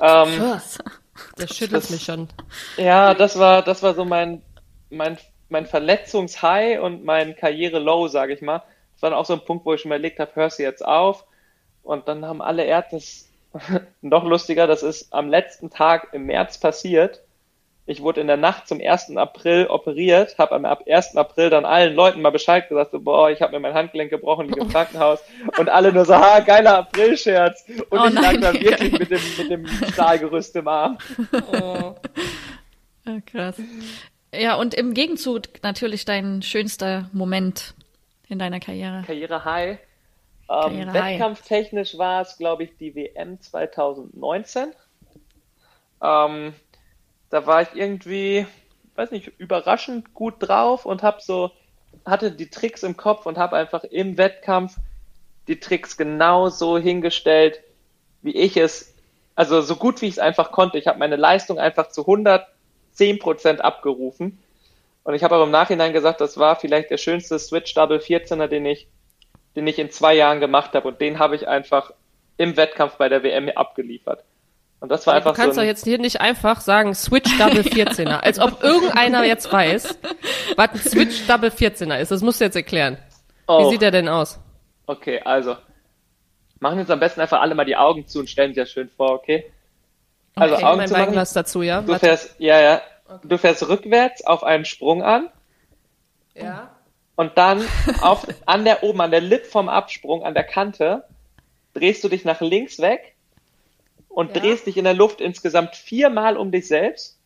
Ähm, 0.01 0.29
Was? 0.41 0.79
Der 1.39 1.47
schüttelt 1.49 1.85
Das- 1.85 1.91
mich 1.91 2.03
schon. 2.03 2.29
Ja, 2.77 3.15
das 3.15 3.39
war, 3.39 3.63
das 3.63 3.83
war 3.83 3.95
so 3.95 4.05
mein, 4.05 4.43
mein, 4.91 5.19
mein 5.49 5.67
Verletzungshigh 5.67 6.81
und 6.81 7.05
mein 7.05 7.37
Karriere-Low, 7.37 8.09
sage 8.09 8.35
ich 8.35 8.43
mal. 8.43 8.63
Das 8.95 9.03
war 9.03 9.11
dann 9.11 9.19
auch 9.19 9.25
so 9.27 9.35
ein 9.35 9.45
Punkt, 9.45 9.65
wo 9.65 9.73
ich 9.75 9.81
schon 9.81 9.91
überlegt 9.91 10.19
habe, 10.19 10.31
hörst 10.35 10.59
du 10.59 10.63
jetzt 10.63 10.85
auf? 10.85 11.25
Und 11.83 12.09
dann 12.09 12.25
haben 12.27 12.43
alle 12.43 12.65
Ärzte, 12.65 12.97
das 12.97 13.29
noch 14.03 14.25
lustiger, 14.25 14.67
das 14.67 14.83
ist 14.83 15.13
am 15.13 15.29
letzten 15.29 15.71
Tag 15.71 16.09
im 16.13 16.27
März 16.27 16.59
passiert. 16.59 17.21
Ich 17.91 18.03
wurde 18.03 18.21
in 18.21 18.29
der 18.29 18.37
Nacht 18.37 18.69
zum 18.69 18.81
1. 18.81 19.17
April 19.17 19.67
operiert, 19.67 20.39
habe 20.39 20.55
am 20.55 20.65
ab 20.65 20.85
1. 20.89 21.17
April 21.17 21.51
dann 21.51 21.65
allen 21.65 21.97
Leuten 21.97 22.23
mal 22.23 22.31
Bescheid 22.31 22.69
gesagt, 22.69 22.93
so, 22.93 23.01
boah, 23.01 23.33
ich 23.33 23.43
habe 23.43 23.51
mir 23.51 23.59
mein 23.59 23.75
Handgelenk 23.75 24.11
gebrochen, 24.11 24.47
liege 24.47 24.61
im 24.61 24.69
Krankenhaus. 24.73 25.19
Und 25.59 25.69
alle 25.69 25.93
nur 25.93 26.05
so, 26.05 26.15
ha, 26.15 26.39
geiler 26.39 26.79
Aprilscherz. 26.79 27.65
Und 27.91 27.99
Oh 27.99 28.07
ich 28.07 28.15
lag 28.15 28.37
dann 28.41 28.55
wirklich 28.55 28.93
mit 28.93 29.11
dem, 29.11 29.21
mit 29.39 29.51
dem 29.51 29.67
Stahlgerüst 29.93 30.55
im 30.55 30.69
Arm. 30.69 30.99
Oh. 31.53 31.97
Ja, 33.07 33.21
krass. 33.27 33.57
Ja, 34.33 34.55
und 34.55 34.75
im 34.75 34.95
Gegenzug 34.95 35.49
natürlich 35.65 36.05
dein 36.05 36.43
schönster 36.43 37.11
Moment 37.13 37.75
in 38.29 38.39
deiner 38.39 38.61
Karriere. 38.61 39.03
Karriere 39.05 39.45
High. 39.45 39.71
Ähm, 39.71 39.79
Karriere 40.47 40.93
High. 40.93 41.15
Wettkampftechnisch 41.15 41.99
war 41.99 42.23
es, 42.23 42.39
glaube 42.39 42.63
ich, 42.63 42.77
die 42.77 42.95
WM 42.95 43.41
2019. 43.41 44.75
Ähm, 46.01 46.55
da 47.31 47.47
war 47.47 47.63
ich 47.63 47.69
irgendwie, 47.75 48.47
weiß 48.97 49.13
nicht, 49.13 49.33
überraschend 49.39 50.15
gut 50.15 50.35
drauf 50.39 50.85
und 50.85 51.03
habe 51.03 51.21
so, 51.21 51.53
hatte 52.05 52.33
die 52.33 52.51
Tricks 52.51 52.83
im 52.83 52.97
Kopf 52.97 53.27
und 53.27 53.39
habe 53.39 53.57
einfach 53.57 53.85
im 53.85 54.19
Wettkampf 54.19 54.77
die 55.49 55.61
Tricks 55.61 55.97
genau 55.97 56.49
so 56.49 56.77
hingestellt, 56.79 57.61
wie 58.23 58.37
ich 58.37 58.57
es, 58.57 58.95
also 59.35 59.63
so 59.63 59.77
gut 59.77 60.03
wie 60.03 60.07
ich 60.07 60.15
es 60.15 60.19
einfach 60.19 60.53
konnte. 60.53 60.79
Ich 60.79 60.87
habe 60.87 60.99
meine 60.99 61.17
Leistung 61.17 61.59
einfach 61.59 61.89
zu 61.89 62.03
110 62.03 63.19
Prozent 63.19 63.61
abgerufen. 63.65 64.39
Und 65.03 65.15
ich 65.15 65.25
habe 65.25 65.37
aber 65.37 65.45
im 65.45 65.51
Nachhinein 65.51 65.93
gesagt, 65.93 66.21
das 66.21 66.37
war 66.37 66.57
vielleicht 66.57 66.91
der 66.91 66.99
schönste 66.99 67.39
Switch 67.39 67.73
Double 67.75 67.99
14er, 67.99 68.49
den 68.49 68.67
ich, 68.67 68.87
den 69.57 69.67
ich 69.67 69.79
in 69.79 69.91
zwei 69.91 70.15
Jahren 70.15 70.41
gemacht 70.41 70.75
habe. 70.75 70.87
Und 70.87 71.01
den 71.01 71.19
habe 71.19 71.37
ich 71.37 71.49
einfach 71.49 71.93
im 72.37 72.57
Wettkampf 72.57 72.97
bei 72.97 73.09
der 73.09 73.23
WM 73.23 73.49
abgeliefert. 73.49 74.25
Und 74.81 74.89
das 74.89 75.07
war 75.07 75.15
Du 75.15 75.19
einfach 75.19 75.35
kannst 75.35 75.55
so 75.55 75.61
doch 75.61 75.63
ein, 75.63 75.69
jetzt 75.69 75.85
hier 75.85 75.99
nicht 75.99 76.21
einfach 76.21 76.61
sagen 76.61 76.95
Switch 76.95 77.37
Double 77.39 77.61
14er, 77.61 78.21
als 78.21 78.39
ob 78.39 78.63
irgendeiner 78.63 79.25
jetzt 79.25 79.53
weiß, 79.53 79.99
was 80.57 80.71
ein 80.71 80.79
Switch 80.79 81.27
Double 81.27 81.51
14er 81.51 81.99
ist. 81.99 82.11
Das 82.11 82.23
musst 82.23 82.41
du 82.41 82.45
jetzt 82.45 82.57
erklären. 82.57 82.97
Wie 83.47 83.53
oh, 83.53 83.71
sieht 83.71 83.83
der 83.83 83.91
denn 83.91 84.09
aus? 84.09 84.39
okay, 84.87 85.21
also. 85.25 85.57
Machen 86.59 86.79
jetzt 86.79 86.91
am 86.91 87.01
besten 87.01 87.21
einfach 87.23 87.41
alle 87.41 87.55
mal 87.55 87.65
die 87.65 87.77
Augen 87.77 88.07
zu 88.07 88.19
und 88.19 88.29
stellen 88.29 88.53
sich 88.53 88.63
das 88.63 88.71
schön 88.71 88.91
vor, 88.91 89.13
okay? 89.13 89.51
Also 90.35 90.57
Okay, 90.57 90.65
Augen 90.65 90.77
mein 90.79 90.89
zu 90.89 90.95
machen. 90.95 91.29
Dazu, 91.35 91.63
ja? 91.63 91.81
Du 91.81 91.89
Warte. 91.89 92.07
fährst, 92.07 92.35
ja, 92.39 92.61
ja. 92.61 92.83
Du 93.25 93.39
fährst 93.39 93.67
rückwärts 93.69 94.25
auf 94.27 94.45
einen 94.45 94.65
Sprung 94.65 95.03
an 95.03 95.31
Ja. 96.35 96.71
und 97.17 97.37
dann 97.39 97.65
auf, 98.03 98.27
an 98.47 98.65
der, 98.65 98.83
oben 98.83 99.01
an 99.01 99.11
der 99.11 99.21
Lip 99.23 99.47
vom 99.47 99.69
Absprung, 99.69 100.23
an 100.23 100.35
der 100.35 100.45
Kante, 100.45 101.05
drehst 101.75 102.05
du 102.05 102.09
dich 102.09 102.25
nach 102.25 102.41
links 102.41 102.79
weg 102.79 103.15
und 104.11 104.35
Ja. 104.35 104.41
drehst 104.43 104.67
dich 104.67 104.77
in 104.77 104.85
der 104.85 104.95
Luft 104.95 105.21
insgesamt 105.23 105.75
viermal 105.77 106.37
um 106.37 106.51
dich 106.51 106.69
selbst, 106.69 107.19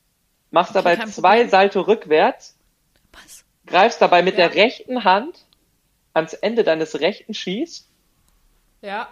machst 0.51 0.77
dabei 0.77 0.97
zwei. 1.07 1.49
Salto 1.49 1.81
rückwärts, 1.81 2.57
Was? 3.13 3.45
greifst 3.67 4.01
dabei 4.01 4.23
mit 4.23 4.39
Ja. 4.39 4.49
der 4.49 4.55
rechten 4.57 5.03
Hand 5.03 5.45
ans 6.13 6.35
Ende 6.35 6.63
deines 6.63 7.01
rechten 7.01 7.35
Skis, 7.35 7.89
Ja. 8.83 9.09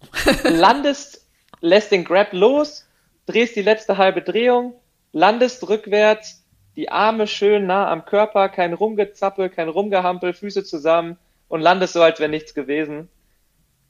landest, 0.44 1.26
lässt 1.60 1.90
den 1.90 2.04
Grab 2.04 2.32
los, 2.32 2.86
drehst 3.26 3.56
die 3.56 3.62
letzte 3.62 3.96
halbe 3.96 4.22
Drehung, 4.22 4.74
landest 5.12 5.68
rückwärts, 5.68 6.44
die 6.76 6.90
Arme 6.90 7.26
schön 7.26 7.66
nah 7.66 7.90
am 7.90 8.04
Körper, 8.04 8.48
kein 8.48 8.72
Rumgezappel, 8.72 9.50
kein 9.50 9.68
Rumgehampel, 9.68 10.32
Füße 10.32 10.64
zusammen 10.64 11.18
und 11.48 11.60
landest 11.60 11.92
so, 11.94 12.02
als 12.02 12.18
wäre 12.20 12.30
nichts 12.30 12.54
gewesen. 12.54 13.08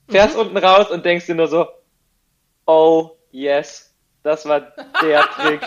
Fährst 0.08 0.36
unten 0.36 0.56
raus 0.56 0.90
und 0.90 1.04
denkst 1.04 1.26
dir 1.26 1.34
nur 1.36 1.46
so, 1.48 1.66
oh 2.66 3.10
yes, 3.30 3.94
das 4.22 4.44
war 4.46 4.60
der 5.02 5.20
Trick. 5.36 5.60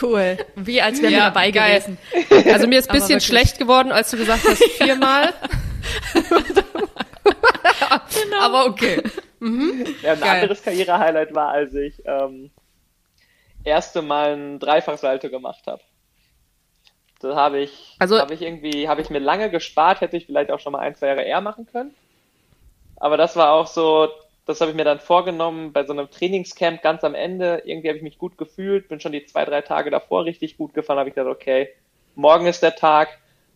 Cool. 0.00 0.36
Wie 0.56 0.80
als 0.82 1.00
wären 1.00 1.10
wir 1.12 1.18
Ja, 1.18 1.24
dabei 1.26 1.50
geil. 1.50 1.80
gewesen. 1.80 1.98
Also 2.52 2.66
mir 2.66 2.78
ist 2.78 2.90
ein 2.90 2.96
bisschen 2.96 3.20
schlecht 3.20 3.58
geworden, 3.58 3.92
als 3.92 4.10
du 4.10 4.16
gesagt 4.16 4.44
hast, 4.48 4.62
viermal. 4.78 5.32
Aber 8.40 8.66
okay. 8.66 9.02
Ja, 10.02 10.12
ein 10.12 10.20
Geil. 10.20 10.22
anderes 10.42 10.62
Karriere-Highlight 10.62 11.34
war, 11.34 11.50
als 11.52 11.74
ich 11.74 12.02
ähm, 12.04 12.50
erste 13.64 14.02
Mal 14.02 14.34
ein 14.34 14.58
Dreifachsalto 14.58 15.28
gemacht 15.28 15.66
habe. 15.66 15.82
Das 17.20 17.34
habe 17.36 17.58
ich, 17.60 17.96
Also- 17.98 18.18
habe 18.18 18.34
ich 18.34 18.42
irgendwie, 18.42 18.88
habe 18.88 19.00
ich 19.02 19.10
mir 19.10 19.18
lange 19.18 19.50
gespart, 19.50 20.00
hätte 20.00 20.16
ich 20.16 20.26
vielleicht 20.26 20.50
auch 20.50 20.60
schon 20.60 20.72
mal 20.72 20.80
ein, 20.80 20.94
zwei 20.94 21.08
Jahre 21.08 21.22
eher 21.22 21.40
machen 21.40 21.66
können. 21.66 21.94
Aber 22.96 23.16
das 23.16 23.36
war 23.36 23.52
auch 23.52 23.66
so, 23.66 24.08
das 24.46 24.60
habe 24.60 24.70
ich 24.70 24.76
mir 24.76 24.84
dann 24.84 25.00
vorgenommen 25.00 25.72
bei 25.72 25.84
so 25.84 25.92
einem 25.92 26.08
Trainingscamp 26.08 26.80
ganz 26.80 27.02
am 27.02 27.16
Ende. 27.16 27.62
Irgendwie 27.64 27.88
habe 27.88 27.98
ich 27.98 28.04
mich 28.04 28.16
gut 28.16 28.38
gefühlt, 28.38 28.88
bin 28.88 29.00
schon 29.00 29.10
die 29.12 29.26
zwei, 29.26 29.44
drei 29.44 29.60
Tage 29.60 29.90
davor 29.90 30.24
richtig 30.24 30.56
gut 30.56 30.72
gefahren, 30.72 30.98
habe 31.00 31.08
ich 31.08 31.16
gedacht, 31.16 31.34
okay, 31.34 31.68
morgen 32.14 32.46
ist 32.46 32.62
der 32.62 32.76
Tag, 32.76 33.08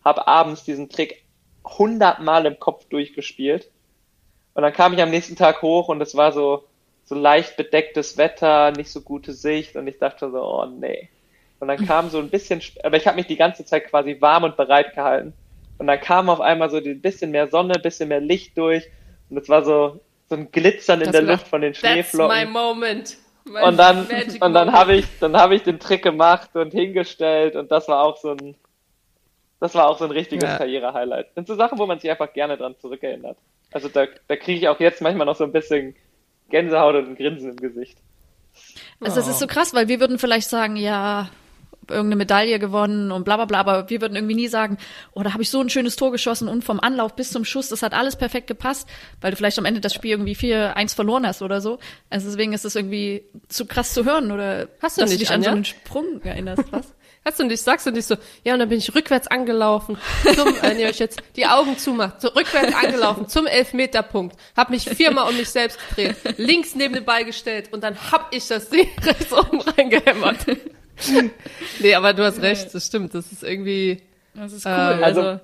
habe 0.03 0.27
abends 0.27 0.65
diesen 0.65 0.89
Trick 0.89 1.23
hundertmal 1.65 2.45
im 2.45 2.59
Kopf 2.59 2.85
durchgespielt. 2.89 3.71
Und 4.53 4.63
dann 4.63 4.73
kam 4.73 4.93
ich 4.93 5.01
am 5.01 5.09
nächsten 5.09 5.37
Tag 5.37 5.61
hoch 5.61 5.87
und 5.87 6.01
es 6.01 6.15
war 6.15 6.33
so, 6.33 6.65
so 7.05 7.15
leicht 7.15 7.55
bedecktes 7.55 8.17
Wetter, 8.17 8.71
nicht 8.71 8.91
so 8.91 8.99
gute 8.99 9.31
Sicht 9.31 9.77
und 9.77 9.87
ich 9.87 9.97
dachte 9.97 10.29
so, 10.29 10.43
oh 10.43 10.65
nee. 10.65 11.07
Und 11.61 11.69
dann 11.69 11.85
kam 11.85 12.09
so 12.09 12.17
ein 12.17 12.29
bisschen, 12.29 12.61
aber 12.83 12.97
ich 12.97 13.07
habe 13.07 13.15
mich 13.15 13.27
die 13.27 13.37
ganze 13.37 13.63
Zeit 13.63 13.87
quasi 13.87 14.19
warm 14.19 14.43
und 14.43 14.57
bereit 14.57 14.93
gehalten. 14.93 15.33
Und 15.77 15.87
dann 15.87 16.01
kam 16.01 16.29
auf 16.29 16.41
einmal 16.41 16.69
so 16.69 16.77
ein 16.77 17.01
bisschen 17.01 17.31
mehr 17.31 17.47
Sonne, 17.47 17.75
bisschen 17.75 18.09
mehr 18.09 18.19
Licht 18.19 18.57
durch 18.57 18.89
und 19.29 19.37
es 19.37 19.47
war 19.47 19.63
so, 19.63 20.01
so 20.31 20.37
ein 20.37 20.49
Glitzern 20.49 21.01
in 21.01 21.07
das 21.07 21.11
der 21.11 21.23
Luft 21.23 21.47
von 21.49 21.59
den 21.59 21.73
Schneeflocken. 21.73 22.35
That's 22.35 22.47
my 22.47 22.51
moment. 22.51 23.17
My 23.43 23.63
und 23.63 23.77
dann, 23.77 24.07
und 24.39 24.53
dann 24.53 24.71
habe 24.71 24.95
ich, 24.95 25.05
dann 25.19 25.35
habe 25.35 25.55
ich 25.55 25.63
den 25.63 25.77
Trick 25.77 26.03
gemacht 26.03 26.55
und 26.55 26.71
hingestellt 26.71 27.57
und 27.57 27.69
das 27.69 27.89
war 27.89 28.03
auch 28.03 28.15
so 28.15 28.31
ein, 28.31 28.55
das 29.59 29.75
war 29.75 29.89
auch 29.89 29.97
so 29.97 30.05
ein 30.05 30.11
richtiges 30.11 30.49
ja. 30.49 30.57
Karriere-Highlight. 30.57 31.27
Das 31.27 31.35
sind 31.35 31.47
so 31.47 31.55
Sachen, 31.55 31.77
wo 31.79 31.85
man 31.85 31.99
sich 31.99 32.09
einfach 32.09 32.31
gerne 32.31 32.55
dran 32.55 32.75
zurückerinnert. 32.79 33.37
Also 33.73 33.89
da, 33.89 34.05
da 34.27 34.35
kriege 34.37 34.59
ich 34.59 34.67
auch 34.69 34.79
jetzt 34.79 35.01
manchmal 35.01 35.25
noch 35.25 35.35
so 35.35 35.43
ein 35.43 35.51
bisschen 35.51 35.95
Gänsehaut 36.49 36.95
und 36.95 37.09
ein 37.09 37.15
Grinsen 37.17 37.51
im 37.51 37.57
Gesicht. 37.57 37.97
Also 39.01 39.17
das 39.17 39.27
ist 39.27 39.39
so 39.39 39.47
krass, 39.47 39.73
weil 39.73 39.89
wir 39.89 39.99
würden 39.99 40.17
vielleicht 40.17 40.49
sagen, 40.49 40.77
ja, 40.77 41.29
irgendeine 41.91 42.15
Medaille 42.17 42.59
gewonnen 42.59 43.11
und 43.11 43.23
bla 43.23 43.35
bla 43.35 43.45
bla, 43.45 43.59
aber 43.59 43.89
wir 43.89 44.01
würden 44.01 44.15
irgendwie 44.15 44.35
nie 44.35 44.47
sagen, 44.47 44.77
oh, 45.13 45.23
da 45.23 45.33
habe 45.33 45.43
ich 45.43 45.49
so 45.49 45.59
ein 45.61 45.69
schönes 45.69 45.95
Tor 45.95 46.11
geschossen 46.11 46.47
und 46.47 46.63
vom 46.63 46.79
Anlauf 46.79 47.15
bis 47.15 47.31
zum 47.31 47.45
Schuss, 47.45 47.69
das 47.69 47.83
hat 47.83 47.93
alles 47.93 48.15
perfekt 48.15 48.47
gepasst, 48.47 48.87
weil 49.21 49.31
du 49.31 49.37
vielleicht 49.37 49.59
am 49.59 49.65
Ende 49.65 49.81
das 49.81 49.93
Spiel 49.93 50.11
irgendwie 50.11 50.35
4-1 50.35 50.95
verloren 50.95 51.27
hast 51.27 51.41
oder 51.41 51.61
so. 51.61 51.79
Also 52.09 52.29
deswegen 52.29 52.53
ist 52.53 52.65
es 52.65 52.75
irgendwie 52.75 53.23
zu 53.47 53.65
krass 53.65 53.93
zu 53.93 54.05
hören 54.05 54.31
oder 54.31 54.67
hast 54.81 54.97
du 54.97 55.01
dass 55.01 55.09
nicht, 55.09 55.21
du 55.21 55.25
dich 55.25 55.31
Anja? 55.31 55.49
an 55.49 55.53
so 55.53 55.55
einen 55.57 55.65
Sprung 55.65 56.21
erinnerst, 56.21 56.71
was? 56.71 56.93
Hast 57.23 57.39
du 57.39 57.43
nicht, 57.43 57.61
sagst 57.61 57.85
du 57.85 57.91
nicht 57.91 58.07
so, 58.07 58.15
ja, 58.43 58.53
und 58.53 58.59
dann 58.59 58.69
bin 58.69 58.79
ich 58.79 58.95
rückwärts 58.95 59.27
angelaufen, 59.27 59.95
zum, 60.35 60.55
wenn 60.61 60.79
ihr 60.79 60.87
euch 60.87 60.97
jetzt 60.97 61.21
die 61.35 61.45
Augen 61.45 61.77
zumacht, 61.77 62.19
so 62.19 62.29
rückwärts 62.29 62.73
angelaufen 62.73 63.27
zum 63.27 63.45
Elfmeterpunkt, 63.45 64.35
hab 64.57 64.71
mich 64.71 64.89
viermal 64.89 65.29
um 65.29 65.37
mich 65.37 65.49
selbst 65.49 65.77
gedreht, 65.89 66.15
links 66.37 66.73
neben 66.73 66.95
den 66.95 67.05
Ball 67.05 67.23
gestellt 67.23 67.71
und 67.73 67.83
dann 67.83 67.95
hab 68.11 68.33
ich 68.33 68.47
das 68.47 68.69
Ding 68.69 68.89
rechts 69.03 69.31
oben 69.31 69.61
reingehämmert. 69.61 70.47
Nee, 71.79 71.95
aber 71.95 72.13
du 72.13 72.23
hast 72.23 72.41
recht, 72.41 72.73
das 72.73 72.85
stimmt, 72.85 73.13
das 73.13 73.31
ist 73.31 73.43
irgendwie. 73.43 74.01
Das 74.33 74.53
ist 74.53 74.65
cool. 74.65 74.71
Äh, 74.71 75.03
also, 75.03 75.21
also 75.21 75.39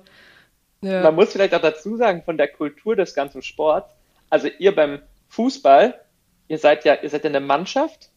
ja. 0.80 1.02
man 1.02 1.14
muss 1.14 1.32
vielleicht 1.32 1.54
auch 1.54 1.60
dazu 1.60 1.96
sagen, 1.96 2.22
von 2.22 2.36
der 2.36 2.48
Kultur 2.48 2.96
des 2.96 3.14
ganzen 3.14 3.42
Sports, 3.42 3.92
also 4.30 4.48
ihr 4.58 4.74
beim 4.74 5.00
Fußball, 5.28 5.98
ihr 6.48 6.58
seid 6.58 6.84
ja, 6.84 6.94
ihr 6.94 7.10
seid 7.10 7.24
ja 7.24 7.30
eine 7.30 7.40
Mannschaft 7.40 8.10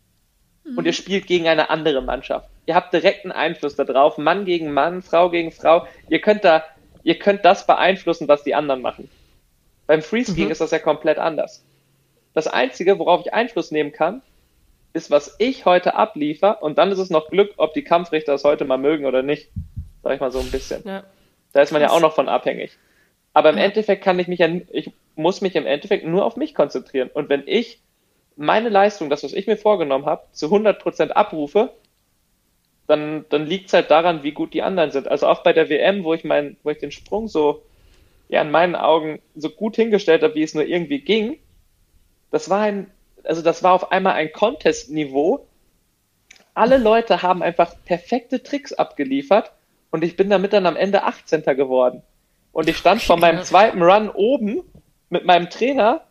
mhm. 0.63 0.77
und 0.77 0.85
ihr 0.85 0.93
spielt 0.93 1.27
gegen 1.27 1.47
eine 1.47 1.69
andere 1.69 2.01
Mannschaft. 2.01 2.49
Ihr 2.65 2.75
habt 2.75 2.93
direkten 2.93 3.31
Einfluss 3.31 3.75
darauf, 3.75 4.17
Mann 4.17 4.45
gegen 4.45 4.71
Mann, 4.71 5.01
Frau 5.01 5.29
gegen 5.29 5.51
Frau. 5.51 5.87
Ihr 6.09 6.21
könnt 6.21 6.43
da, 6.43 6.63
ihr 7.03 7.17
könnt 7.17 7.43
das 7.43 7.65
beeinflussen, 7.65 8.27
was 8.27 8.43
die 8.43 8.55
anderen 8.55 8.81
machen. 8.81 9.09
Beim 9.87 10.01
Freeskiing 10.01 10.45
mhm. 10.45 10.51
ist 10.51 10.61
das 10.61 10.71
ja 10.71 10.79
komplett 10.79 11.17
anders. 11.17 11.65
Das 12.33 12.47
Einzige, 12.47 12.97
worauf 12.99 13.25
ich 13.25 13.33
Einfluss 13.33 13.71
nehmen 13.71 13.91
kann, 13.91 14.21
ist, 14.93 15.09
was 15.09 15.35
ich 15.39 15.65
heute 15.65 15.95
abliefer 15.95 16.61
und 16.61 16.77
dann 16.77 16.91
ist 16.91 16.99
es 16.99 17.09
noch 17.09 17.29
Glück, 17.29 17.53
ob 17.57 17.73
die 17.73 17.83
Kampfrichter 17.83 18.33
es 18.33 18.43
heute 18.43 18.65
mal 18.65 18.77
mögen 18.77 19.05
oder 19.05 19.23
nicht. 19.23 19.49
Sag 20.03 20.15
ich 20.15 20.19
mal 20.19 20.31
so 20.31 20.39
ein 20.39 20.51
bisschen. 20.51 20.83
Ja. 20.85 21.03
Da 21.53 21.61
ist 21.61 21.71
man 21.71 21.81
ja 21.81 21.91
auch 21.91 21.99
noch 21.99 22.15
von 22.15 22.27
abhängig. 22.27 22.77
Aber 23.33 23.49
im 23.49 23.57
ja. 23.57 23.63
Endeffekt 23.63 24.03
kann 24.03 24.19
ich 24.19 24.27
mich 24.27 24.39
ja, 24.39 24.49
ich 24.71 24.91
muss 25.15 25.41
mich 25.41 25.55
im 25.55 25.65
Endeffekt 25.65 26.05
nur 26.05 26.25
auf 26.25 26.35
mich 26.35 26.55
konzentrieren. 26.55 27.09
Und 27.13 27.29
wenn 27.29 27.43
ich 27.45 27.81
meine 28.35 28.69
Leistung, 28.69 29.09
das, 29.09 29.23
was 29.23 29.33
ich 29.33 29.47
mir 29.47 29.57
vorgenommen 29.57 30.05
habe, 30.05 30.23
zu 30.31 30.47
100% 30.47 31.09
abrufe, 31.11 31.71
dann, 32.87 33.25
dann 33.29 33.45
liegt 33.45 33.67
es 33.67 33.73
halt 33.73 33.91
daran, 33.91 34.23
wie 34.23 34.31
gut 34.31 34.53
die 34.53 34.63
anderen 34.63 34.91
sind. 34.91 35.07
Also 35.07 35.27
auch 35.27 35.43
bei 35.43 35.53
der 35.53 35.69
WM, 35.69 36.03
wo 36.03 36.13
ich 36.13 36.23
mein, 36.23 36.57
wo 36.63 36.71
ich 36.71 36.79
den 36.79 36.91
Sprung 36.91 37.27
so, 37.27 37.63
ja, 38.27 38.41
in 38.41 38.51
meinen 38.51 38.75
Augen 38.75 39.21
so 39.35 39.49
gut 39.49 39.75
hingestellt 39.75 40.23
habe, 40.23 40.35
wie 40.35 40.43
es 40.43 40.55
nur 40.55 40.65
irgendwie 40.65 40.99
ging, 40.99 41.37
das 42.31 42.49
war 42.49 42.61
ein 42.61 42.89
also 43.25 43.41
das 43.41 43.63
war 43.63 43.73
auf 43.73 43.91
einmal 43.91 44.13
ein 44.13 44.31
Contest-Niveau. 44.31 45.45
Alle 46.53 46.77
Leute 46.77 47.21
haben 47.21 47.41
einfach 47.41 47.73
perfekte 47.85 48.43
Tricks 48.43 48.73
abgeliefert 48.73 49.51
und 49.89 50.03
ich 50.03 50.15
bin 50.15 50.29
damit 50.29 50.53
dann 50.53 50.65
am 50.65 50.75
Ende 50.75 51.03
18. 51.03 51.43
geworden. 51.43 52.01
Und 52.51 52.67
ich 52.67 52.77
stand 52.77 53.01
vor 53.01 53.17
meinem 53.17 53.43
zweiten 53.43 53.81
Run 53.81 54.09
oben 54.09 54.61
mit 55.09 55.25
meinem 55.25 55.49
Trainer 55.49 56.01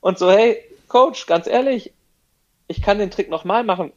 und 0.00 0.18
so, 0.18 0.30
hey, 0.30 0.62
Coach, 0.88 1.26
ganz 1.26 1.46
ehrlich, 1.46 1.92
ich 2.68 2.82
kann 2.82 2.98
den 2.98 3.10
Trick 3.10 3.30
nochmal 3.30 3.64
machen, 3.64 3.92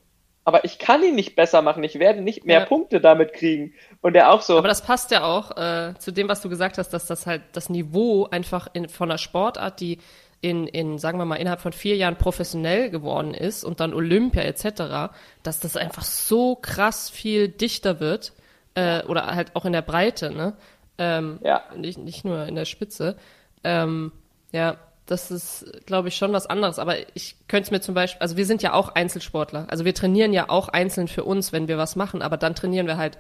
aber 0.50 0.66
ich 0.66 0.80
kann 0.80 1.04
ihn 1.04 1.16
nicht 1.16 1.36
besser 1.36 1.62
machen. 1.62 1.84
Ich 1.84 2.00
werde 2.00 2.22
nicht 2.22 2.46
mehr 2.46 2.62
ja. 2.62 2.66
Punkte 2.66 3.00
damit 3.02 3.34
kriegen. 3.34 3.74
Und 4.02 4.16
er 4.16 4.32
auch 4.32 4.42
so. 4.42 4.58
Aber 4.58 4.68
das 4.68 4.82
passt 4.82 5.12
ja 5.12 5.24
auch 5.24 5.56
äh, 5.58 5.94
zu 6.00 6.12
dem, 6.12 6.28
was 6.28 6.42
du 6.42 6.50
gesagt 6.50 6.78
hast, 6.78 6.90
dass 6.90 7.06
das 7.06 7.28
halt 7.28 7.44
das 7.54 7.70
Niveau 7.70 8.26
einfach 8.32 8.68
in, 8.74 8.90
von 8.90 9.12
einer 9.12 9.18
Sportart, 9.18 9.80
die 9.80 10.00
in, 10.42 10.68
in, 10.68 10.98
sagen 10.98 11.18
wir 11.18 11.26
mal, 11.26 11.36
innerhalb 11.36 11.62
von 11.62 11.74
vier 11.74 11.96
Jahren 11.96 12.16
professionell 12.16 12.90
geworden 12.90 13.34
ist 13.34 13.64
und 13.64 13.80
dann 13.80 13.94
Olympia 13.94 14.44
etc., 14.44 15.14
dass 15.44 15.60
das 15.60 15.76
einfach 15.76 16.04
so 16.04 16.56
krass 16.56 17.10
viel 17.10 17.50
dichter 17.50 18.00
wird 18.00 18.34
äh, 18.76 19.04
oder 19.04 19.26
halt 19.28 19.56
auch 19.56 19.66
in 19.66 19.74
der 19.74 19.82
Breite, 19.82 20.32
ne? 20.32 20.54
Ähm, 20.98 21.40
ja. 21.44 21.64
Nicht, 21.76 21.98
nicht 21.98 22.26
nur 22.26 22.46
in 22.46 22.56
der 22.56 22.66
Spitze. 22.66 23.16
Ähm, 23.64 24.12
ja, 24.52 24.78
das 25.06 25.32
ist, 25.32 25.86
glaube 25.86 26.10
ich, 26.10 26.18
schon 26.18 26.34
was 26.34 26.46
anderes. 26.46 26.78
Aber 26.78 26.96
ich 27.16 27.36
könnte 27.48 27.68
es 27.68 27.72
mir 27.72 27.82
zum 27.82 27.96
Beispiel, 27.96 28.22
also 28.22 28.38
wir 28.38 28.46
sind 28.46 28.62
ja 28.62 28.74
auch 28.74 28.90
Einzelsportler. 28.90 29.66
Also 29.70 29.86
wir 29.86 29.96
trainieren 29.96 30.34
ja 30.34 30.50
auch 30.50 30.68
einzeln 30.68 31.08
für 31.08 31.24
uns, 31.24 31.52
wenn 31.52 31.68
wir 31.68 31.78
was 31.78 31.96
machen, 31.96 32.22
aber 32.22 32.38
dann 32.38 32.54
trainieren 32.54 32.86
wir 32.86 32.98
halt 32.98 33.18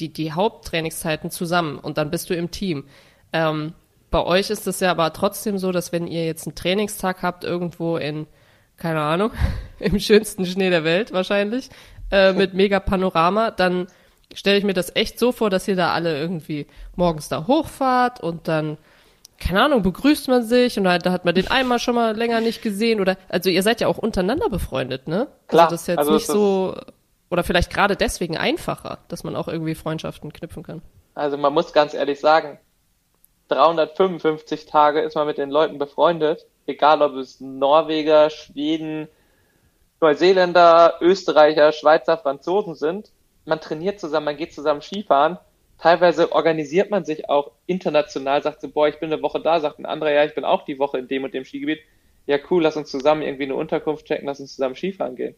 die, 0.00 0.12
die 0.12 0.32
Haupttrainingszeiten 0.32 1.30
zusammen 1.30 1.78
und 1.78 1.98
dann 1.98 2.10
bist 2.10 2.30
du 2.30 2.34
im 2.34 2.50
Team. 2.50 2.86
Ähm, 3.32 3.74
bei 4.10 4.24
euch 4.24 4.50
ist 4.50 4.66
es 4.66 4.80
ja 4.80 4.90
aber 4.90 5.12
trotzdem 5.12 5.58
so, 5.58 5.72
dass 5.72 5.92
wenn 5.92 6.06
ihr 6.06 6.24
jetzt 6.24 6.46
einen 6.46 6.56
Trainingstag 6.56 7.22
habt, 7.22 7.44
irgendwo 7.44 7.96
in, 7.96 8.26
keine 8.76 9.00
Ahnung, 9.00 9.32
im 9.78 9.98
schönsten 9.98 10.46
Schnee 10.46 10.70
der 10.70 10.84
Welt 10.84 11.12
wahrscheinlich, 11.12 11.70
äh, 12.10 12.32
mit 12.32 12.54
mega 12.54 12.80
Panorama, 12.80 13.50
dann 13.50 13.86
stelle 14.34 14.58
ich 14.58 14.64
mir 14.64 14.74
das 14.74 14.94
echt 14.94 15.18
so 15.18 15.32
vor, 15.32 15.50
dass 15.50 15.68
ihr 15.68 15.76
da 15.76 15.92
alle 15.92 16.18
irgendwie 16.18 16.66
morgens 16.96 17.28
da 17.28 17.46
hochfahrt 17.46 18.20
und 18.20 18.48
dann, 18.48 18.78
keine 19.38 19.62
Ahnung, 19.62 19.82
begrüßt 19.82 20.28
man 20.28 20.42
sich 20.42 20.76
und 20.78 20.84
da, 20.84 20.98
da 20.98 21.12
hat 21.12 21.24
man 21.24 21.34
den 21.34 21.48
einmal 21.48 21.78
schon 21.78 21.94
mal 21.94 22.16
länger 22.16 22.40
nicht 22.40 22.62
gesehen 22.62 23.00
oder, 23.00 23.16
also 23.28 23.50
ihr 23.50 23.62
seid 23.62 23.80
ja 23.80 23.88
auch 23.88 23.98
untereinander 23.98 24.48
befreundet, 24.48 25.08
ne? 25.08 25.28
Klar. 25.48 25.64
Also 25.64 25.74
das 25.74 25.80
ist 25.82 25.86
jetzt 25.88 25.98
also 25.98 26.12
nicht 26.12 26.26
so, 26.26 26.76
oder 27.30 27.44
vielleicht 27.44 27.72
gerade 27.72 27.96
deswegen 27.96 28.36
einfacher, 28.36 28.98
dass 29.08 29.24
man 29.24 29.36
auch 29.36 29.48
irgendwie 29.48 29.74
Freundschaften 29.74 30.32
knüpfen 30.32 30.62
kann. 30.62 30.82
Also 31.14 31.36
man 31.36 31.52
muss 31.52 31.72
ganz 31.72 31.94
ehrlich 31.94 32.20
sagen, 32.20 32.58
355 33.50 34.66
Tage 34.66 35.00
ist 35.00 35.14
man 35.14 35.26
mit 35.26 35.38
den 35.38 35.50
Leuten 35.50 35.78
befreundet, 35.78 36.46
egal 36.66 37.02
ob 37.02 37.14
es 37.14 37.40
Norweger, 37.40 38.30
Schweden, 38.30 39.08
Neuseeländer, 40.00 40.94
Österreicher, 41.00 41.72
Schweizer, 41.72 42.16
Franzosen 42.16 42.74
sind. 42.74 43.10
Man 43.44 43.60
trainiert 43.60 44.00
zusammen, 44.00 44.26
man 44.26 44.36
geht 44.36 44.54
zusammen 44.54 44.80
Skifahren. 44.80 45.38
Teilweise 45.78 46.32
organisiert 46.32 46.90
man 46.90 47.04
sich 47.04 47.28
auch 47.28 47.52
international, 47.66 48.42
sagt 48.42 48.60
so, 48.60 48.68
boah, 48.68 48.88
ich 48.88 49.00
bin 49.00 49.12
eine 49.12 49.22
Woche 49.22 49.40
da, 49.40 49.60
sagt 49.60 49.78
ein 49.78 49.86
anderer, 49.86 50.12
ja, 50.12 50.24
ich 50.24 50.34
bin 50.34 50.44
auch 50.44 50.64
die 50.64 50.78
Woche 50.78 50.98
in 50.98 51.08
dem 51.08 51.24
und 51.24 51.34
dem 51.34 51.44
Skigebiet. 51.44 51.80
Ja, 52.26 52.38
cool, 52.50 52.62
lass 52.62 52.76
uns 52.76 52.90
zusammen 52.90 53.22
irgendwie 53.22 53.44
eine 53.44 53.54
Unterkunft 53.56 54.06
checken, 54.06 54.26
lass 54.26 54.40
uns 54.40 54.54
zusammen 54.54 54.76
Skifahren 54.76 55.16
gehen. 55.16 55.34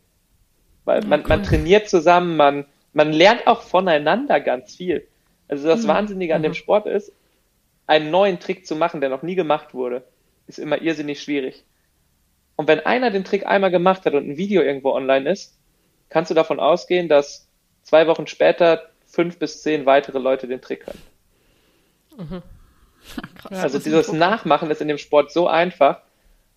Weil 0.84 1.00
man, 1.02 1.22
man 1.26 1.42
trainiert 1.44 1.88
zusammen, 1.88 2.36
man, 2.36 2.66
man 2.92 3.12
lernt 3.12 3.46
auch 3.46 3.62
voneinander 3.62 4.40
ganz 4.40 4.76
viel. 4.76 5.06
Also 5.48 5.68
das 5.68 5.84
mhm. 5.84 5.88
Wahnsinnige 5.88 6.34
an 6.34 6.42
dem 6.42 6.50
mhm. 6.52 6.56
Sport 6.56 6.86
ist, 6.86 7.12
einen 7.86 8.10
neuen 8.10 8.40
Trick 8.40 8.66
zu 8.66 8.76
machen, 8.76 9.00
der 9.00 9.10
noch 9.10 9.22
nie 9.22 9.34
gemacht 9.34 9.74
wurde, 9.74 10.04
ist 10.46 10.58
immer 10.58 10.80
irrsinnig 10.80 11.22
schwierig. 11.22 11.64
Und 12.56 12.68
wenn 12.68 12.80
einer 12.80 13.10
den 13.10 13.24
Trick 13.24 13.46
einmal 13.46 13.70
gemacht 13.70 14.04
hat 14.04 14.14
und 14.14 14.28
ein 14.28 14.36
Video 14.36 14.62
irgendwo 14.62 14.92
online 14.92 15.30
ist, 15.30 15.58
kannst 16.08 16.30
du 16.30 16.34
davon 16.34 16.60
ausgehen, 16.60 17.08
dass 17.08 17.48
zwei 17.82 18.06
Wochen 18.06 18.26
später 18.26 18.90
fünf 19.06 19.38
bis 19.38 19.62
zehn 19.62 19.86
weitere 19.86 20.18
Leute 20.18 20.46
den 20.46 20.60
Trick 20.60 20.84
können. 20.84 21.02
Mhm. 22.16 22.42
Krass, 23.34 23.62
also 23.62 23.78
dieses 23.78 24.12
Nachmachen 24.12 24.70
ist 24.70 24.80
in 24.80 24.88
dem 24.88 24.98
Sport 24.98 25.32
so 25.32 25.48
einfach 25.48 26.00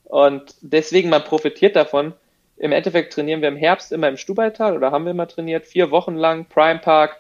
und 0.04 0.56
deswegen 0.62 1.10
man 1.10 1.24
profitiert 1.24 1.76
davon. 1.76 2.14
Im 2.58 2.72
Endeffekt 2.72 3.14
trainieren 3.14 3.42
wir 3.42 3.50
im 3.50 3.58
Herbst 3.58 3.92
immer 3.92 4.08
im 4.08 4.18
Stubaital 4.18 4.78
oder 4.78 4.92
haben 4.92 5.06
wir 5.06 5.12
immer 5.12 5.28
trainiert, 5.28 5.66
vier 5.66 5.92
Wochen 5.92 6.16
lang, 6.16 6.46
Prime 6.46 6.80
Park, 6.80 7.18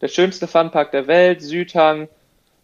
der 0.00 0.08
schönste 0.08 0.48
Funpark 0.48 0.90
der 0.90 1.06
Welt, 1.06 1.42
Südhang, 1.42 2.08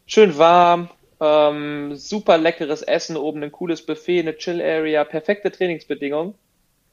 schön 0.08 0.36
warm, 0.38 0.88
ähm, 1.20 1.94
super 1.94 2.38
leckeres 2.38 2.82
Essen 2.82 3.16
oben, 3.16 3.42
ein 3.42 3.52
cooles 3.52 3.84
Buffet, 3.84 4.20
eine 4.20 4.36
Chill 4.36 4.60
Area, 4.62 5.04
perfekte 5.04 5.52
Trainingsbedingungen. 5.52 6.34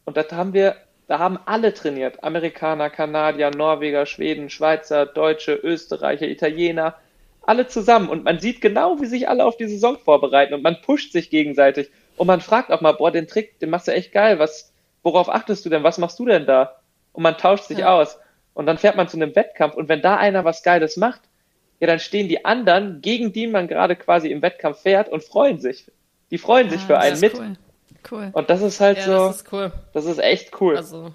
Und 0.04 0.18
da 0.18 0.26
haben 0.32 0.54
wir, 0.54 0.76
da 1.08 1.18
haben 1.18 1.40
alle 1.46 1.74
trainiert. 1.74 2.24
Amerikaner, 2.24 2.90
Kanadier, 2.90 3.52
Norweger, 3.52 4.06
Schweden, 4.06 4.50
Schweizer, 4.50 5.06
Deutsche, 5.06 5.54
Österreicher, 5.54 6.28
Italiener, 6.28 6.96
alle 7.42 7.68
zusammen. 7.68 8.10
Und 8.10 8.26
man 8.26 8.40
sieht 8.40 8.60
genau, 8.60 9.00
wie 9.00 9.06
sich 9.06 9.30
alle 9.30 9.46
auf 9.46 9.56
die 9.58 9.68
Saison 9.68 9.98
vorbereiten 9.98 10.54
und 10.54 10.62
man 10.62 10.82
pusht 10.82 11.14
sich 11.14 11.30
gegenseitig. 11.30 11.90
Und 12.18 12.28
man 12.28 12.42
fragt 12.42 12.72
auch 12.72 12.82
mal, 12.82 12.92
boah, 12.94 13.12
den 13.12 13.28
Trick, 13.28 13.60
den 13.60 13.70
machst 13.70 13.88
du 13.88 13.94
echt 13.94 14.12
geil. 14.12 14.40
Was, 14.40 14.74
worauf 15.04 15.30
achtest 15.30 15.66
du 15.66 15.70
denn? 15.70 15.84
Was 15.84 15.98
machst 16.00 16.20
du 16.20 16.26
denn 16.26 16.46
da? 16.46 16.76
Und 17.14 17.24
man 17.24 17.38
tauscht 17.38 17.66
sich 17.66 17.78
Ja. 17.80 17.98
aus. 17.98 18.20
Und 18.54 18.66
dann 18.66 18.78
fährt 18.78 18.98
man 18.98 19.08
zu 19.08 19.16
einem 19.18 19.36
Wettkampf. 19.36 19.76
Und 19.76 19.88
wenn 19.88 20.02
da 20.02 20.18
einer 20.18 20.44
was 20.44 20.64
Geiles 20.64 20.98
macht, 20.98 21.22
ja, 21.80 21.88
dann 21.88 22.00
stehen 22.00 22.28
die 22.30 22.46
anderen, 22.46 23.02
gegen 23.02 23.34
die 23.34 23.48
man 23.48 23.68
gerade 23.68 23.96
quasi 23.96 24.30
im 24.30 24.42
Wettkampf 24.42 24.82
fährt 24.82 25.10
und 25.10 25.24
freuen 25.24 25.60
sich. 25.60 25.92
Die 26.32 26.38
freuen 26.38 26.70
sich 26.70 26.82
Ah, 26.82 26.86
für 26.88 26.94
das 26.94 27.04
einen 27.04 27.14
ist 27.16 27.22
mit. 27.22 27.34
Cool. 27.34 27.58
cool. 28.12 28.30
Und 28.34 28.50
das 28.50 28.62
ist 28.62 28.80
halt 28.80 28.98
Ja, 29.00 29.06
so, 29.06 29.12
das 29.28 29.36
ist 29.38 29.54
cool. 29.54 29.72
das 29.94 30.06
ist 30.06 30.20
echt 30.20 30.60
cool. 30.62 30.78
Also, 30.78 31.14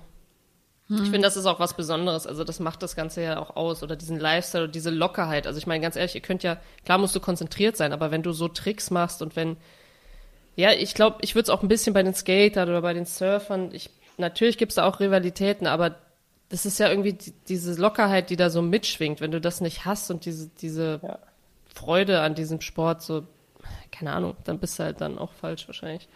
ich 0.93 1.03
finde, 1.03 1.21
das 1.21 1.37
ist 1.37 1.47
auch 1.47 1.61
was 1.61 1.75
Besonderes. 1.75 2.27
Also, 2.27 2.43
das 2.43 2.59
macht 2.59 2.83
das 2.83 2.97
Ganze 2.97 3.23
ja 3.23 3.39
auch 3.39 3.55
aus. 3.55 3.85
Oder 3.85 3.95
diesen 3.95 4.19
Lifestyle 4.19 4.65
oder 4.65 4.73
diese 4.73 4.91
Lockerheit. 4.91 5.47
Also, 5.47 5.59
ich 5.59 5.69
meine, 5.69 5.81
ganz 5.81 5.95
ehrlich, 5.95 6.17
ihr 6.17 6.21
könnt 6.21 6.43
ja, 6.43 6.59
klar 6.85 6.99
musst 6.99 7.15
du 7.15 7.21
konzentriert 7.21 7.77
sein, 7.77 7.93
aber 7.93 8.11
wenn 8.11 8.23
du 8.25 8.33
so 8.33 8.49
Tricks 8.49 8.91
machst 8.91 9.23
und 9.23 9.37
wenn, 9.37 9.57
ja, 10.57 10.73
ich 10.73 10.95
glaube, 10.95 11.19
ich 11.23 11.35
würde 11.37 11.45
es 11.45 11.51
auch 11.51 11.63
ein 11.63 11.69
bisschen 11.69 11.95
bei 11.95 12.03
den 12.03 12.15
Skatern 12.15 12.69
oder 12.69 12.83
bei 12.83 12.93
den 12.93 13.07
Surfern, 13.07 13.71
ich, 13.73 13.91
natürlich 14.19 14.59
gibt's 14.59 14.75
da 14.75 14.85
auch 14.85 14.99
Rivalitäten, 15.01 15.67
aber 15.69 15.95
das 16.51 16.67
ist 16.67 16.79
ja 16.79 16.89
irgendwie 16.89 17.15
die, 17.15 17.33
diese 17.49 17.81
Lockerheit, 17.81 18.29
die 18.29 18.37
da 18.37 18.51
so 18.51 18.61
mitschwingt. 18.61 19.21
Wenn 19.21 19.31
du 19.31 19.41
das 19.41 19.61
nicht 19.61 19.85
hast 19.87 20.11
und 20.11 20.25
diese, 20.27 20.49
diese 20.49 21.01
Ja. 21.03 21.19
Freude 21.73 22.21
an 22.21 22.35
diesem 22.35 22.61
Sport, 22.61 23.03
so, 23.03 23.27
keine 23.93 24.13
Ahnung, 24.13 24.37
dann 24.45 24.59
bist 24.59 24.79
du 24.79 24.83
halt 24.83 25.01
dann 25.01 25.19
auch 25.19 25.33
falsch 25.33 25.67
wahrscheinlich. 25.69 26.09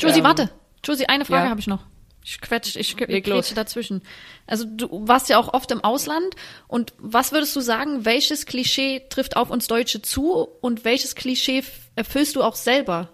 Josie, 0.00 0.18
Ähm, 0.18 0.24
warte. 0.24 0.50
Josie, 0.84 1.06
eine 1.06 1.24
Frage 1.24 1.44
ja. 1.44 1.50
habe 1.50 1.60
ich 1.60 1.68
noch. 1.68 1.84
Ich 2.24 2.40
quetsch, 2.40 2.76
ich, 2.76 2.96
quetsche 2.96 3.54
dazwischen. 3.54 4.02
Also 4.46 4.64
du 4.66 4.88
warst 5.08 5.28
ja 5.30 5.38
auch 5.38 5.54
oft 5.54 5.70
im 5.70 5.82
Ausland 5.82 6.34
und 6.66 6.92
was 6.98 7.32
würdest 7.32 7.56
du 7.56 7.60
sagen, 7.60 8.04
welches 8.04 8.44
Klischee 8.44 9.06
trifft 9.08 9.36
auf 9.36 9.50
uns 9.50 9.66
Deutsche 9.66 10.02
zu 10.02 10.32
und 10.60 10.84
welches 10.84 11.14
Klischee 11.14 11.62
erfüllst 11.94 12.36
du 12.36 12.42
auch 12.42 12.56
selber? 12.56 13.08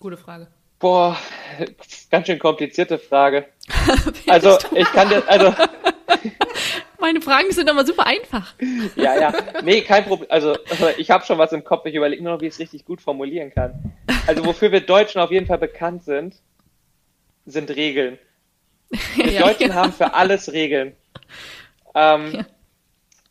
Gute 0.00 0.16
Frage. 0.16 0.48
Boah, 0.84 1.16
ganz 2.10 2.26
schön 2.26 2.38
komplizierte 2.38 2.98
Frage. 2.98 3.46
Also, 4.28 4.58
ich 4.74 4.84
kann 4.92 5.08
dir, 5.08 5.26
also, 5.26 5.54
Meine 7.00 7.22
Fragen 7.22 7.50
sind 7.52 7.70
aber 7.70 7.86
super 7.86 8.06
einfach. 8.06 8.52
ja, 8.94 9.18
ja, 9.18 9.32
nee, 9.62 9.80
kein 9.80 10.04
Problem. 10.04 10.30
Also, 10.30 10.58
ich 10.98 11.10
habe 11.10 11.24
schon 11.24 11.38
was 11.38 11.52
im 11.52 11.64
Kopf. 11.64 11.86
Ich 11.86 11.94
überlege 11.94 12.22
nur 12.22 12.34
noch, 12.34 12.42
wie 12.42 12.48
ich 12.48 12.52
es 12.52 12.58
richtig 12.58 12.84
gut 12.84 13.00
formulieren 13.00 13.50
kann. 13.50 13.94
Also, 14.26 14.44
wofür 14.44 14.72
wir 14.72 14.82
Deutschen 14.82 15.22
auf 15.22 15.30
jeden 15.30 15.46
Fall 15.46 15.56
bekannt 15.56 16.04
sind, 16.04 16.34
sind 17.46 17.70
Regeln. 17.70 18.18
Wir 19.16 19.30
Ja. 19.32 19.40
Deutschen 19.40 19.72
haben 19.74 19.94
für 19.94 20.12
alles 20.12 20.52
Regeln. 20.52 20.94
Ähm, 21.94 22.30
Ja. 22.34 22.46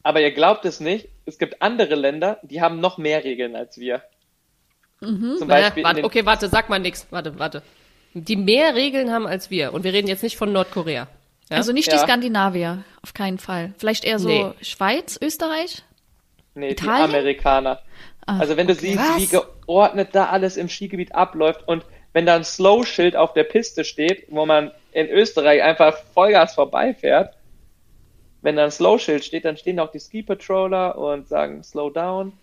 Aber 0.02 0.22
ihr 0.22 0.32
glaubt 0.32 0.66
es 0.66 0.80
nicht, 0.80 1.08
es 1.28 1.38
gibt 1.38 1.62
andere 1.62 1.94
Länder, 1.94 2.40
die 2.42 2.62
haben 2.64 2.80
noch 2.80 2.98
mehr 2.98 3.24
Regeln 3.24 3.56
als 3.56 3.78
wir. 3.78 4.02
Zum 5.04 5.48
Naja, 5.48 5.64
Beispiel 5.66 5.82
in 5.82 5.86
warte, 5.88 6.04
okay, 6.04 6.26
warte, 6.26 6.50
sag 6.50 6.70
mal 6.70 6.80
nix. 6.80 7.08
Warte, 7.10 7.38
warte. 7.40 7.62
Die 8.14 8.36
mehr 8.36 8.76
Regeln 8.76 9.12
haben 9.12 9.26
als 9.28 9.50
wir. 9.50 9.74
Und 9.74 9.84
wir 9.84 9.94
reden 9.94 10.08
jetzt 10.08 10.24
nicht 10.24 10.38
von 10.38 10.52
Nordkorea. 10.52 11.08
Ja? 11.50 11.58
Also 11.58 11.74
nicht 11.74 11.92
die 11.92 11.96
Ja. 11.96 12.04
Skandinavier, 12.04 12.84
auf 13.02 13.14
keinen 13.14 13.38
Fall. 13.40 13.74
Vielleicht 13.78 14.06
eher 14.06 14.20
so 14.20 14.28
Nee. 14.30 14.52
Schweiz, 14.62 15.20
Österreich? 15.22 15.84
Nee, 16.56 16.72
Italien? 16.72 17.10
die 17.10 17.16
Amerikaner. 17.18 17.80
Ah, 18.26 18.40
also 18.40 18.56
wenn 18.56 18.68
du 18.68 18.74
okay. 18.74 18.88
siehst, 18.94 19.00
Was? 19.00 19.18
wie 19.18 19.28
geordnet 19.28 20.10
da 20.14 20.28
alles 20.28 20.56
im 20.58 20.70
Skigebiet 20.70 21.14
abläuft 21.16 21.68
und 21.68 21.84
wenn 22.14 22.26
da 22.28 22.36
ein 22.36 22.44
Slow-Schild 22.44 23.16
auf 23.16 23.34
der 23.34 23.44
Piste 23.44 23.84
steht, 23.84 24.26
wo 24.30 24.46
man 24.46 24.72
in 24.92 25.10
Österreich 25.10 25.64
einfach 25.64 25.98
Vollgas 26.14 26.54
vorbeifährt, 26.54 27.34
wenn 28.44 28.56
da 28.56 28.66
ein 28.66 28.72
Slow-Schild 28.72 29.26
steht, 29.26 29.46
dann 29.46 29.58
stehen 29.58 29.80
auch 29.80 29.92
die 29.92 30.00
Ski-Patroller 30.00 30.98
und 30.98 31.28
sagen 31.28 31.64
Slow 31.64 31.90
down. 31.92 32.34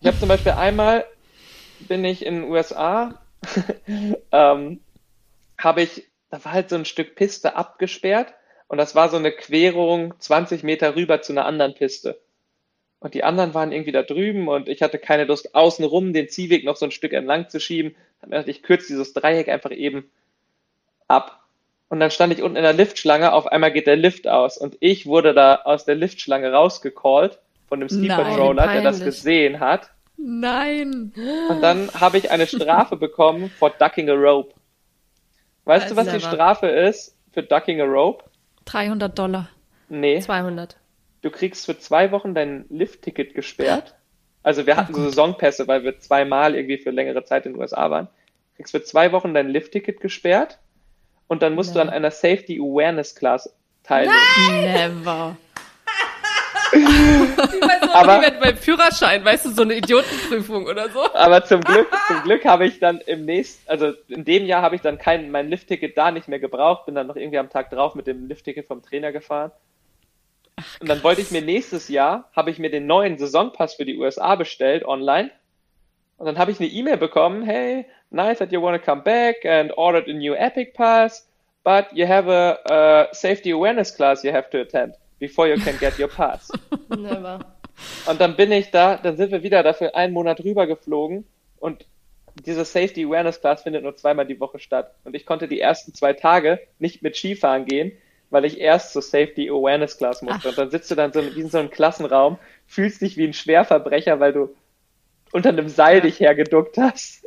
Ich 0.00 0.06
habe 0.06 0.18
zum 0.18 0.28
Beispiel 0.28 0.52
einmal, 0.52 1.04
bin 1.88 2.04
ich 2.04 2.24
in 2.24 2.42
den 2.42 2.50
USA, 2.50 3.20
ähm, 4.32 4.80
habe 5.58 5.82
ich, 5.82 6.06
da 6.30 6.44
war 6.44 6.52
halt 6.52 6.70
so 6.70 6.76
ein 6.76 6.84
Stück 6.84 7.14
Piste 7.14 7.56
abgesperrt 7.56 8.34
und 8.68 8.78
das 8.78 8.94
war 8.94 9.08
so 9.08 9.16
eine 9.16 9.32
Querung 9.32 10.14
20 10.18 10.62
Meter 10.62 10.96
rüber 10.96 11.22
zu 11.22 11.32
einer 11.32 11.46
anderen 11.46 11.74
Piste. 11.74 12.20
Und 13.00 13.14
die 13.14 13.24
anderen 13.24 13.54
waren 13.54 13.72
irgendwie 13.72 13.92
da 13.92 14.02
drüben 14.02 14.48
und 14.48 14.68
ich 14.68 14.82
hatte 14.82 14.98
keine 14.98 15.24
Lust, 15.24 15.54
außenrum 15.54 16.12
den 16.12 16.28
Ziehweg 16.28 16.64
noch 16.64 16.76
so 16.76 16.84
ein 16.84 16.90
Stück 16.90 17.14
entlang 17.14 17.48
zu 17.48 17.58
schieben. 17.58 17.96
Mir 18.22 18.28
gedacht, 18.30 18.48
ich 18.48 18.62
kürze 18.62 18.88
dieses 18.88 19.14
Dreieck 19.14 19.48
einfach 19.48 19.70
eben 19.70 20.10
ab. 21.08 21.42
Und 21.88 21.98
dann 21.98 22.10
stand 22.10 22.32
ich 22.32 22.42
unten 22.42 22.56
in 22.56 22.62
der 22.62 22.74
Liftschlange, 22.74 23.32
auf 23.32 23.46
einmal 23.48 23.72
geht 23.72 23.86
der 23.88 23.96
Lift 23.96 24.28
aus 24.28 24.56
und 24.56 24.76
ich 24.78 25.06
wurde 25.06 25.34
da 25.34 25.56
aus 25.64 25.84
der 25.84 25.96
Liftschlange 25.96 26.52
rausgecallt 26.52 27.40
von 27.68 27.80
dem 27.80 27.88
Ski 27.88 28.06
Nein, 28.06 28.16
Patroller, 28.16 28.68
der 28.68 28.82
das 28.82 29.02
gesehen 29.02 29.58
hat. 29.58 29.90
Nein. 30.22 31.12
Und 31.48 31.60
dann 31.62 31.90
habe 31.92 32.18
ich 32.18 32.30
eine 32.30 32.46
Strafe 32.46 32.96
bekommen 32.98 33.50
for 33.58 33.70
ducking 33.70 34.08
a 34.10 34.14
rope. 34.14 34.54
Weißt 35.64 35.90
du, 35.90 35.96
was 35.96 36.06
die 36.06 36.18
Clever. 36.18 36.34
Strafe 36.34 36.66
ist 36.68 37.16
für 37.32 37.42
ducking 37.42 37.80
a 37.80 37.84
rope? 37.84 38.24
300 38.66 39.18
Dollar. 39.18 39.48
Nee. 39.88 40.20
200. 40.20 40.76
du 41.22 41.30
kriegst 41.30 41.66
für 41.66 41.78
zwei 41.78 42.12
Wochen 42.12 42.34
dein 42.34 42.64
Liftticket 42.68 43.34
gesperrt. 43.34 43.94
Also 44.42 44.66
wir 44.66 44.76
hatten 44.76 44.94
so 44.94 45.02
Saisonpässe, 45.04 45.68
weil 45.68 45.84
wir 45.84 45.98
zweimal 45.98 46.54
irgendwie 46.54 46.78
für 46.78 46.90
längere 46.90 47.24
Zeit 47.24 47.44
in 47.44 47.52
den 47.52 47.60
USA 47.60 47.90
waren. 47.90 48.06
Du 48.06 48.56
kriegst 48.56 48.70
für 48.70 48.82
zwei 48.82 49.12
Wochen 49.12 49.34
dein 49.34 49.48
Liftticket 49.48 50.00
gesperrt 50.00 50.58
und 51.28 51.42
dann 51.42 51.54
musst 51.54 51.74
du 51.74 51.80
an 51.80 51.90
einer 51.90 52.10
Safety 52.10 52.58
Awareness 52.58 53.14
Class 53.14 53.54
teilnehmen. 53.82 55.02
Never. 55.02 55.36
Du, 56.72 57.92
Aber- 57.92 58.20
beim 58.40 58.56
Führerschein, 58.56 59.24
weißt 59.24 59.46
du, 59.46 59.50
so 59.50 59.62
eine 59.62 59.74
Idiotenprüfung 59.74 60.66
oder 60.66 60.88
so. 60.90 61.12
Aber 61.14 61.44
zum 61.44 61.60
Glück, 61.60 61.88
zum 62.06 62.22
Glück 62.22 62.44
habe 62.44 62.66
ich 62.66 62.78
dann 62.78 62.98
im 63.06 63.24
nächsten, 63.24 63.68
also 63.68 63.92
in 64.08 64.24
dem 64.24 64.46
Jahr 64.46 64.62
habe 64.62 64.76
ich 64.76 64.82
dann 64.82 64.98
kein, 64.98 65.30
mein 65.30 65.48
Liftticket 65.48 65.96
da 65.96 66.10
nicht 66.10 66.28
mehr 66.28 66.38
gebraucht, 66.38 66.86
bin 66.86 66.94
dann 66.94 67.06
noch 67.06 67.16
irgendwie 67.16 67.38
am 67.38 67.50
Tag 67.50 67.70
drauf 67.70 67.94
mit 67.94 68.06
dem 68.06 68.28
Liftticket 68.28 68.66
vom 68.66 68.82
Trainer 68.82 69.12
gefahren. 69.12 69.50
und 70.80 70.88
dann 70.88 71.02
wollte 71.02 71.20
ich 71.20 71.30
mir 71.30 71.42
nächstes 71.42 71.88
Jahr, 71.88 72.30
habe 72.36 72.50
ich 72.50 72.58
mir 72.58 72.70
den 72.70 72.86
neuen 72.86 73.18
Saisonpass 73.18 73.74
für 73.74 73.84
die 73.84 73.96
USA 73.98 74.34
bestellt 74.36 74.84
online. 74.84 75.30
Und 76.18 76.26
dann 76.26 76.38
habe 76.38 76.50
ich 76.52 76.60
eine 76.60 76.68
E-Mail 76.68 76.98
bekommen, 76.98 77.42
hey, 77.42 77.86
nice 78.10 78.38
that 78.38 78.52
you 78.52 78.60
want 78.60 78.78
to 78.78 78.84
come 78.84 79.02
back 79.02 79.44
and 79.46 79.72
ordered 79.76 80.06
a 80.08 80.12
new 80.12 80.34
Epic 80.34 80.72
Pass, 80.74 81.26
but 81.64 81.86
you 81.92 82.06
have 82.06 82.28
a, 82.30 82.58
uh 82.70 83.14
safety 83.14 83.52
awareness 83.52 83.94
class 83.94 84.22
you 84.22 84.32
have 84.32 84.50
to 84.50 84.58
attend 84.60 84.94
before 85.20 85.48
you 85.48 85.56
can 85.62 85.78
get 85.78 85.98
your 86.00 86.08
pass. 86.08 86.50
Never. 86.88 87.38
Und 88.06 88.20
dann 88.20 88.34
bin 88.36 88.50
ich 88.50 88.70
da, 88.72 88.96
dann 88.96 89.16
sind 89.16 89.30
wir 89.30 89.42
wieder 89.44 89.62
dafür 89.62 89.94
einen 89.94 90.12
Monat 90.12 90.42
rüber 90.42 90.66
geflogen 90.66 91.24
und 91.58 91.86
diese 92.46 92.64
Safety 92.64 93.04
Awareness 93.04 93.40
Class 93.40 93.62
findet 93.62 93.82
nur 93.82 93.96
zweimal 93.96 94.26
die 94.26 94.38
Woche 94.40 94.58
statt. 94.58 94.94
Und 95.04 95.14
ich 95.14 95.24
konnte 95.26 95.46
die 95.48 95.60
ersten 95.60 95.94
zwei 95.94 96.12
Tage 96.12 96.60
nicht 96.78 97.02
mit 97.02 97.16
Skifahren 97.16 97.64
gehen, 97.66 97.92
weil 98.30 98.44
ich 98.44 98.58
erst 98.60 98.92
zur 98.92 99.02
Safety 99.02 99.48
Awareness 99.50 99.98
Class 99.98 100.22
musste. 100.22 100.40
Ach. 100.44 100.50
Und 100.50 100.58
dann 100.58 100.70
sitzt 100.70 100.90
du 100.90 100.94
dann 100.94 101.12
so 101.12 101.20
in 101.20 101.48
so 101.48 101.58
einem 101.58 101.70
Klassenraum, 101.70 102.38
fühlst 102.66 103.00
dich 103.02 103.16
wie 103.16 103.24
ein 103.26 103.32
Schwerverbrecher, 103.32 104.20
weil 104.20 104.32
du 104.32 104.54
unter 105.32 105.48
einem 105.50 105.68
Seil 105.68 105.96
Ja. 105.96 106.00
dich 106.02 106.20
hergeduckt 106.20 106.76
hast. 106.78 107.26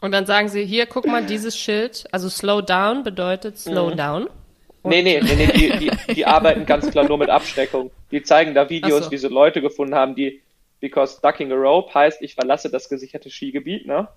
Und 0.00 0.12
dann 0.12 0.26
sagen 0.26 0.48
sie, 0.48 0.64
hier, 0.64 0.86
guck 0.86 1.06
mal, 1.06 1.26
dieses 1.26 1.58
Schild, 1.58 2.06
also 2.12 2.28
slow 2.28 2.62
down 2.62 3.02
bedeutet 3.02 3.58
slow 3.58 3.90
Mhm. 3.90 3.96
down. 3.96 4.30
Nee, 4.88 5.02
nee, 5.02 5.20
nee, 5.22 5.34
nee, 5.34 5.46
die, 5.52 5.78
die, 5.78 6.14
die 6.14 6.26
arbeiten 6.26 6.66
ganz 6.66 6.90
klar 6.90 7.06
nur 7.06 7.18
mit 7.18 7.30
Abschreckung. 7.30 7.90
Die 8.10 8.22
zeigen 8.22 8.54
da 8.54 8.68
Videos, 8.68 9.06
so. 9.06 9.10
wie 9.10 9.16
sie 9.18 9.28
Leute 9.28 9.60
gefunden 9.60 9.94
haben, 9.94 10.14
die, 10.14 10.42
because 10.80 11.20
ducking 11.22 11.52
a 11.52 11.54
rope 11.54 11.92
heißt, 11.94 12.22
ich 12.22 12.34
verlasse 12.34 12.70
das 12.70 12.88
gesicherte 12.88 13.30
Skigebiet, 13.30 13.86
ne? 13.86 14.08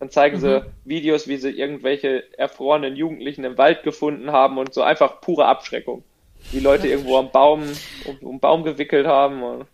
Dann 0.00 0.08
zeigen 0.10 0.40
sie 0.40 0.64
Videos, 0.86 1.28
wie 1.28 1.36
sie 1.36 1.50
irgendwelche 1.50 2.24
erfrorenen 2.38 2.96
Jugendlichen 2.96 3.44
im 3.44 3.58
Wald 3.58 3.82
gefunden 3.82 4.32
haben 4.32 4.56
und 4.56 4.72
so 4.72 4.82
einfach 4.82 5.20
pure 5.20 5.44
Abschreckung. 5.44 6.04
Die 6.52 6.60
Leute 6.60 6.88
irgendwo 6.88 7.18
am 7.18 7.30
Baum, 7.30 7.64
um, 8.06 8.16
um 8.22 8.30
einen 8.30 8.40
Baum 8.40 8.64
gewickelt 8.64 9.06
haben. 9.06 9.42
Und, 9.42 9.66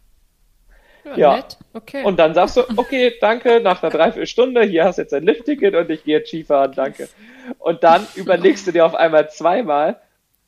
Ja, 1.05 1.17
Ja. 1.17 1.37
nett. 1.37 1.57
Okay. 1.75 2.03
und 2.03 2.19
dann 2.19 2.35
sagst 2.35 2.57
du, 2.57 2.63
okay, 2.77 3.15
danke, 3.21 3.61
nach 3.61 3.81
einer 3.81 3.93
Dreiviertelstunde, 3.93 4.65
hier 4.65 4.85
hast 4.85 4.99
du 4.99 5.03
jetzt 5.03 5.15
ein 5.15 5.23
Liftticket 5.23 5.77
und 5.77 5.89
ich 5.91 6.03
gehe 6.03 6.19
jetzt 6.19 6.29
Skifahren, 6.31 6.73
danke. 6.73 7.09
Und 7.61 7.85
dann 7.85 8.05
überlegst 8.17 8.67
du 8.67 8.73
dir 8.73 8.85
auf 8.85 8.97
einmal 8.97 9.31
zweimal, 9.31 10.01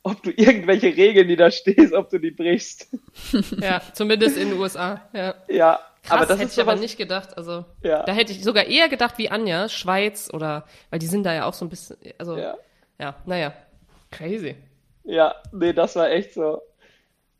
ob 0.03 0.23
du 0.23 0.31
irgendwelche 0.31 0.87
Regeln, 0.95 1.27
die 1.27 1.35
da 1.35 1.51
stehst, 1.51 1.93
ob 1.93 2.09
du 2.09 2.19
die 2.19 2.31
brichst. 2.31 2.87
ja, 3.61 3.81
zumindest 3.93 4.37
in 4.37 4.49
den 4.49 4.59
USA. 4.59 5.01
Ja. 5.13 5.35
Ja, 5.47 5.79
Krass, 6.03 6.11
aber 6.17 6.25
das 6.25 6.39
hätte 6.39 6.51
ich 6.53 6.61
aber 6.61 6.75
nicht 6.75 6.97
gedacht. 6.97 7.37
Also, 7.37 7.65
Ja. 7.83 8.03
da 8.03 8.13
hätte 8.13 8.31
ich 8.31 8.43
sogar 8.43 8.65
eher 8.65 8.87
gedacht 8.89 9.17
wie 9.17 9.29
Anja, 9.29 9.67
Schweiz 9.69 10.29
oder, 10.33 10.65
weil 10.89 10.99
die 10.99 11.07
sind 11.07 11.23
da 11.23 11.33
ja 11.33 11.45
auch 11.45 11.53
so 11.53 11.65
ein 11.65 11.69
bisschen, 11.69 11.97
also, 12.17 12.37
ja, 12.37 12.55
Ja, 12.99 13.15
naja. 13.25 13.53
Crazy. 14.11 14.55
ja, 15.03 15.35
nee, 15.51 15.73
das 15.73 15.95
war 15.95 16.09
echt 16.09 16.33
so. 16.33 16.61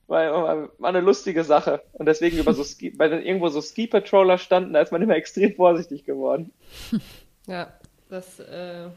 War, 0.07 0.31
war, 0.33 0.69
war 0.79 0.89
eine 0.89 1.01
lustige 1.01 1.43
Sache. 1.43 1.81
Und 1.93 2.07
deswegen 2.07 2.37
über 2.39 2.53
so 2.53 2.63
Ski, 2.63 2.93
weil 2.97 3.09
dann 3.11 3.21
irgendwo 3.23 3.47
so 3.49 3.61
Ski-Patroller 3.61 4.37
standen, 4.39 4.73
da 4.73 4.81
ist 4.81 4.91
man 4.91 5.01
immer 5.03 5.15
extrem 5.15 5.53
vorsichtig 5.55 6.03
geworden. 6.05 6.51
Ja, 7.47 7.73
das 8.09 8.39
äh, 8.39 8.89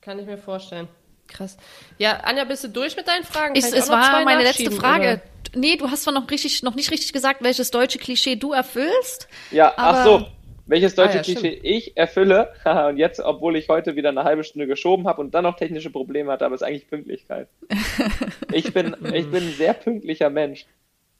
kann 0.00 0.18
ich 0.18 0.26
mir 0.26 0.36
vorstellen. 0.38 0.88
Krass. 1.32 1.56
Ja, 1.98 2.18
Anja, 2.24 2.44
bist 2.44 2.64
du 2.64 2.68
durch 2.68 2.96
mit 2.96 3.08
deinen 3.08 3.24
Fragen? 3.24 3.54
Ich, 3.56 3.64
es 3.64 3.88
war 3.88 4.24
meine 4.24 4.42
letzte 4.42 4.70
Frage. 4.70 5.20
oder? 5.54 5.58
Nee, 5.60 5.76
du 5.76 5.90
hast 5.90 6.04
zwar 6.04 6.14
noch 6.14 6.30
richtig, 6.30 6.62
noch 6.62 6.74
nicht 6.74 6.90
richtig 6.90 7.12
gesagt, 7.12 7.42
welches 7.42 7.70
deutsche 7.70 7.98
Klischee 7.98 8.36
du 8.36 8.52
erfüllst. 8.52 9.28
Ja, 9.50 9.72
ach 9.76 10.04
so. 10.04 10.26
welches 10.66 10.94
deutsche 10.94 11.12
Ah, 11.12 11.16
ja, 11.16 11.22
Klischee 11.22 11.60
ich 11.62 11.96
erfülle. 11.96 12.52
Und 12.88 12.96
jetzt, 12.96 13.20
obwohl 13.20 13.56
ich 13.56 13.68
heute 13.68 13.94
wieder 13.96 14.08
eine 14.10 14.24
halbe 14.24 14.44
Stunde 14.44 14.66
geschoben 14.66 15.06
habe 15.06 15.20
und 15.20 15.34
dann 15.34 15.44
noch 15.44 15.56
technische 15.56 15.90
Probleme 15.90 16.32
hatte, 16.32 16.46
aber 16.46 16.54
es 16.54 16.62
ist 16.62 16.66
eigentlich 16.66 16.88
Pünktlichkeit. 16.88 17.48
Ich 18.52 18.72
bin, 18.74 18.94
ich 19.14 19.30
bin 19.30 19.44
ein 19.48 19.54
sehr 19.56 19.72
pünktlicher 19.72 20.28
Mensch. 20.28 20.66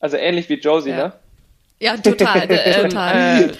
Also 0.00 0.18
ähnlich 0.18 0.48
wie 0.50 0.54
Josie, 0.60 0.90
Ja. 0.90 0.96
ne? 0.96 1.12
Ja, 1.80 1.96
total, 1.96 2.46
Ähm, 2.50 2.88
total. 2.90 3.52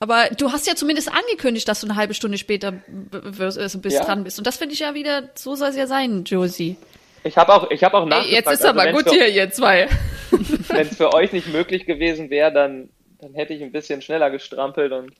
Äh, 0.00 0.02
Aber 0.04 0.28
du 0.36 0.52
hast 0.52 0.66
ja 0.66 0.74
zumindest 0.74 1.10
angekündigt, 1.12 1.68
dass 1.68 1.80
du 1.80 1.86
eine 1.86 1.96
halbe 1.96 2.14
Stunde 2.14 2.38
später 2.38 2.72
bist 2.72 3.96
Ja. 3.96 4.04
dran 4.04 4.24
bist. 4.24 4.38
Und 4.38 4.46
das 4.46 4.56
finde 4.56 4.74
ich 4.74 4.80
ja 4.80 4.94
wieder, 4.94 5.30
so 5.34 5.54
soll 5.54 5.68
es 5.68 5.76
ja 5.76 5.86
sein, 5.86 6.24
Josie. 6.24 6.76
Ich 7.24 7.36
habe 7.36 7.52
auch, 7.52 7.70
ich 7.70 7.82
habe 7.82 7.96
auch 7.96 8.02
ey, 8.04 8.08
nachgefragt. 8.08 8.32
jetzt 8.32 8.46
ist 8.52 8.64
also 8.64 8.68
aber 8.68 8.84
wenn's 8.84 8.98
gut 9.04 9.08
für, 9.12 9.24
hier, 9.24 9.28
ihr 9.28 9.50
zwei. 9.50 9.88
Wenn 10.68 10.86
es 10.86 10.96
für 10.96 11.12
euch 11.12 11.32
nicht 11.32 11.48
möglich 11.48 11.86
gewesen 11.86 12.30
wäre, 12.30 12.52
dann, 12.52 12.88
dann 13.20 13.34
hätte 13.34 13.52
ich 13.54 13.62
ein 13.62 13.72
bisschen 13.72 14.00
schneller 14.02 14.30
gestrampelt 14.30 14.92
und 14.92 15.12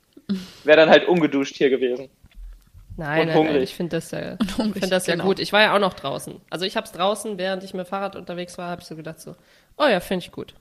wäre 0.63 0.77
dann 0.77 0.89
halt 0.89 1.07
ungeduscht 1.07 1.55
hier 1.57 1.69
gewesen. 1.69 2.09
Nein, 2.99 3.21
Und 3.21 3.27
nein, 3.27 3.35
hungrig. 3.37 3.53
nein, 3.53 3.63
ich 3.63 3.75
finde 3.75 3.97
das 3.97 4.11
ja, 4.11 4.37
hungrig, 4.57 4.73
finde 4.81 4.89
das 4.89 5.05
ja 5.05 5.13
genau. 5.15 5.25
gut. 5.25 5.39
Ich 5.39 5.53
war 5.53 5.61
ja 5.61 5.75
auch 5.75 5.79
noch 5.79 5.93
draußen. 5.93 6.41
Also 6.49 6.65
ich 6.65 6.75
habe 6.75 6.85
es 6.85 6.91
draußen, 6.93 7.37
während 7.37 7.63
ich 7.63 7.73
mit 7.73 7.85
dem 7.85 7.89
Fahrrad 7.89 8.15
unterwegs 8.15 8.57
war, 8.57 8.69
habe 8.69 8.81
ich 8.81 8.87
so 8.87 8.95
gedacht 8.95 9.19
so, 9.19 9.35
oh 9.77 9.85
ja, 9.85 9.99
finde 9.99 10.25
ich 10.25 10.31
gut. 10.31 10.55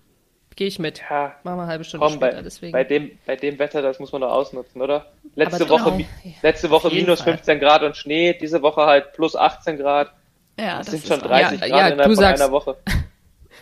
Gehe 0.56 0.66
ich 0.68 0.78
mit. 0.78 1.02
Ja, 1.10 1.34
Machen 1.44 1.58
wir 1.58 1.62
eine 1.62 1.66
halbe 1.66 1.84
Stunde 1.84 2.06
komm, 2.06 2.14
später, 2.14 2.36
bei, 2.36 2.42
deswegen. 2.42 2.72
bei, 2.72 2.82
dem, 2.84 3.10
bei 3.26 3.36
dem 3.36 3.58
Wetter, 3.58 3.82
das 3.82 3.98
muss 4.00 4.10
man 4.12 4.22
doch 4.22 4.32
ausnutzen, 4.32 4.80
oder? 4.80 5.06
Letzte 5.34 5.64
Aber 5.64 5.68
Woche, 5.70 5.90
genau. 5.92 6.08
letzte 6.42 6.70
Woche 6.70 6.88
minus 6.88 7.20
Fall. 7.20 7.34
15 7.34 7.60
Grad 7.60 7.82
und 7.82 7.94
Schnee, 7.96 8.32
diese 8.32 8.62
Woche 8.62 8.86
halt 8.86 9.12
plus 9.12 9.36
18 9.36 9.76
Grad. 9.76 10.12
Ja, 10.58 10.78
Das, 10.78 10.86
das 10.86 10.90
sind 10.92 11.04
ist 11.04 11.08
schon 11.08 11.30
wahr. 11.30 11.40
30 11.40 11.60
Ja, 11.60 11.66
Grad 11.68 11.78
ja, 11.78 11.88
innerhalb 11.88 12.14
sagst- 12.14 12.42
einer 12.42 12.50
Woche. 12.52 12.76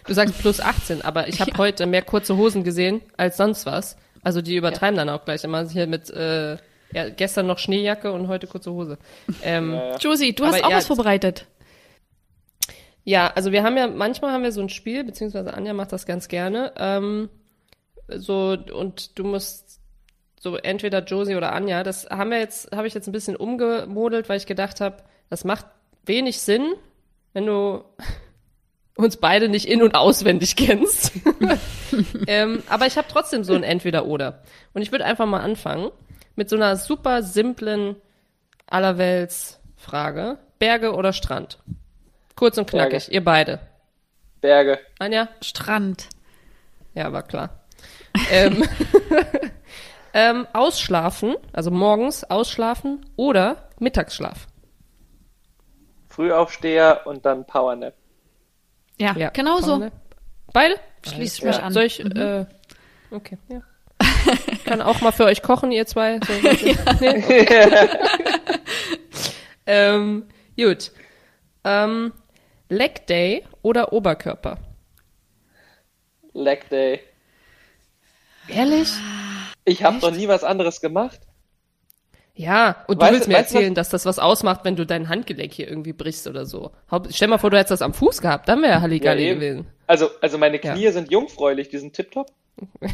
Du 0.06 0.12
sagst 0.12 0.38
plus 0.38 0.60
18, 0.60 1.00
aber 1.02 1.28
ich 1.28 1.40
habe 1.40 1.52
heute 1.58 1.86
mehr 1.86 2.02
kurze 2.02 2.36
Hosen 2.36 2.62
gesehen 2.62 3.00
als 3.16 3.38
sonst 3.38 3.64
was. 3.64 3.96
Also 4.22 4.42
die 4.42 4.54
übertreiben 4.56 4.96
dann 4.96 5.08
auch 5.08 5.24
gleich 5.24 5.44
immer 5.44 5.66
hier 5.68 5.86
mit 5.86 6.10
äh, 6.10 6.58
ja, 6.92 7.08
gestern 7.16 7.46
noch 7.46 7.58
Schneejacke 7.58 8.12
und 8.12 8.28
heute 8.28 8.46
kurze 8.46 8.70
Hose. 8.70 8.98
Ähm, 9.42 9.72
Ja, 9.72 9.88
ja. 9.92 9.96
Josie, 9.96 10.34
du 10.34 10.44
hast 10.44 10.62
auch 10.62 10.70
ja, 10.70 10.76
was 10.76 10.86
vorbereitet. 10.86 11.46
Ja, 13.04 13.30
also 13.34 13.52
wir 13.52 13.62
haben 13.62 13.76
ja, 13.76 13.86
manchmal 13.86 14.32
haben 14.32 14.42
wir 14.42 14.52
so 14.52 14.62
ein 14.62 14.70
Spiel, 14.70 15.04
beziehungsweise 15.04 15.52
Anja 15.54 15.74
macht 15.74 15.92
das 15.92 16.06
ganz 16.06 16.28
gerne. 16.28 16.72
Ähm, 16.76 17.28
so, 18.08 18.56
und 18.72 19.18
du 19.18 19.24
musst 19.24 19.80
so 20.40 20.56
entweder 20.56 21.02
Josie 21.04 21.36
oder 21.36 21.52
Anja, 21.52 21.82
das 21.82 22.06
haben 22.10 22.30
wir 22.30 22.38
jetzt, 22.38 22.74
habe 22.74 22.86
ich 22.86 22.94
jetzt 22.94 23.06
ein 23.06 23.12
bisschen 23.12 23.36
umgemodelt, 23.36 24.28
weil 24.28 24.38
ich 24.38 24.46
gedacht 24.46 24.80
habe, 24.80 24.98
das 25.30 25.44
macht 25.44 25.66
wenig 26.04 26.40
Sinn, 26.40 26.74
wenn 27.34 27.46
du 27.46 27.84
uns 28.96 29.18
beide 29.18 29.48
nicht 29.48 29.66
in- 29.66 29.82
und 29.82 29.94
auswendig 29.94 30.56
kennst. 30.56 31.12
ähm, 32.26 32.62
aber 32.68 32.86
ich 32.86 32.96
habe 32.96 33.08
trotzdem 33.10 33.44
so 33.44 33.54
ein 33.54 33.62
Entweder-Oder. 33.64 34.42
Und 34.72 34.82
ich 34.82 34.92
würde 34.92 35.04
einfach 35.04 35.26
mal 35.26 35.40
anfangen 35.40 35.90
mit 36.36 36.48
so 36.48 36.56
einer 36.56 36.76
super 36.76 37.22
simplen 37.22 37.96
Allerwelts-Frage. 38.66 40.38
Berge 40.58 40.94
oder 40.94 41.12
Strand? 41.12 41.58
Kurz 42.36 42.58
und 42.58 42.68
knackig, 42.68 43.04
Berge. 43.06 43.12
ihr 43.12 43.24
beide. 43.24 43.60
Berge. 44.40 44.78
Anja? 44.98 45.28
Strand. 45.40 46.08
Ja, 46.94 47.12
war 47.12 47.22
klar. 47.22 47.64
ähm, 48.30 48.64
ähm, 50.14 50.46
ausschlafen, 50.52 51.36
also 51.52 51.70
morgens 51.70 52.24
ausschlafen 52.24 53.04
oder 53.16 53.68
Mittagsschlaf. 53.78 54.46
Frühaufsteher 56.08 57.02
und 57.06 57.24
dann 57.26 57.44
Powernap. 57.46 57.94
Ja, 58.98 59.14
Ja, 59.16 59.30
genau 59.30 59.60
so. 59.60 59.90
Beide? 60.52 60.76
Schließe 61.04 61.38
ich 61.38 61.42
Ja. 61.42 61.48
mich 61.48 61.62
an. 61.62 61.72
Soll 61.72 61.84
ich, 61.84 61.98
äh, 62.00 62.46
okay, 63.10 63.38
ja. 63.48 63.60
Kann 64.64 64.80
auch 64.80 65.00
mal 65.00 65.10
für 65.12 65.24
euch 65.24 65.42
kochen, 65.42 65.72
ihr 65.72 65.86
zwei. 65.86 66.20
So, 66.24 66.32
nee. 67.00 67.46
ähm, 69.66 70.26
gut. 70.56 70.92
Ähm, 71.64 72.12
Leg 72.68 73.06
Day 73.06 73.44
oder 73.62 73.92
Oberkörper? 73.92 74.58
Leg 76.32 76.68
Day. 76.70 77.00
Ehrlich? 78.48 78.88
Ich 79.64 79.82
habe 79.84 79.98
noch 79.98 80.10
nie 80.10 80.28
was 80.28 80.44
anderes 80.44 80.80
gemacht. 80.80 81.20
Ja, 82.36 82.84
und 82.88 82.96
du 83.00 83.02
Weißt 83.02 83.12
willst 83.12 83.26
du- 83.26 83.30
mir 83.30 83.36
weißt 83.38 83.54
erzählen, 83.54 83.74
dass 83.74 83.90
das 83.90 84.06
was 84.06 84.18
ausmacht, 84.18 84.64
wenn 84.64 84.74
du 84.74 84.84
dein 84.84 85.08
Handgelenk 85.08 85.52
hier 85.52 85.68
irgendwie 85.68 85.92
brichst 85.92 86.26
oder 86.26 86.44
so. 86.46 86.72
Haupt- 86.90 87.14
Stell 87.14 87.28
mal 87.28 87.38
vor, 87.38 87.50
du 87.50 87.56
hättest 87.56 87.70
das 87.70 87.82
am 87.82 87.94
Fuß 87.94 88.20
gehabt, 88.20 88.48
dann 88.48 88.60
wäre 88.60 88.80
Halligalli 88.80 89.22
Ja, 89.24 89.30
eben. 89.30 89.40
gewesen. 89.40 89.66
Also, 89.86 90.10
also 90.20 90.36
meine 90.38 90.60
Ja. 90.60 90.74
Knie 90.74 90.90
sind 90.90 91.12
jungfräulich, 91.12 91.68
die 91.68 91.78
sind 91.78 91.94
tipptopp. 91.94 92.32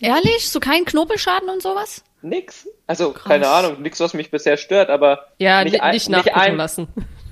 Ehrlich? 0.00 0.48
So 0.50 0.60
kein 0.60 0.84
Knorpelschaden 0.84 1.48
und 1.48 1.62
sowas? 1.62 2.04
Nix. 2.20 2.68
Also, 2.86 3.12
keine 3.12 3.48
Ahnung, 3.48 3.80
nix, 3.80 3.98
was 4.00 4.12
mich 4.12 4.30
bisher 4.30 4.56
stört, 4.58 4.90
aber 4.90 5.28
Ja, 5.38 5.62
nicht, 5.64 5.72
nicht, 5.72 5.82
nicht 5.84 5.92
nicht, 5.92 6.10
nachgucken 6.10 6.38
ein, 6.40 6.56
lassen. 6.56 6.88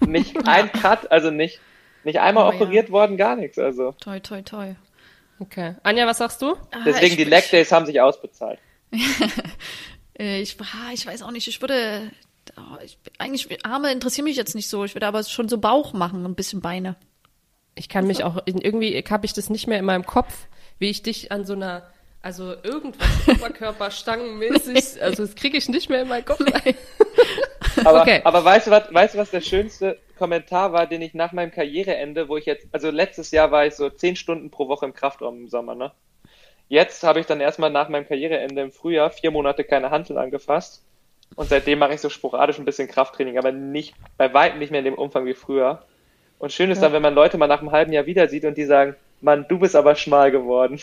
Nicht 0.06 0.36
ein 0.48 0.70
Cut, 0.72 1.10
also 1.10 1.30
nicht, 1.30 1.60
nicht 2.04 2.20
einmal 2.20 2.46
Oh, 2.48 2.50
ja. 2.52 2.56
operiert 2.56 2.90
worden, 2.90 3.16
gar 3.16 3.36
nichts. 3.36 3.58
Also. 3.58 3.92
Toi, 4.00 4.20
toi, 4.20 4.42
toi. 4.42 4.74
Okay. 5.38 5.74
Anja, 5.82 6.06
was 6.06 6.18
sagst 6.18 6.40
du? 6.42 6.54
Deswegen, 6.84 7.06
ich, 7.06 7.16
die 7.16 7.24
Leg 7.24 7.50
Days 7.50 7.72
haben 7.72 7.86
sich 7.86 8.00
ausbezahlt. 8.00 8.58
Äh, 10.18 10.42
ich, 10.42 10.58
ah, 10.60 10.92
ich 10.92 11.06
weiß 11.06 11.22
auch 11.22 11.30
nicht, 11.30 11.48
ich 11.48 11.62
würde, 11.62 12.10
oh, 12.58 12.76
ich, 12.84 12.98
eigentlich, 13.16 13.64
Arme 13.64 13.90
interessieren 13.90 14.26
mich 14.26 14.36
jetzt 14.36 14.54
nicht 14.54 14.68
so. 14.68 14.84
Ich 14.84 14.94
würde 14.94 15.06
aber 15.06 15.24
schon 15.24 15.48
so 15.48 15.56
Bauch 15.56 15.94
machen, 15.94 16.26
ein 16.26 16.34
bisschen 16.34 16.60
Beine. 16.60 16.96
Ich 17.74 17.88
kann 17.88 18.06
mich 18.06 18.22
auch, 18.22 18.42
irgendwie 18.44 19.02
habe 19.08 19.24
ich 19.24 19.32
das 19.32 19.48
nicht 19.48 19.66
mehr 19.68 19.78
in 19.78 19.86
meinem 19.86 20.04
Kopf, 20.04 20.46
wie 20.78 20.90
ich 20.90 21.02
dich 21.02 21.32
an 21.32 21.46
so 21.46 21.54
einer, 21.54 21.90
also 22.20 22.52
irgendwas 22.62 23.08
Oberkörperstangenmäßig, 23.26 25.02
also 25.02 25.24
das 25.24 25.34
kriege 25.34 25.56
ich 25.56 25.70
nicht 25.70 25.88
mehr 25.88 26.02
in 26.02 26.08
meinen 26.08 26.26
Kopf 26.26 26.40
rein. 26.40 26.74
Aber, 27.86 28.02
Okay. 28.02 28.20
aber 28.24 28.44
weißt 28.44 28.66
du 28.66 28.70
was, 28.70 28.92
weißt 28.92 29.14
du 29.14 29.18
was 29.18 29.30
der 29.30 29.40
schönste 29.40 29.98
Kommentar 30.18 30.72
war, 30.72 30.86
den 30.86 31.02
ich 31.02 31.14
nach 31.14 31.32
meinem 31.32 31.50
Karriereende, 31.50 32.28
wo 32.28 32.36
ich 32.36 32.46
jetzt, 32.46 32.66
also 32.72 32.90
letztes 32.90 33.30
Jahr 33.30 33.50
war 33.50 33.66
ich 33.66 33.74
so 33.74 33.90
zehn 33.90 34.16
Stunden 34.16 34.50
pro 34.50 34.68
Woche 34.68 34.86
im 34.86 34.94
Kraftraum 34.94 35.38
im 35.38 35.48
Sommer, 35.48 35.74
ne? 35.74 35.92
Jetzt 36.68 37.02
habe 37.02 37.20
ich 37.20 37.26
dann 37.26 37.40
erstmal 37.40 37.70
nach 37.70 37.88
meinem 37.88 38.06
Karriereende 38.06 38.62
im 38.62 38.72
Frühjahr 38.72 39.10
vier 39.10 39.30
Monate 39.30 39.64
keine 39.64 39.90
Hantel 39.90 40.16
angefasst. 40.16 40.82
Und 41.34 41.48
seitdem 41.48 41.78
mache 41.78 41.94
ich 41.94 42.00
so 42.00 42.08
sporadisch 42.08 42.58
ein 42.58 42.64
bisschen 42.64 42.88
Krafttraining, 42.88 43.38
aber 43.38 43.52
nicht, 43.52 43.94
bei 44.16 44.32
weitem 44.32 44.58
nicht 44.58 44.70
mehr 44.70 44.80
in 44.80 44.84
dem 44.84 44.94
Umfang 44.94 45.26
wie 45.26 45.34
früher. 45.34 45.82
Und 46.38 46.52
schön 46.52 46.70
ist 46.70 46.82
dann, 46.82 46.92
wenn 46.92 47.02
man 47.02 47.14
Leute 47.14 47.38
mal 47.38 47.46
nach 47.46 47.60
einem 47.60 47.72
halben 47.72 47.92
Jahr 47.92 48.06
wieder 48.06 48.28
sieht 48.28 48.44
und 48.44 48.56
die 48.56 48.64
sagen, 48.64 48.96
Mann, 49.20 49.46
du 49.48 49.58
bist 49.58 49.76
aber 49.76 49.94
schmal 49.94 50.30
geworden. 50.30 50.80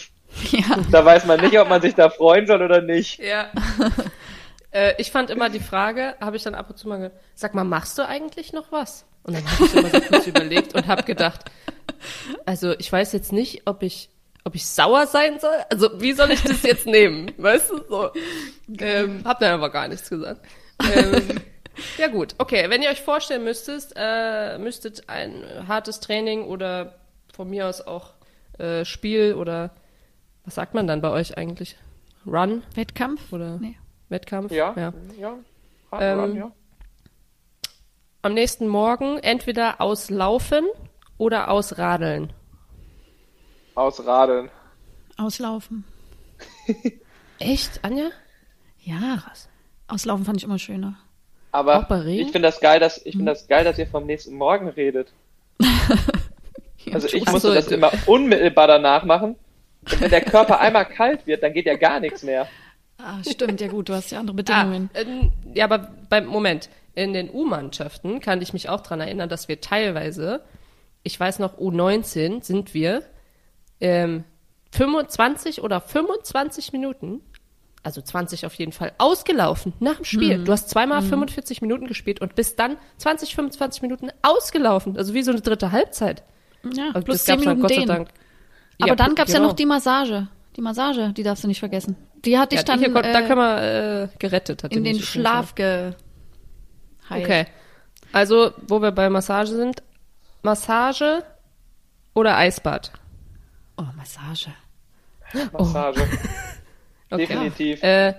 Ja. 0.52 0.78
Da 0.92 1.04
weiß 1.04 1.26
man 1.26 1.42
nicht, 1.42 1.60
ob 1.60 1.70
man 1.70 1.82
sich 1.82 1.96
da 1.96 2.10
freuen 2.10 2.46
soll 2.46 2.62
oder 2.62 2.82
nicht. 2.82 3.20
Ja. 3.20 3.50
Äh, 4.72 4.94
ich 4.98 5.12
fand 5.12 5.30
immer 5.30 5.50
die 5.50 5.60
Frage, 5.60 6.16
habe 6.20 6.38
ich 6.38 6.44
dann 6.44 6.56
ab 6.56 6.70
und 6.70 6.78
zu 6.78 6.88
mal 6.88 6.98
gesagt, 6.98 7.16
sag 7.36 7.54
mal, 7.56 7.64
machst 7.64 7.98
du 7.98 8.08
eigentlich 8.08 8.54
noch 8.54 8.72
was? 8.72 9.06
Und 9.24 9.36
dann 9.36 9.52
habe 9.52 9.66
ich 9.66 9.74
immer 9.74 9.90
so 9.90 10.02
kurz 10.02 10.28
überlegt 10.28 10.76
und 10.76 10.88
habe 10.88 11.04
gedacht, 11.04 11.46
also 12.46 12.74
ich 12.78 12.92
weiß 12.92 13.12
jetzt 13.14 13.32
nicht, 13.32 13.64
ob 13.66 13.84
ich 13.84 14.10
ob 14.46 14.56
ich 14.56 14.66
sauer 14.66 15.06
sein 15.06 15.40
soll. 15.40 15.56
Also 15.70 16.02
wie 16.02 16.14
soll 16.14 16.32
ich 16.32 16.42
das 16.42 16.64
jetzt 16.64 16.86
nehmen? 16.86 17.32
Weißt 17.38 17.70
du 17.70 17.84
so? 17.88 18.12
Ähm, 18.80 19.22
hab 19.26 19.40
dann 19.40 19.54
aber 19.54 19.70
gar 19.70 19.88
nichts 19.88 20.10
gesagt. 20.10 20.42
Ähm, 20.96 21.42
ja 21.98 22.08
gut, 22.08 22.36
okay. 22.38 22.70
Wenn 22.70 22.82
ihr 22.82 22.90
euch 22.90 23.02
vorstellen 23.02 23.44
müsstet, 23.44 23.90
äh, 23.96 24.58
müsstet 24.58 25.10
ein 25.10 25.44
hartes 25.68 26.00
Training 26.00 26.46
oder 26.46 26.96
von 27.34 27.50
mir 27.50 27.68
aus 27.68 27.82
auch 27.82 28.14
äh, 28.58 28.86
Spiel 28.86 29.36
oder 29.36 29.72
was 30.46 30.56
sagt 30.56 30.74
man 30.74 30.88
dann 30.88 31.02
bei 31.02 31.10
euch 31.10 31.38
eigentlich? 31.38 31.76
Run 32.26 32.64
Wettkampf? 32.76 33.32
oder 33.34 33.58
Nee. 33.60 33.78
Wettkampf? 34.10 34.52
Ja, 34.52 34.74
ja. 34.76 34.94
ja. 35.20 35.38
Ähm, 36.00 36.36
ja. 36.36 36.52
Am 38.22 38.34
nächsten 38.34 38.68
Morgen 38.68 39.18
entweder 39.20 39.80
auslaufen 39.82 40.66
oder 41.18 41.50
ausradeln. 41.50 42.34
Ausradeln. 43.76 44.50
Auslaufen. 45.18 45.84
Echt, 47.40 47.80
Anja? 47.84 48.10
Ja. 48.82 49.24
Auslaufen 49.88 50.26
fand 50.26 50.38
ich 50.38 50.44
immer 50.44 50.60
schöner. 50.60 50.98
Aber 51.52 51.80
Auch 51.80 51.84
bei 51.88 52.00
Regen? 52.02 52.26
ich 52.26 52.32
finde 52.32 52.48
das 52.48 52.60
geil, 52.60 52.80
dass 52.80 52.98
ich 53.06 53.16
finde 53.16 53.32
das 53.32 53.48
geil, 53.48 53.64
dass 53.64 53.78
ihr 53.80 53.88
vom 53.88 54.06
nächsten 54.06 54.36
Morgen 54.36 54.68
redet. 54.68 55.12
Also 56.94 57.08
ich 57.08 57.26
musste 57.26 57.50
so, 57.50 57.54
das 57.54 57.68
du- 57.68 57.76
immer 57.76 57.92
unmittelbar 58.08 58.66
danach 58.66 59.04
machen. 59.04 59.36
Und 59.92 60.02
wenn 60.02 60.10
der 60.10 60.22
Körper 60.22 60.60
einmal 60.60 60.86
kalt 60.86 61.28
wird, 61.28 61.44
dann 61.44 61.54
geht 61.54 61.66
ja 61.68 61.76
gar 61.76 62.00
nichts 62.00 62.24
mehr. 62.24 62.48
Ah, 63.02 63.18
stimmt, 63.28 63.62
ja 63.62 63.68
gut, 63.68 63.90
du 63.90 63.94
hast 63.94 64.12
ja 64.12 64.20
andere 64.20 64.36
Ah, 64.50 64.64
Bedingungen. 64.64 64.90
ähm, 64.94 65.32
ja, 65.54 65.66
aber 65.66 65.90
beim 66.10 66.26
Moment, 66.28 66.70
in 66.96 67.14
den 67.14 67.30
U-Mannschaften 67.30 68.20
kann 68.20 68.42
ich 68.42 68.52
mich 68.54 68.68
auch 68.70 68.82
dran 68.82 69.00
erinnern, 69.00 69.30
dass 69.30 69.48
wir 69.48 69.62
teilweise, 69.62 70.42
ich 71.04 71.18
weiß 71.20 71.40
noch, 71.40 71.58
U19 71.58 72.44
sind 72.44 72.74
wir 72.74 73.04
ähm, 73.80 74.26
25 74.72 75.62
oder 75.64 75.80
25 75.82 76.74
Minuten, 76.74 77.22
also 77.84 78.02
20 78.02 78.46
auf 78.46 78.54
jeden 78.56 78.74
Fall, 78.74 78.92
ausgelaufen 78.98 79.72
nach 79.80 79.96
dem 79.96 80.06
Spiel. 80.06 80.44
Du 80.44 80.52
hast 80.52 80.70
zweimal 80.70 81.02
45 81.02 81.62
Minuten 81.62 81.88
gespielt 81.88 82.20
und 82.22 82.36
bist 82.36 82.60
dann 82.60 82.76
20, 82.98 83.34
25 83.36 83.82
Minuten 83.82 84.10
ausgelaufen. 84.22 84.98
Also 84.98 85.14
wie 85.14 85.24
so 85.24 85.32
eine 85.32 85.40
dritte 85.42 85.72
Halbzeit. 85.72 86.24
Ja, 86.74 86.90
Also 86.94 87.06
plus 87.06 87.18
das 87.20 87.26
zehn 87.26 87.36
gab's 87.36 87.46
dann 87.46 87.58
Minuten 87.58 87.74
Gott 87.76 87.88
sei. 87.88 87.94
Dank. 87.94 88.10
Aber 88.82 88.90
Ja, 88.90 88.96
dann 88.96 89.16
gab's 89.16 89.32
ja 89.32 89.38
genau. 89.40 89.50
noch 89.50 89.56
die 89.56 89.66
Massage. 89.66 90.28
Die 90.58 90.62
Massage, 90.62 91.14
die 91.16 91.24
darfst 91.24 91.46
du 91.46 91.48
nicht 91.48 91.60
vergessen. 91.60 91.96
Die 92.26 92.38
hatte 92.38 92.56
ich 92.56 92.62
Ja, 92.62 92.66
dann 92.66 92.80
hier, 92.80 92.92
kommt- 92.92 93.06
da 93.06 93.20
äh, 93.22 93.28
können 93.28 93.40
wir 93.40 94.04
äh, 94.04 94.08
gerettet. 94.20 94.64
Hat 94.64 94.74
in 94.76 94.84
den. 94.84 95.00
Schlaf 95.00 95.56
geheilt. 95.56 95.96
Okay. 97.10 97.46
Also, 98.12 98.52
wo 98.68 98.82
wir 98.82 98.92
bei 98.92 99.10
Massage 99.10 99.52
sind, 99.56 99.84
Massage 100.42 101.24
oder 102.14 102.38
Eisbad? 102.38 102.92
Oh, 103.78 103.84
Massage. 103.96 104.50
Massage. 105.54 106.02
Oh. 106.02 106.06
Okay. 107.12 107.26
Definitiv. 107.26 107.82
Äh, 107.82 108.14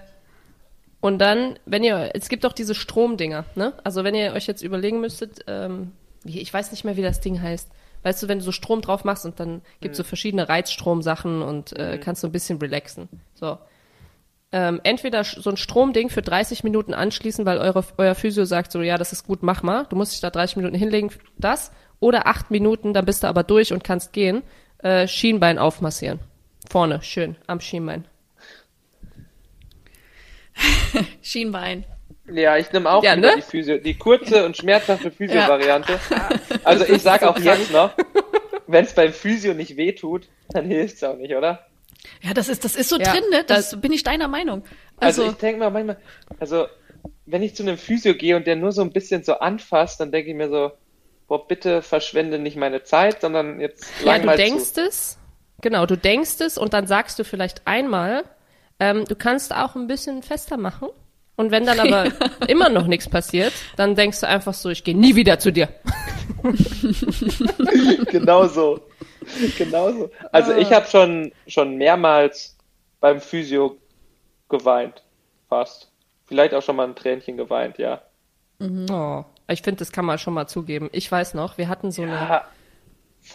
und 1.01 1.18
dann, 1.20 1.61
wenn 1.64 1.84
ihr, 1.84 2.11
es 2.14 2.28
gibt 2.28 2.44
auch 2.44 2.53
diese 2.53 2.74
Stromdinger, 2.74 3.44
ne? 3.55 3.72
Also 3.84 4.03
wenn 4.03 4.16
ihr 4.16 4.32
euch 4.32 4.48
jetzt 4.48 4.62
überlegen 4.62 5.01
müsstet, 5.01 5.44
ähm, 5.46 5.92
ich 6.24 6.53
weiß 6.53 6.72
nicht 6.72 6.82
mehr, 6.82 6.96
wie 6.96 7.03
das 7.03 7.20
Ding 7.20 7.40
heißt. 7.40 7.70
Weißt 8.03 8.20
du, 8.20 8.26
wenn 8.26 8.38
du 8.40 8.44
so 8.44 8.51
Strom 8.51 8.80
drauf 8.80 9.05
machst 9.05 9.24
und 9.26 9.38
dann 9.38 9.62
gibt's 9.80 9.96
so 9.96 10.03
verschiedene 10.03 10.48
Reizstromsachen 10.48 11.40
und 11.40 11.72
äh, 11.78 11.98
kannst 11.98 12.22
so 12.22 12.26
ein 12.26 12.32
bisschen 12.32 12.59
relaxen. 12.59 13.09
So. 13.34 13.59
Ähm, 14.53 14.80
entweder 14.82 15.22
so 15.22 15.48
ein 15.48 15.57
Stromding 15.57 16.11
für 16.11 16.22
30 16.22 16.64
Minuten 16.64 16.92
anschließen, 16.92 17.46
weil 17.46 17.59
eure, 17.59 17.84
euer 17.98 18.16
Physio 18.16 18.44
sagt 18.44 18.72
so, 18.72 18.82
ja, 18.82 18.98
das 18.98 19.12
ist 19.12 19.24
gut, 19.26 19.42
mach 19.42 19.62
mal. 19.62 19.86
Du 19.88 19.96
musst 19.96 20.12
dich 20.12 20.20
da 20.20 20.30
30 20.30 20.57
Minuten 20.57 20.74
hinlegen, 20.74 21.11
das. 21.38 21.70
Oder 22.01 22.26
8 22.26 22.51
Minuten, 22.51 22.92
dann 22.92 23.05
bist 23.05 23.22
du 23.22 23.28
aber 23.28 23.44
durch 23.44 23.72
und 23.72 23.84
kannst 23.84 24.12
gehen. 24.12 24.42
Äh, 24.78 25.07
Schienbein 25.07 25.59
aufmassieren. 25.59 26.18
Vorne, 26.68 27.01
schön, 27.03 27.36
am 27.46 27.61
Schienbein. 27.61 28.07
Schienbein. 31.22 31.84
Ja, 32.32 32.57
ich 32.57 32.72
nehme 32.72 32.90
auch 32.90 33.03
Ja, 33.03 33.16
ne? 33.16 33.32
die 33.36 33.42
Physio, 33.42 33.78
die 33.78 33.94
kurze 33.94 34.44
und 34.46 34.57
schmerzhafte 34.57 35.11
Physio-Variante. 35.16 35.98
Also 36.64 36.84
ich 36.84 37.03
sag 37.03 37.22
auch 37.22 37.38
jetzt 37.38 37.72
noch, 37.72 37.92
wenn 38.66 38.84
es 38.84 38.92
beim 38.92 39.12
Physio 39.12 39.55
nicht 39.55 39.76
wehtut, 39.76 40.28
dann 40.51 40.66
hilft's 40.66 41.03
auch 41.03 41.16
nicht, 41.16 41.34
oder? 41.34 41.66
Ja, 42.22 42.34
das 42.34 42.48
ist, 42.48 42.64
das 42.64 42.76
ist 42.76 42.88
so 42.88 42.98
Ja, 42.98 43.12
drin, 43.12 43.24
ne? 43.30 43.44
Das, 43.46 43.70
das- 43.70 43.80
bin 43.80 43.92
ich 43.92 44.03
deiner 44.03 44.28
Meinung. 44.28 44.62
Also, 44.98 45.22
Also, 45.22 45.32
ich 45.32 45.38
denke 45.38 45.59
mal 45.61 45.70
manchmal, 45.70 45.98
also 46.38 46.66
wenn 47.26 47.42
ich 47.42 47.55
zu 47.55 47.62
einem 47.62 47.78
Physio 47.78 48.14
gehe 48.14 48.36
und 48.36 48.46
der 48.46 48.57
nur 48.57 48.72
so 48.72 48.82
ein 48.82 48.92
bisschen 48.92 49.22
so 49.22 49.34
anfasst, 49.38 50.01
dann 50.01 50.11
denke 50.12 50.30
ich 50.30 50.36
mir 50.36 50.48
so, 50.51 50.72
boah, 51.28 51.46
bitte 51.46 51.82
verschwende 51.82 52.38
nicht 52.38 52.57
meine 52.57 52.82
Zeit, 52.82 53.20
sondern 53.20 53.61
jetzt 53.61 54.01
Ja, 54.05 54.18
du 54.18 54.28
denkst 54.30 54.72
zu. 54.74 54.80
es, 54.82 55.18
genau, 55.61 55.86
du 55.86 55.96
denkst 55.96 56.40
es 56.40 56.59
und 56.59 56.72
dann 56.74 56.86
sagst 56.86 57.18
du 57.18 57.24
vielleicht 57.24 57.66
einmal, 57.66 58.24
ähm, 58.78 59.05
du 59.07 59.14
kannst 59.14 59.55
auch 59.55 59.76
ein 59.76 59.86
bisschen 59.86 60.22
fester 60.22 60.57
machen. 60.57 60.88
Und 61.36 61.51
wenn 61.53 61.64
dann 61.64 61.80
aber 61.80 62.12
immer 62.48 62.68
noch 62.68 62.86
nichts 62.86 63.09
passiert, 63.09 63.53
dann 63.76 63.94
denkst 63.94 64.20
du 64.20 64.28
einfach 64.28 64.53
so, 64.55 64.68
ich 64.70 64.84
gehe 64.84 64.96
nie 64.96 65.14
wieder 65.16 65.38
zu 65.38 65.53
dir. 65.53 65.68
genau 68.11 68.46
so. 68.48 68.80
Genau 69.59 69.93
so. 69.93 70.11
Also 70.33 70.53
Ah. 70.53 70.59
ich 70.59 70.72
habe 70.72 70.87
schon, 70.87 71.33
schon 71.47 71.76
mehrmals 71.76 72.57
beim 73.01 73.20
Physio 73.20 73.76
geweint. 74.49 75.03
Fast. 75.49 75.91
Vielleicht 76.26 76.55
auch 76.55 76.62
schon 76.62 76.76
mal 76.76 76.87
ein 76.87 76.95
Tränchen 76.95 77.37
geweint, 77.37 77.78
ja. 77.78 78.03
Oh, 78.61 79.24
ich 79.49 79.62
finde, 79.62 79.78
das 79.78 79.91
kann 79.91 80.05
man 80.05 80.18
schon 80.18 80.35
mal 80.35 80.47
zugeben. 80.47 80.91
Ich 80.93 81.11
weiß 81.11 81.35
noch, 81.35 81.57
wir 81.59 81.68
hatten 81.68 81.91
so 81.91 82.03
eine, 82.03 82.12
Ja, 82.12 82.45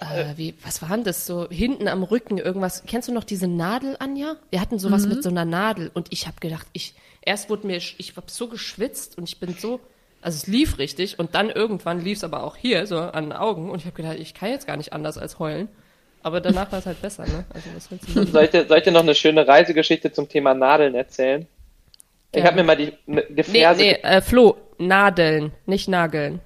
äh, 0.01 0.37
wie, 0.37 0.53
was 0.63 0.81
war 0.81 0.89
denn 0.89 1.03
das 1.03 1.25
so, 1.25 1.49
hinten 1.49 1.87
am 1.87 2.03
Rücken 2.03 2.37
irgendwas. 2.37 2.83
Kennst 2.87 3.07
du 3.07 3.13
noch 3.13 3.23
diese 3.23 3.47
Nadel, 3.47 3.95
Anja? 3.99 4.35
Wir 4.51 4.61
hatten 4.61 4.79
sowas 4.79 5.07
mit 5.07 5.23
so 5.23 5.29
einer 5.29 5.45
Nadel 5.45 5.89
und 5.93 6.07
ich 6.11 6.27
habe 6.27 6.39
gedacht, 6.39 6.67
ich, 6.73 6.93
erst 7.21 7.49
wurde 7.49 7.67
mir, 7.67 7.77
ich 7.77 8.13
habe 8.15 8.27
so 8.29 8.47
geschwitzt 8.47 9.17
und 9.17 9.23
ich 9.27 9.39
bin 9.39 9.55
so, 9.55 9.79
also 10.21 10.35
es 10.37 10.47
lief 10.47 10.77
richtig 10.77 11.19
und 11.19 11.35
dann 11.35 11.49
irgendwann 11.49 12.01
lief 12.01 12.19
es 12.19 12.23
aber 12.23 12.43
auch 12.43 12.55
hier, 12.55 12.85
so 12.87 12.97
an 12.99 13.25
den 13.25 13.33
Augen 13.33 13.69
und 13.69 13.79
ich 13.79 13.85
habe 13.85 13.95
gedacht, 13.95 14.17
ich 14.19 14.33
kann 14.33 14.49
jetzt 14.49 14.67
gar 14.67 14.77
nicht 14.77 14.93
anders 14.93 15.17
als 15.17 15.39
heulen. 15.39 15.67
Aber 16.25 16.41
danach 16.41 16.71
war 16.71 16.79
es 16.79 16.87
halt 16.87 16.99
besser, 17.03 17.23
ne? 17.27 17.45
Also 17.53 17.69
was 17.75 17.91
willst 17.91 18.07
du 18.07 18.11
sagen? 18.13 18.27
soll, 18.31 18.43
ich 18.45 18.49
dir, 18.49 18.65
soll 18.65 18.77
ich 18.79 18.83
dir 18.83 18.91
noch 18.91 19.03
eine 19.03 19.13
schöne 19.13 19.47
Reisegeschichte 19.47 20.11
zum 20.11 20.27
Thema 20.27 20.55
Nadeln 20.55 20.95
erzählen? 20.95 21.45
Ich 22.31 22.41
Gerne. 22.41 22.47
habe 22.47 22.57
mir 22.57 22.63
mal 22.63 22.75
die 22.75 22.93
ne, 23.05 23.23
die 23.29 23.35
Nee, 23.35 23.43
Ferse 23.43 23.81
nee, 23.83 23.91
äh, 24.01 24.21
Flo, 24.21 24.57
Nadeln, 24.79 25.51
nicht 25.67 25.87
Nageln. 25.87 26.41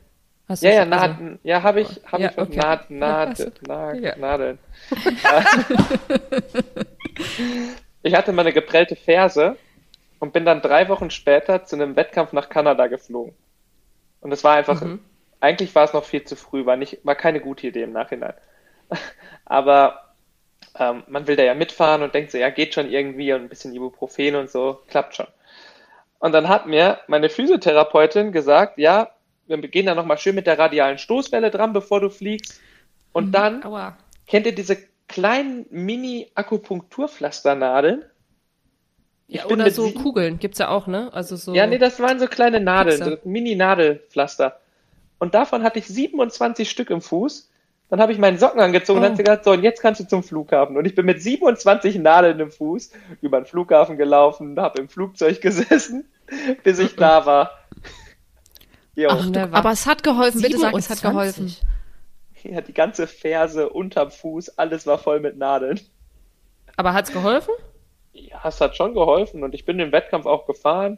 Hast 0.49 0.63
du 0.63 0.67
Ja, 0.67 0.73
ja, 0.73 0.83
schon- 0.83 0.91
also- 0.93 1.07
Nadeln. 1.13 1.39
Ja, 1.43 1.63
habe 1.63 1.79
ich, 1.79 1.87
habe 2.11 2.23
Ja, 2.23 2.31
ich 2.31 2.37
okay. 2.37 2.55
Nad, 2.57 2.89
Ja, 2.89 2.95
Nad. 2.97 3.51
Na, 3.65 3.93
Ja. 3.93 4.15
Nadeln. 4.17 4.59
ich 8.03 8.15
hatte 8.15 8.31
mal 8.33 8.41
eine 8.41 8.51
geprellte 8.53 8.97
Ferse 8.97 9.55
und 10.19 10.33
bin 10.33 10.43
dann 10.43 10.61
drei 10.61 10.89
Wochen 10.89 11.09
später 11.09 11.63
zu 11.63 11.77
einem 11.77 11.95
Wettkampf 11.95 12.33
nach 12.33 12.49
Kanada 12.49 12.87
geflogen. 12.87 13.33
Und 14.19 14.33
es 14.33 14.43
war 14.43 14.55
einfach, 14.55 14.81
Mhm. 14.81 14.99
eigentlich 15.39 15.73
war 15.73 15.85
es 15.85 15.93
noch 15.93 16.03
viel 16.03 16.25
zu 16.25 16.35
früh, 16.35 16.65
war 16.65 16.75
nicht, 16.75 16.99
war 17.05 17.15
keine 17.15 17.39
gute 17.39 17.67
Idee 17.67 17.83
im 17.83 17.93
Nachhinein. 17.93 18.33
Aber 19.45 20.13
ähm, 20.75 21.03
man 21.07 21.27
will 21.27 21.35
da 21.35 21.43
ja 21.43 21.53
mitfahren 21.53 22.01
und 22.03 22.13
denkt 22.13 22.31
so, 22.31 22.37
ja, 22.37 22.49
geht 22.49 22.73
schon 22.73 22.89
irgendwie 22.89 23.33
und 23.33 23.41
ein 23.43 23.49
bisschen 23.49 23.73
Ibuprofen 23.73 24.35
und 24.35 24.49
so, 24.49 24.79
klappt 24.87 25.15
schon. 25.15 25.27
Und 26.19 26.33
dann 26.33 26.49
hat 26.49 26.67
mir 26.67 26.99
meine 27.07 27.29
Physiotherapeutin 27.29 28.31
gesagt, 28.31 28.77
ja, 28.77 29.11
wir 29.47 29.57
gehen 29.67 29.85
da 29.87 29.95
nochmal 29.95 30.17
schön 30.17 30.35
mit 30.35 30.47
der 30.47 30.59
radialen 30.59 30.97
Stoßwelle 30.97 31.49
dran, 31.49 31.73
bevor 31.73 32.01
du 32.01 32.09
fliegst. 32.09 32.59
Und 33.13 33.31
dann, 33.31 33.63
Aua. 33.63 33.97
kennt 34.27 34.45
ihr 34.45 34.53
diese 34.53 34.77
kleinen 35.07 35.65
Mini-Akupunkturpflasternadeln? 35.71 38.03
Ja, 39.27 39.41
Ich 39.43 39.47
bin 39.47 39.61
oder 39.61 39.71
so 39.71 39.85
sie- 39.87 39.93
Kugeln 39.93 40.39
gibt's 40.39 40.59
ja 40.59 40.69
auch, 40.69 40.87
ne? 40.87 41.09
Also 41.13 41.35
so. 41.35 41.53
Ja, 41.53 41.67
nee, 41.67 41.77
das 41.77 41.99
waren 41.99 42.19
so 42.19 42.27
kleine 42.27 42.59
Nadeln, 42.59 42.99
Pixar. 42.99 43.17
so 43.23 43.29
Mini-Nadelpflaster. 43.29 44.59
Und 45.19 45.33
davon 45.33 45.63
hatte 45.63 45.79
ich 45.79 45.87
27 45.87 46.69
Stück 46.69 46.89
im 46.89 47.01
Fuß. 47.01 47.48
Dann 47.89 47.99
habe 48.01 48.11
ich 48.11 48.19
meinen 48.19 48.37
Socken 48.37 48.59
angezogen 48.61 48.99
und 48.99 49.05
Oh. 49.05 49.09
hat 49.09 49.17
sie 49.17 49.23
gesagt, 49.23 49.43
so, 49.45 49.51
und 49.51 49.63
jetzt 49.63 49.81
kannst 49.81 49.99
du 49.99 50.07
zum 50.07 50.21
Flughafen. 50.23 50.77
Und 50.77 50.85
ich 50.85 50.93
bin 50.93 51.05
mit 51.05 51.21
27 51.23 51.95
Nadeln 51.97 52.39
im 52.39 52.51
Fuß 52.51 52.91
über 53.21 53.39
den 53.41 53.45
Flughafen 53.45 53.97
gelaufen, 53.97 54.59
habe 54.59 54.79
im 54.79 54.89
Flugzeug 54.89 55.41
gesessen, 55.41 56.07
bis 56.63 56.77
ich 56.79 56.95
da 56.95 57.25
war. 57.25 57.51
Jo, 58.95 59.09
ach, 59.11 59.25
du, 59.31 59.41
aber 59.51 59.71
es 59.71 59.85
hat 59.87 60.03
geholfen. 60.03 60.41
Bitte 60.41 60.57
sag, 60.59 60.75
es 60.75 60.89
hat 60.89 60.99
27. 60.99 61.01
geholfen. 61.01 61.55
ja, 62.43 62.61
die 62.61 62.73
ganze 62.73 63.07
Ferse 63.07 63.69
unterm 63.69 64.11
Fuß, 64.11 64.57
alles 64.57 64.85
war 64.85 64.97
voll 64.99 65.19
mit 65.19 65.37
Nadeln. 65.37 65.79
Aber 66.75 66.93
hat's 66.93 67.11
geholfen? 67.11 67.53
Ja, 68.13 68.41
es 68.45 68.59
hat 68.61 68.75
schon 68.75 68.93
geholfen 68.93 69.43
und 69.43 69.53
ich 69.55 69.65
bin 69.65 69.77
den 69.77 69.91
Wettkampf 69.91 70.25
auch 70.25 70.45
gefahren. 70.45 70.97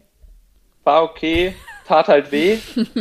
War 0.83 1.03
okay, 1.03 1.55
tat 1.87 2.07
halt 2.09 2.31
weh. 2.31 2.57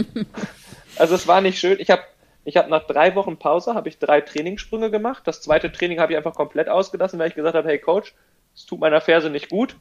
Also 0.97 1.15
es 1.15 1.27
war 1.27 1.41
nicht 1.41 1.59
schön. 1.59 1.79
Ich 1.81 1.89
habe 1.89 2.03
ich 2.45 2.57
hab 2.57 2.69
nach 2.69 2.87
drei 2.87 3.15
Wochen 3.15 3.37
Pause 3.37 3.75
habe 3.75 3.89
ich 3.89 3.99
drei 3.99 4.21
Trainingssprünge 4.21 4.91
gemacht. 4.91 5.23
Das 5.27 5.43
zweite 5.43 5.71
Training 5.71 6.01
habe 6.01 6.13
ich 6.13 6.19
einfach 6.19 6.35
komplett 6.35 6.69
ausgelassen, 6.69 7.19
weil 7.19 7.29
ich 7.29 7.35
gesagt 7.35 7.55
habe, 7.55 7.69
hey 7.69 7.79
Coach, 7.79 8.15
es 8.55 8.67
tut 8.67 8.81
meiner 8.81 9.01
Ferse 9.01 9.31
nicht 9.31 9.51
gut. 9.51 9.77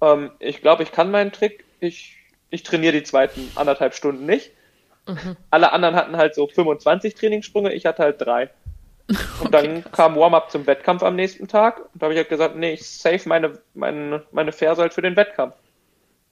Ähm, 0.00 0.30
ich 0.38 0.60
glaube, 0.60 0.82
ich 0.82 0.92
kann 0.92 1.10
meinen 1.10 1.32
Trick. 1.32 1.64
Ich, 1.80 2.16
ich 2.50 2.62
trainiere 2.62 2.92
die 2.92 3.02
zweiten 3.02 3.50
anderthalb 3.54 3.94
Stunden 3.94 4.26
nicht. 4.26 4.52
Alle 5.50 5.72
anderen 5.72 5.94
hatten 5.94 6.16
halt 6.16 6.34
so 6.34 6.48
25 6.48 7.14
Trainingssprünge, 7.14 7.72
ich 7.72 7.86
hatte 7.86 8.02
halt 8.02 8.20
drei. 8.20 8.50
Und 9.40 9.54
dann 9.54 9.84
kam 9.92 10.16
Warm-up 10.16 10.50
zum 10.50 10.66
Wettkampf 10.66 11.02
am 11.04 11.14
nächsten 11.14 11.46
Tag. 11.46 11.78
Und 11.78 12.02
da 12.02 12.06
habe 12.06 12.14
ich 12.14 12.18
halt 12.18 12.28
gesagt, 12.28 12.56
nee, 12.56 12.72
ich 12.72 12.88
save 12.88 13.20
meine, 13.26 13.58
meine, 13.74 14.24
meine 14.32 14.50
Ferse 14.50 14.82
halt 14.82 14.94
für 14.94 15.02
den 15.02 15.14
Wettkampf. 15.14 15.54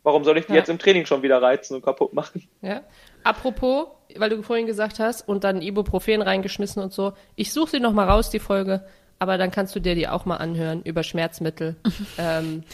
Warum 0.02 0.24
soll 0.24 0.38
ich 0.38 0.46
die 0.46 0.52
Ja. 0.52 0.58
jetzt 0.58 0.68
im 0.68 0.78
Training 0.78 1.06
schon 1.06 1.22
wieder 1.22 1.40
reizen 1.40 1.76
und 1.76 1.84
kaputt 1.84 2.12
machen? 2.12 2.46
Ja. 2.62 2.82
Apropos, 3.24 3.86
weil 4.16 4.30
du 4.30 4.42
vorhin 4.42 4.66
gesagt 4.66 5.00
hast 5.00 5.26
und 5.26 5.42
dann 5.44 5.60
Ibuprofen 5.62 6.22
reingeschmissen 6.22 6.82
und 6.82 6.92
so. 6.92 7.14
Ich 7.36 7.52
suche 7.52 7.72
sie 7.72 7.80
noch 7.80 7.92
mal 7.92 8.08
raus, 8.08 8.30
die 8.30 8.38
Folge. 8.38 8.84
Aber 9.18 9.38
dann 9.38 9.50
kannst 9.50 9.74
du 9.74 9.80
dir 9.80 9.94
die 9.94 10.08
auch 10.08 10.24
mal 10.26 10.36
anhören 10.36 10.82
über 10.82 11.02
Schmerzmittel. 11.02 11.76
ähm, 12.18 12.64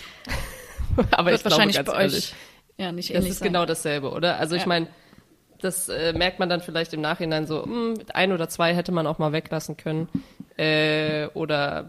aber 1.12 1.30
Wird 1.30 1.40
ich 1.40 1.44
wahrscheinlich 1.44 1.76
glaube, 1.76 1.86
ganz 1.92 1.96
bei 1.98 2.03
ehrlich, 2.03 2.32
euch 2.32 2.84
ja 2.84 2.92
nicht 2.92 3.14
Das 3.14 3.24
ist 3.26 3.38
sein. 3.38 3.48
genau 3.48 3.66
dasselbe, 3.66 4.11
oder? 4.11 4.38
Also 4.38 4.57
ich 4.57 4.62
Ja. 4.62 4.68
meine, 4.68 4.88
das 5.61 5.88
äh, 5.88 6.12
merkt 6.14 6.38
man 6.38 6.48
dann 6.48 6.61
vielleicht 6.62 6.92
im 6.94 7.01
Nachhinein 7.03 7.46
so, 7.46 7.64
hm, 7.64 7.94
ein 8.14 8.32
oder 8.32 8.48
zwei 8.48 8.74
hätte 8.74 8.90
man 8.92 9.07
auch 9.07 9.18
mal 9.18 9.32
weglassen 9.32 9.76
können. 9.76 10.09
Äh, 10.57 11.26
oder 11.34 11.86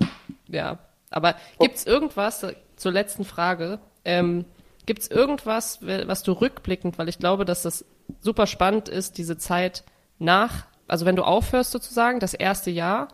ja. 0.48 0.78
Aber 1.10 1.36
gibt's 1.60 1.86
irgendwas, 1.86 2.46
zur 2.76 2.92
letzten 2.92 3.26
Frage, 3.26 3.80
ähm, 4.06 4.46
gibt's 4.92 5.08
irgendwas, 5.08 5.82
we- 5.82 6.06
was 6.06 6.22
du 6.22 6.34
rückblickend, 6.34 6.98
weil 6.98 7.08
ich 7.08 7.18
glaube, 7.18 7.46
dass 7.46 7.62
das 7.62 7.86
super 8.20 8.46
spannend 8.46 8.90
ist, 8.90 9.18
diese 9.18 9.38
Zeit 9.38 9.86
nach, 10.20 10.66
also 10.86 11.06
wenn 11.06 11.16
du 11.16 11.24
aufhörst 11.24 11.72
sozusagen, 11.72 12.20
das 12.20 12.34
erste 12.34 12.72
Jahr, 12.72 13.08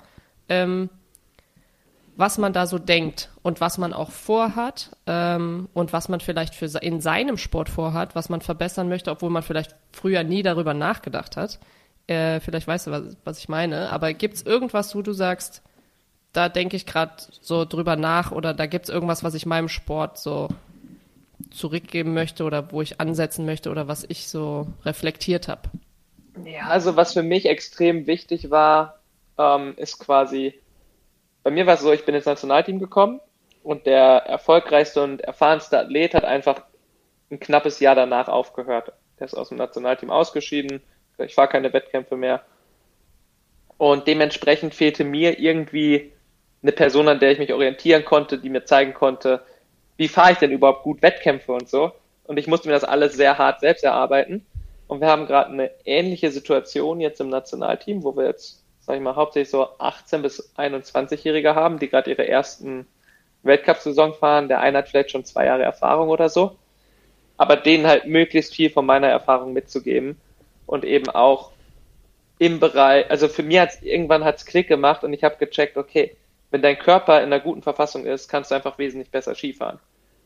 ähm, 0.50 0.90
was 2.16 2.40
man 2.40 2.52
da 2.52 2.66
so 2.66 2.80
denkt 2.80 3.30
und 3.44 3.62
was 3.62 3.78
man 3.78 3.94
auch 3.94 4.10
vorhat 4.10 4.90
ähm, 5.06 5.70
und 5.76 5.94
was 5.94 6.10
man 6.10 6.20
vielleicht 6.20 6.56
für 6.56 6.66
in 6.82 7.00
seinem 7.00 7.38
Sport 7.38 7.70
vorhat, 7.70 8.16
was 8.16 8.30
man 8.30 8.42
verbessern 8.42 8.90
möchte, 8.90 9.12
obwohl 9.12 9.30
man 9.30 9.44
vielleicht 9.44 9.76
früher 9.92 10.24
nie 10.24 10.42
darüber 10.42 10.74
nachgedacht 10.74 11.38
hat. 11.38 11.60
Äh, 12.08 12.40
vielleicht 12.40 12.66
weißt 12.66 12.88
du, 12.88 12.92
was, 12.92 13.04
was 13.24 13.38
ich 13.38 13.50
meine. 13.50 13.92
Aber 13.92 14.14
gibt's 14.14 14.42
irgendwas, 14.42 14.96
wo 14.96 15.04
du 15.04 15.14
sagst, 15.14 15.62
da 16.34 16.50
denke 16.50 16.76
ich 16.76 16.88
gerade 16.88 17.14
so 17.42 17.66
drüber 17.66 17.96
nach 17.96 18.32
oder 18.32 18.56
da 18.56 18.66
gibt's 18.66 18.90
irgendwas, 18.90 19.24
was 19.24 19.36
ich 19.36 19.46
meinem 19.46 19.70
Sport 19.70 20.18
so 20.18 20.48
zurückgeben 21.52 22.14
möchte 22.14 22.44
oder 22.44 22.72
wo 22.72 22.82
ich 22.82 23.00
ansetzen 23.00 23.46
möchte 23.46 23.70
oder 23.70 23.88
was 23.88 24.06
ich 24.08 24.28
so 24.28 24.68
reflektiert 24.84 25.48
habe. 25.48 25.70
Ja, 26.46 26.68
also 26.68 26.96
was 26.96 27.14
für 27.14 27.24
mich 27.24 27.46
extrem 27.46 28.08
wichtig 28.08 28.52
war, 28.52 29.00
ähm, 29.38 29.74
ist 29.78 30.00
quasi, 30.00 30.54
bei 31.44 31.52
mir 31.52 31.66
war 31.66 31.76
es 31.76 31.82
so, 31.82 31.92
ich 31.92 32.06
bin 32.06 32.16
ins 32.16 32.26
Nationalteam 32.26 32.80
gekommen 32.80 33.20
Und 33.64 33.86
der 33.86 34.24
erfolgreichste 34.26 35.04
und 35.04 35.22
erfahrenste 35.22 35.78
Athlet 35.78 36.14
hat 36.14 36.24
einfach 36.24 36.62
ein 37.30 37.40
knappes 37.40 37.80
Jahr 37.80 37.96
danach 37.96 38.30
aufgehört. 38.30 38.94
Der 39.20 39.26
ist 39.26 39.34
aus 39.34 39.50
dem 39.50 39.58
Nationalteam 39.58 40.10
ausgeschieden. 40.10 40.82
Ich 41.18 41.36
war 41.36 41.48
keine 41.48 41.74
Wettkämpfe 41.74 42.16
mehr. 42.16 42.44
Und 43.78 44.08
dementsprechend 44.08 44.74
fehlte 44.74 45.04
mir 45.04 45.40
irgendwie 45.40 46.14
eine 46.62 46.72
Person, 46.72 47.08
an 47.08 47.20
der 47.20 47.32
ich 47.32 47.40
mich 47.40 47.54
orientieren 47.54 48.06
konnte, 48.06 48.38
die 48.38 48.50
mir 48.50 48.64
zeigen 48.64 48.94
konnte, 48.94 49.42
wie 49.98 50.08
fahre 50.08 50.32
ich 50.32 50.38
denn 50.38 50.52
überhaupt 50.52 50.84
gut 50.84 51.02
Wettkämpfe 51.02 51.52
und 51.52 51.68
so. 51.68 51.91
Und 52.26 52.38
ich 52.38 52.48
musste 52.48 52.68
mir 52.68 52.74
das 52.74 52.84
alles 52.84 53.16
sehr 53.16 53.38
hart 53.38 53.60
selbst 53.60 53.84
erarbeiten. 53.84 54.45
Und 54.88 55.02
wir 55.02 55.08
haben 55.08 55.28
gerade 55.28 55.52
eine 55.52 55.72
ähnliche 55.86 56.32
Situation 56.32 57.02
jetzt 57.02 57.20
im 57.20 57.30
Nationalteam, 57.30 58.04
wo 58.04 58.16
wir 58.16 58.26
jetzt, 58.26 58.64
sag 58.80 58.95
ich 58.95 59.02
mal, 59.02 59.16
hauptsächlich 59.16 59.50
so 59.50 59.68
18 59.80 60.22
bis 60.22 60.54
21-Jährige 60.56 61.56
haben, 61.56 61.80
die 61.80 61.89
gerade 61.89 62.10
ihre 62.10 62.28
ersten 62.28 62.88
Weltcup-Saison 63.43 64.14
fahren. 64.14 64.48
Der 64.48 64.62
eine 64.62 64.80
hat 64.80 64.89
vielleicht 64.89 65.12
schon 65.12 65.26
zwei 65.26 65.45
Jahre 65.45 65.64
Erfahrung 65.64 66.10
oder 66.10 66.30
so. 66.30 66.56
Aber 67.38 67.56
denen 67.56 67.88
halt 67.88 68.06
möglichst 68.06 68.56
viel 68.56 68.70
von 68.70 68.86
meiner 68.86 69.08
Erfahrung 69.08 69.54
mitzugeben 69.54 70.20
und 70.66 70.86
eben 70.86 71.10
auch 71.10 71.52
im 72.39 72.60
Bereich, 72.60 73.10
also 73.10 73.28
für 73.28 73.43
mich 73.43 73.60
hat 73.60 73.82
irgendwann 73.82 74.24
hat's 74.24 74.45
Klick 74.45 74.68
gemacht 74.68 75.04
und 75.04 75.14
ich 75.14 75.24
habe 75.24 75.38
gecheckt, 75.38 75.78
okay, 75.78 76.16
wenn 76.52 76.62
dein 76.62 76.78
Körper 76.78 77.20
in 77.20 77.26
einer 77.26 77.39
guten 77.39 77.62
Verfassung 77.62 78.06
ist, 78.06 78.30
kannst 78.30 78.52
du 78.52 78.56
einfach 78.56 78.78
wesentlich 78.78 79.12
besser 79.12 79.36
Skifahren. 79.36 79.80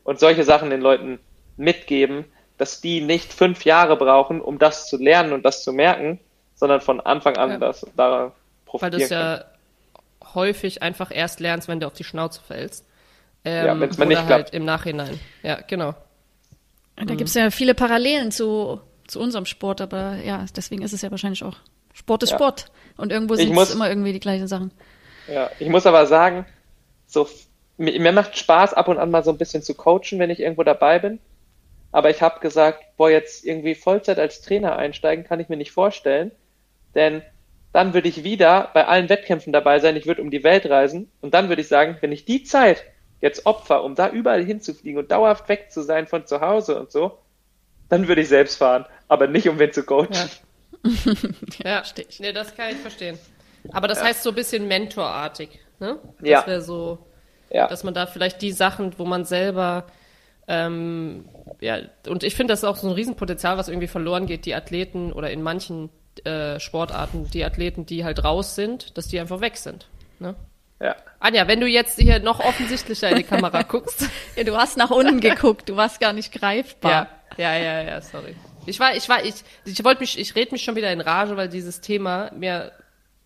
Und 0.04 0.20
solche 0.20 0.44
Sachen 0.44 0.70
den 0.70 0.80
Leuten 0.80 1.18
mitgeben, 1.56 2.24
dass 2.58 2.80
die 2.80 3.00
nicht 3.00 3.32
fünf 3.32 3.64
Jahre 3.64 3.96
brauchen, 3.96 4.40
um 4.40 4.58
das 4.58 4.88
zu 4.88 4.96
lernen 4.96 5.32
und 5.32 5.44
das 5.44 5.62
zu 5.64 5.72
merken, 5.72 6.20
sondern 6.54 6.80
von 6.80 7.00
Anfang 7.00 7.36
an 7.36 7.50
ja. 7.50 7.58
das 7.58 7.86
da 7.96 8.32
profitieren 8.66 8.92
Weil 8.92 8.98
du 8.98 9.04
es 9.04 9.10
ja 9.10 9.44
häufig 10.34 10.82
einfach 10.82 11.10
erst 11.12 11.40
lernst, 11.40 11.68
wenn 11.68 11.80
du 11.80 11.86
auf 11.86 11.94
die 11.94 12.04
Schnauze 12.04 12.40
fällst. 12.40 12.86
Ähm, 13.44 13.66
ja, 13.66 13.80
wenn 13.80 13.90
es 13.90 13.98
mal 13.98 14.04
nicht 14.04 14.18
halt 14.18 14.28
klappt. 14.28 14.54
im 14.54 14.64
Nachhinein. 14.64 15.18
Ja, 15.42 15.60
genau. 15.66 15.94
Da 16.96 17.04
mhm. 17.04 17.16
gibt 17.16 17.28
es 17.28 17.34
ja 17.34 17.50
viele 17.50 17.74
Parallelen 17.74 18.30
zu, 18.30 18.80
zu 19.08 19.18
unserem 19.18 19.46
Sport, 19.46 19.80
aber 19.80 20.16
ja, 20.24 20.44
deswegen 20.54 20.82
ist 20.82 20.92
es 20.92 21.02
ja 21.02 21.10
wahrscheinlich 21.10 21.42
auch 21.42 21.56
Sport 21.94 22.22
ist 22.22 22.30
ja. 22.30 22.36
Sport. 22.36 22.66
Und 22.96 23.12
irgendwo 23.12 23.34
sind 23.34 23.56
es 23.56 23.74
immer 23.74 23.88
irgendwie 23.88 24.12
die 24.12 24.20
gleichen 24.20 24.48
Sachen. 24.48 24.70
Ja, 25.32 25.50
ich 25.58 25.68
muss 25.68 25.86
aber 25.86 26.06
sagen, 26.06 26.44
so, 27.06 27.28
mir, 27.78 27.98
mir 27.98 28.12
macht 28.12 28.36
Spaß, 28.36 28.74
ab 28.74 28.88
und 28.88 28.98
an 28.98 29.10
mal 29.10 29.24
so 29.24 29.30
ein 29.30 29.38
bisschen 29.38 29.62
zu 29.62 29.74
coachen, 29.74 30.18
wenn 30.18 30.30
ich 30.30 30.40
irgendwo 30.40 30.62
dabei 30.62 30.98
bin. 30.98 31.20
Aber 31.90 32.10
ich 32.10 32.22
habe 32.22 32.40
gesagt, 32.40 32.84
boah, 32.96 33.10
jetzt 33.10 33.44
irgendwie 33.44 33.74
Vollzeit 33.74 34.18
als 34.18 34.42
Trainer 34.42 34.76
einsteigen, 34.76 35.24
kann 35.24 35.40
ich 35.40 35.48
mir 35.48 35.56
nicht 35.56 35.72
vorstellen. 35.72 36.32
Denn 36.94 37.22
dann 37.72 37.94
würde 37.94 38.08
ich 38.08 38.24
wieder 38.24 38.70
bei 38.74 38.86
allen 38.86 39.08
Wettkämpfen 39.08 39.52
dabei 39.52 39.78
sein, 39.78 39.96
ich 39.96 40.06
würde 40.06 40.22
um 40.22 40.30
die 40.30 40.44
Welt 40.44 40.68
reisen. 40.68 41.10
Und 41.20 41.32
dann 41.32 41.48
würde 41.48 41.62
ich 41.62 41.68
sagen, 41.68 41.96
wenn 42.00 42.12
ich 42.12 42.24
die 42.24 42.44
Zeit 42.44 42.84
jetzt 43.20 43.46
opfer, 43.46 43.84
um 43.84 43.94
da 43.94 44.10
überall 44.10 44.44
hinzufliegen 44.44 44.98
und 44.98 45.10
dauerhaft 45.10 45.48
weg 45.48 45.70
zu 45.70 45.82
sein 45.82 46.06
von 46.06 46.26
zu 46.26 46.40
Hause 46.40 46.78
und 46.78 46.90
so, 46.90 47.18
dann 47.88 48.08
würde 48.08 48.20
ich 48.20 48.28
selbst 48.28 48.56
fahren, 48.56 48.86
aber 49.08 49.26
nicht 49.26 49.48
um 49.48 49.58
wen 49.58 49.72
zu 49.72 49.84
coachen. 49.84 50.12
Ja. 50.12 50.28
ja, 51.64 51.82
ich. 51.96 52.20
Nee, 52.20 52.32
das 52.32 52.54
kann 52.54 52.70
ich 52.70 52.78
verstehen. 52.78 53.18
Aber 53.70 53.88
das 53.88 53.98
ja. 53.98 54.06
heißt 54.06 54.22
so 54.22 54.30
ein 54.30 54.34
bisschen 54.34 54.68
mentorartig, 54.68 55.60
ne? 55.78 55.98
Das 56.20 56.28
ja. 56.28 56.46
wäre 56.46 56.62
so, 56.62 56.98
ja. 57.50 57.68
dass 57.68 57.84
man 57.84 57.94
da 57.94 58.06
vielleicht 58.06 58.42
die 58.42 58.52
Sachen, 58.52 58.98
wo 58.98 59.04
man 59.04 59.24
selber, 59.24 59.86
ähm, 60.48 61.28
ja, 61.60 61.78
und 62.08 62.24
ich 62.24 62.34
finde, 62.34 62.52
das 62.52 62.60
ist 62.60 62.64
auch 62.64 62.76
so 62.76 62.88
ein 62.88 62.94
Riesenpotenzial, 62.94 63.56
was 63.58 63.68
irgendwie 63.68 63.88
verloren 63.88 64.26
geht, 64.26 64.46
die 64.46 64.54
Athleten 64.54 65.12
oder 65.12 65.30
in 65.30 65.42
manchen 65.42 65.90
äh, 66.24 66.58
Sportarten, 66.58 67.30
die 67.30 67.44
Athleten, 67.44 67.86
die 67.86 68.04
halt 68.04 68.24
raus 68.24 68.54
sind, 68.54 68.96
dass 68.98 69.08
die 69.08 69.20
einfach 69.20 69.40
weg 69.40 69.56
sind, 69.56 69.88
ne? 70.18 70.34
Ja. 70.80 70.96
Anja, 71.20 71.46
wenn 71.46 71.60
du 71.60 71.68
jetzt 71.68 71.96
hier 71.96 72.18
noch 72.18 72.40
offensichtlicher 72.40 73.08
in 73.10 73.16
die 73.16 73.22
Kamera 73.22 73.62
guckst. 73.68 74.08
ja, 74.34 74.42
du 74.42 74.56
hast 74.56 74.76
nach 74.76 74.90
unten 74.90 75.20
geguckt, 75.20 75.68
du 75.68 75.76
warst 75.76 76.00
gar 76.00 76.12
nicht 76.12 76.32
greifbar. 76.32 77.06
Ja, 77.36 77.54
ja, 77.54 77.62
ja, 77.62 77.82
ja 77.82 78.00
sorry. 78.00 78.34
Ich 78.66 78.80
war, 78.80 78.96
ich 78.96 79.08
war, 79.08 79.24
ich, 79.24 79.34
ich 79.64 79.84
wollte 79.84 80.00
mich, 80.00 80.18
ich 80.18 80.34
rede 80.34 80.50
mich 80.50 80.64
schon 80.64 80.74
wieder 80.74 80.92
in 80.92 81.00
Rage, 81.00 81.36
weil 81.36 81.48
dieses 81.48 81.80
Thema 81.80 82.32
mir 82.36 82.72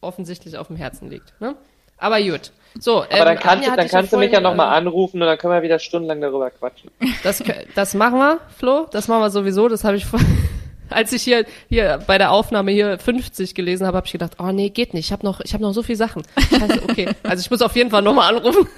offensichtlich 0.01 0.57
auf 0.59 0.69
dem 0.69 0.77
Herzen 0.77 1.11
liegt. 1.11 1.39
Ne? 1.41 1.57
Aber 1.99 2.21
gut. 2.21 2.53
So, 2.79 3.03
Aber 3.05 3.11
ähm, 3.11 3.25
dann 3.25 3.39
kannst, 3.39 3.69
du, 3.69 3.77
dann 3.77 3.89
kannst 3.89 4.13
du 4.13 4.19
mich 4.19 4.33
ja 4.33 4.41
nochmal 4.41 4.73
äh, 4.73 4.77
anrufen 4.77 5.23
und 5.23 5.27
dann 5.27 5.39
können 5.39 5.55
wir 5.55 5.63
wieder 5.63 5.79
stundenlang 5.79 6.21
darüber 6.21 6.51
quatschen. 6.51 6.91
Das, 7.23 7.43
das 7.75 7.95
machen 7.95 8.19
wir, 8.19 8.41
Flo. 8.57 8.87
Das 8.91 9.09
machen 9.09 9.23
wir 9.23 9.31
sowieso. 9.31 9.69
Das 9.69 9.85
habe 9.85 9.97
ich 9.97 10.05
vor, 10.05 10.21
als 10.91 11.13
ich 11.13 11.23
hier, 11.23 11.47
hier 11.69 12.03
bei 12.07 12.19
der 12.19 12.33
Aufnahme 12.33 12.71
hier 12.73 12.99
50 12.99 13.55
gelesen 13.55 13.87
habe, 13.87 13.97
habe 13.97 14.07
ich 14.07 14.13
gedacht, 14.13 14.33
oh 14.39 14.53
nee, 14.53 14.69
geht 14.69 14.93
nicht. 14.93 15.07
Ich 15.07 15.13
habe 15.13 15.25
noch, 15.25 15.41
ich 15.41 15.55
habe 15.55 15.63
noch 15.63 15.73
so 15.73 15.83
viele 15.83 15.97
Sachen. 15.97 16.23
Scheiße, 16.39 16.83
okay. 16.83 17.09
Also 17.23 17.41
ich 17.41 17.51
muss 17.51 17.63
auf 17.63 17.75
jeden 17.77 17.91
Fall 17.91 18.03
nochmal 18.03 18.37
anrufen. 18.37 18.69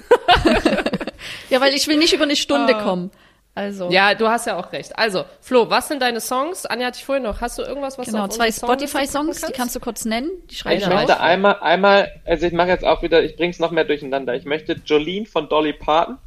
ja, 1.49 1.59
weil 1.59 1.73
ich 1.73 1.87
will 1.87 1.97
nicht 1.97 2.13
über 2.13 2.23
eine 2.23 2.37
Stunde 2.37 2.75
oh. 2.77 2.83
kommen. 2.83 3.11
Also. 3.59 3.89
Ja, 3.91 4.15
du 4.15 4.29
hast 4.29 4.47
ja 4.47 4.57
auch 4.57 4.71
recht. 4.71 4.97
Also, 4.97 5.25
Flo, 5.41 5.69
was 5.69 5.89
sind 5.89 6.01
deine 6.01 6.21
Songs? 6.21 6.65
Anja 6.65 6.87
hatte 6.87 6.97
ich 6.97 7.03
vorhin 7.03 7.23
noch. 7.23 7.41
Hast 7.41 7.57
du 7.57 7.63
irgendwas, 7.63 7.97
was 7.97 8.05
genau, 8.05 8.19
du 8.19 8.23
auf 8.23 8.29
zwei 8.29 8.53
Spotify-Songs, 8.53 9.41
die 9.41 9.51
kannst 9.51 9.75
du 9.75 9.81
kurz 9.81 10.05
nennen. 10.05 10.29
Die 10.49 10.55
schreibe 10.55 10.77
ich, 10.77 10.83
ich 10.83 10.89
möchte 10.89 11.19
einmal, 11.19 11.59
einmal, 11.59 12.09
also 12.23 12.47
ich 12.47 12.53
mache 12.53 12.69
jetzt 12.69 12.85
auch 12.85 13.01
wieder, 13.01 13.21
ich 13.21 13.35
bring's 13.35 13.59
noch 13.59 13.71
mehr 13.71 13.83
durcheinander. 13.83 14.33
Ich 14.33 14.45
möchte 14.45 14.79
Jolene 14.85 15.25
von 15.25 15.49
Dolly 15.49 15.73
Parton. 15.73 16.17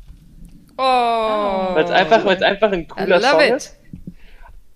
Oh. 0.76 0.83
Weil 0.83 1.85
es 1.85 1.91
einfach, 1.91 2.22
weil's 2.26 2.43
einfach 2.43 2.70
ein 2.70 2.87
cooler 2.87 3.18
Song 3.22 3.41
it. 3.41 3.55
ist. 3.55 3.80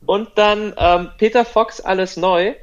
Und 0.06 0.30
dann 0.36 0.72
ähm, 0.78 1.10
Peter 1.18 1.44
Fox, 1.44 1.82
Alles 1.82 2.16
Neu. 2.16 2.54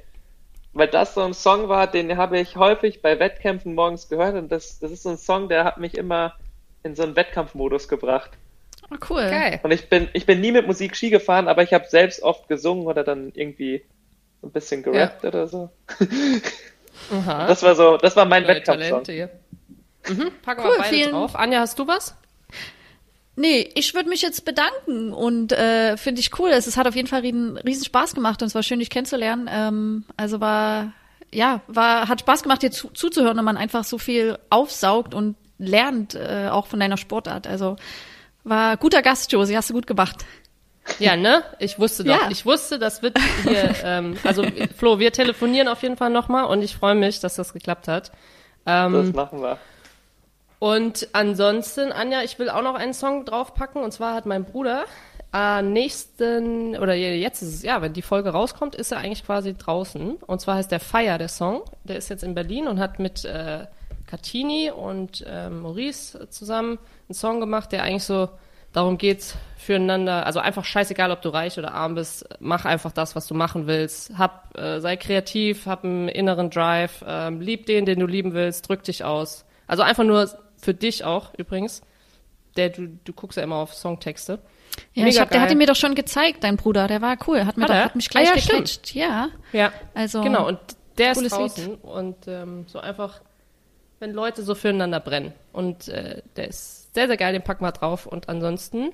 Weil 0.74 0.88
das 0.88 1.14
so 1.14 1.22
ein 1.22 1.36
Song 1.36 1.70
war, 1.70 1.86
den 1.86 2.18
habe 2.18 2.40
ich 2.40 2.56
häufig 2.56 3.04
bei 3.04 3.20
Wettkämpfen 3.20 3.76
morgens 3.76 4.10
gehört. 4.10 4.34
Und 4.34 4.52
das, 4.52 4.80
das 4.80 4.90
ist 4.90 5.04
so 5.04 5.10
ein 5.10 5.20
Song, 5.20 5.50
der 5.50 5.66
hat 5.66 5.78
mich 5.78 5.96
immer 5.96 6.34
in 6.82 6.96
so 6.96 7.04
einen 7.04 7.16
Wettkampfmodus 7.16 7.88
gebracht. 7.88 8.32
Oh, 8.94 9.06
cool. 9.10 9.24
Okay. 9.26 9.60
Und 9.64 9.72
ich 9.72 9.90
bin, 9.90 10.10
ich 10.14 10.26
bin 10.26 10.42
nie 10.42 10.52
mit 10.52 10.68
Musik 10.68 10.96
Ski 10.96 11.10
gefahren, 11.10 11.48
aber 11.48 11.64
ich 11.64 11.74
habe 11.74 11.86
selbst 11.88 12.22
oft 12.22 12.48
gesungen 12.48 12.86
oder 12.86 13.04
dann 13.04 13.32
irgendwie 13.34 13.84
ein 14.44 14.52
bisschen 14.52 14.84
gerappt 14.84 15.24
ja. 15.24 15.30
oder 15.30 15.48
so. 15.48 15.70
Aha. 17.12 17.48
Das 17.48 17.64
war 17.64 17.76
so, 17.76 17.98
das 17.98 18.16
war 18.16 18.26
mein 18.26 18.48
Wettkampf. 18.48 18.84
Mhm, 20.10 20.32
packen 20.42 20.62
cool, 20.66 20.72
wir 20.72 20.80
beide 20.80 21.12
drauf. 21.12 21.36
Anja, 21.36 21.60
hast 21.60 21.80
du 21.80 21.88
was? 21.88 22.16
Nee, 23.36 23.70
ich 23.74 23.96
würde 23.96 24.10
mich 24.10 24.22
jetzt 24.22 24.46
bedanken 24.46 25.12
und 25.12 25.54
äh, 25.54 25.98
finde 25.98 26.22
ich 26.22 26.38
cool. 26.38 26.50
Es, 26.50 26.68
es 26.68 26.78
hat 26.78 26.88
auf 26.88 26.96
jeden 26.96 27.08
Fall 27.08 27.22
riesen, 27.22 27.58
riesen 27.58 27.86
Spaß 27.86 28.14
gemacht 28.14 28.42
und 28.42 28.48
es 28.48 28.56
war 28.56 28.62
schön, 28.62 28.80
dich 28.80 28.92
kennenzulernen. 28.92 29.50
Ähm, 29.52 30.06
also 30.18 30.40
war, 30.40 30.94
ja, 31.32 31.62
war, 31.68 32.10
hat 32.10 32.20
Spaß 32.20 32.44
gemacht, 32.44 32.62
dir 32.62 32.70
zu, 32.70 32.90
zuzuhören 32.90 33.40
und 33.40 33.46
man 33.46 33.58
einfach 33.58 33.86
so 33.86 33.98
viel 33.98 34.38
aufsaugt 34.50 35.16
und 35.16 35.36
lernt, 35.58 36.14
äh, 36.14 36.50
auch 36.52 36.68
von 36.68 36.80
deiner 36.80 36.98
Sportart. 36.98 37.48
Also 37.48 37.78
war 38.44 38.78
guter 38.78 39.02
Gast, 39.02 39.32
Josie, 39.32 39.56
hast 39.56 39.70
du 39.70 39.74
gut 39.74 39.88
gemacht. 39.88 40.26
Ja, 41.00 41.16
ne? 41.16 41.44
Ich 41.60 41.80
wusste 41.80 42.04
doch. 42.04 42.22
Ja. 42.22 42.30
Ich 42.30 42.46
wusste, 42.46 42.78
das 42.78 43.02
wird 43.02 43.18
hier, 43.44 43.74
ähm, 43.84 44.18
also 44.24 44.44
Flo, 44.76 45.00
wir 45.00 45.12
telefonieren 45.12 45.68
auf 45.68 45.82
jeden 45.82 45.98
Fall 45.98 46.10
nochmal 46.10 46.46
und 46.46 46.62
ich 46.62 46.76
freue 46.76 46.96
mich, 46.96 47.20
dass 47.20 47.36
das 47.36 47.54
geklappt 47.54 47.88
hat. 47.88 48.12
Ähm, 48.66 48.94
das 48.94 49.14
machen 49.14 49.42
wir. 49.42 49.58
Und 50.60 51.10
ansonsten, 51.14 51.92
Anja, 51.92 52.22
ich 52.22 52.40
will 52.40 52.50
auch 52.50 52.62
noch 52.62 52.76
einen 52.76 52.94
Song 52.94 53.26
draufpacken 53.26 53.82
und 53.82 53.92
zwar 53.92 54.14
hat 54.14 54.26
mein 54.26 54.46
Bruder 54.46 54.86
äh, 55.34 55.62
nächsten, 55.62 56.78
oder 56.78 56.94
jetzt 56.94 57.42
ist 57.42 57.56
es, 57.56 57.64
ja, 57.64 57.82
wenn 57.82 57.94
die 57.94 58.02
Folge 58.02 58.30
rauskommt, 58.30 58.76
ist 58.76 58.92
er 58.92 59.00
eigentlich 59.00 59.26
quasi 59.26 59.56
draußen. 59.56 60.18
Und 60.18 60.42
zwar 60.42 60.56
heißt 60.56 60.72
der 60.72 60.80
Fire, 60.80 61.18
der 61.18 61.28
Song. 61.28 61.64
Der 61.84 61.98
ist 61.98 62.10
jetzt 62.10 62.24
in 62.24 62.36
Berlin 62.36 62.68
und 62.68 62.80
hat 62.80 63.00
mit 63.00 63.26
äh, 63.26 63.66
Catini 64.14 64.70
und 64.70 65.26
äh, 65.28 65.50
Maurice 65.50 66.30
zusammen 66.30 66.78
einen 67.10 67.16
Song 67.16 67.40
gemacht, 67.40 67.72
der 67.72 67.82
eigentlich 67.82 68.04
so 68.04 68.30
darum 68.72 69.00
geht, 69.00 69.34
füreinander, 69.58 70.28
also 70.28 70.40
einfach 70.40 70.66
scheißegal, 70.66 71.10
ob 71.10 71.24
du 71.24 71.30
reich 71.30 71.58
oder 71.58 71.74
arm 71.74 71.96
bist, 71.96 72.24
mach 72.40 72.66
einfach 72.66 72.92
das, 72.92 73.16
was 73.16 73.26
du 73.26 73.34
machen 73.34 73.66
willst. 73.66 74.16
Hab, 74.16 74.56
äh, 74.56 74.80
sei 74.82 74.98
kreativ, 74.98 75.66
hab 75.66 75.84
einen 75.84 76.10
inneren 76.10 76.52
Drive, 76.52 77.04
äh, 77.08 77.32
lieb 77.32 77.66
den, 77.66 77.88
den 77.88 78.00
du 78.00 78.06
lieben 78.06 78.34
willst, 78.34 78.70
drück 78.70 78.84
dich 78.84 79.04
aus. 79.04 79.46
Also 79.66 79.82
einfach 79.82 80.04
nur 80.04 80.30
für 80.58 80.76
dich 80.76 81.04
auch 81.04 81.34
übrigens. 81.36 81.82
Der, 82.56 82.70
du, 82.70 82.90
du 83.04 83.14
guckst 83.14 83.38
ja 83.38 83.44
immer 83.44 83.56
auf 83.56 83.74
Songtexte. 83.74 84.34
Ja, 84.94 85.06
Mega 85.06 85.08
ich 85.08 85.20
hab, 85.20 85.32
der 85.32 85.42
hatte 85.42 85.56
mir 85.56 85.66
doch 85.66 85.76
schon 85.76 85.96
gezeigt, 85.96 86.44
dein 86.44 86.58
Bruder, 86.58 86.88
der 86.88 87.02
war 87.02 87.18
cool, 87.28 87.46
hat 87.46 87.58
mir 87.58 87.64
hat 87.64 87.70
doch, 87.72 87.76
hat 87.76 87.96
mich 87.96 88.10
gleich 88.10 88.30
ah, 88.30 88.64
ja. 88.94 89.06
Ja. 89.08 89.30
Ja. 89.54 89.74
Also. 89.96 90.22
Genau, 90.22 90.48
und 90.48 90.60
der 91.00 91.14
ist 91.14 91.32
draußen 91.32 91.66
Lied. 91.72 91.84
und 91.84 92.28
ähm, 92.28 92.66
so 92.68 92.80
einfach 92.80 93.22
wenn 94.00 94.12
Leute 94.12 94.44
so 94.44 94.56
füreinander 94.56 95.00
brennen. 95.00 95.34
Und 95.52 95.88
äh, 95.88 96.22
der 96.36 96.48
ist 96.50 96.94
sehr, 96.94 97.08
sehr 97.08 97.18
geil, 97.18 97.34
den 97.34 97.44
packen 97.44 97.64
wir 97.64 97.72
drauf. 97.72 98.06
Und 98.06 98.30
ansonsten 98.30 98.92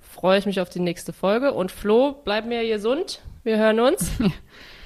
freue 0.00 0.38
ich 0.38 0.46
mich 0.46 0.60
auf 0.60 0.70
die 0.70 0.80
nächste 0.80 1.12
Folge. 1.12 1.52
Und 1.52 1.70
Flo, 1.72 2.16
bleib 2.24 2.46
mir 2.46 2.66
gesund. 2.66 3.20
Wir 3.44 3.58
hören 3.58 3.80
uns. 3.80 4.10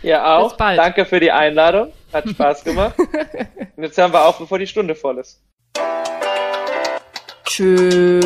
Ja, 0.05 0.37
auch. 0.37 0.51
Bis 0.51 0.59
bald. 0.59 0.78
Danke 0.78 1.07
für 1.07 1.18
die 1.18 1.32
Einladung. 1.32 1.91
Hat 2.12 2.28
Spaß 2.28 2.62
gemacht. 2.64 2.95
Und 3.76 3.82
jetzt 3.82 3.97
hören 3.97 4.12
wir 4.12 4.26
auf, 4.26 4.39
bevor 4.39 4.59
die 4.59 4.66
Stunde 4.66 4.95
voll 4.95 5.16
ist. 5.16 5.43
Tschüss. 7.47 8.22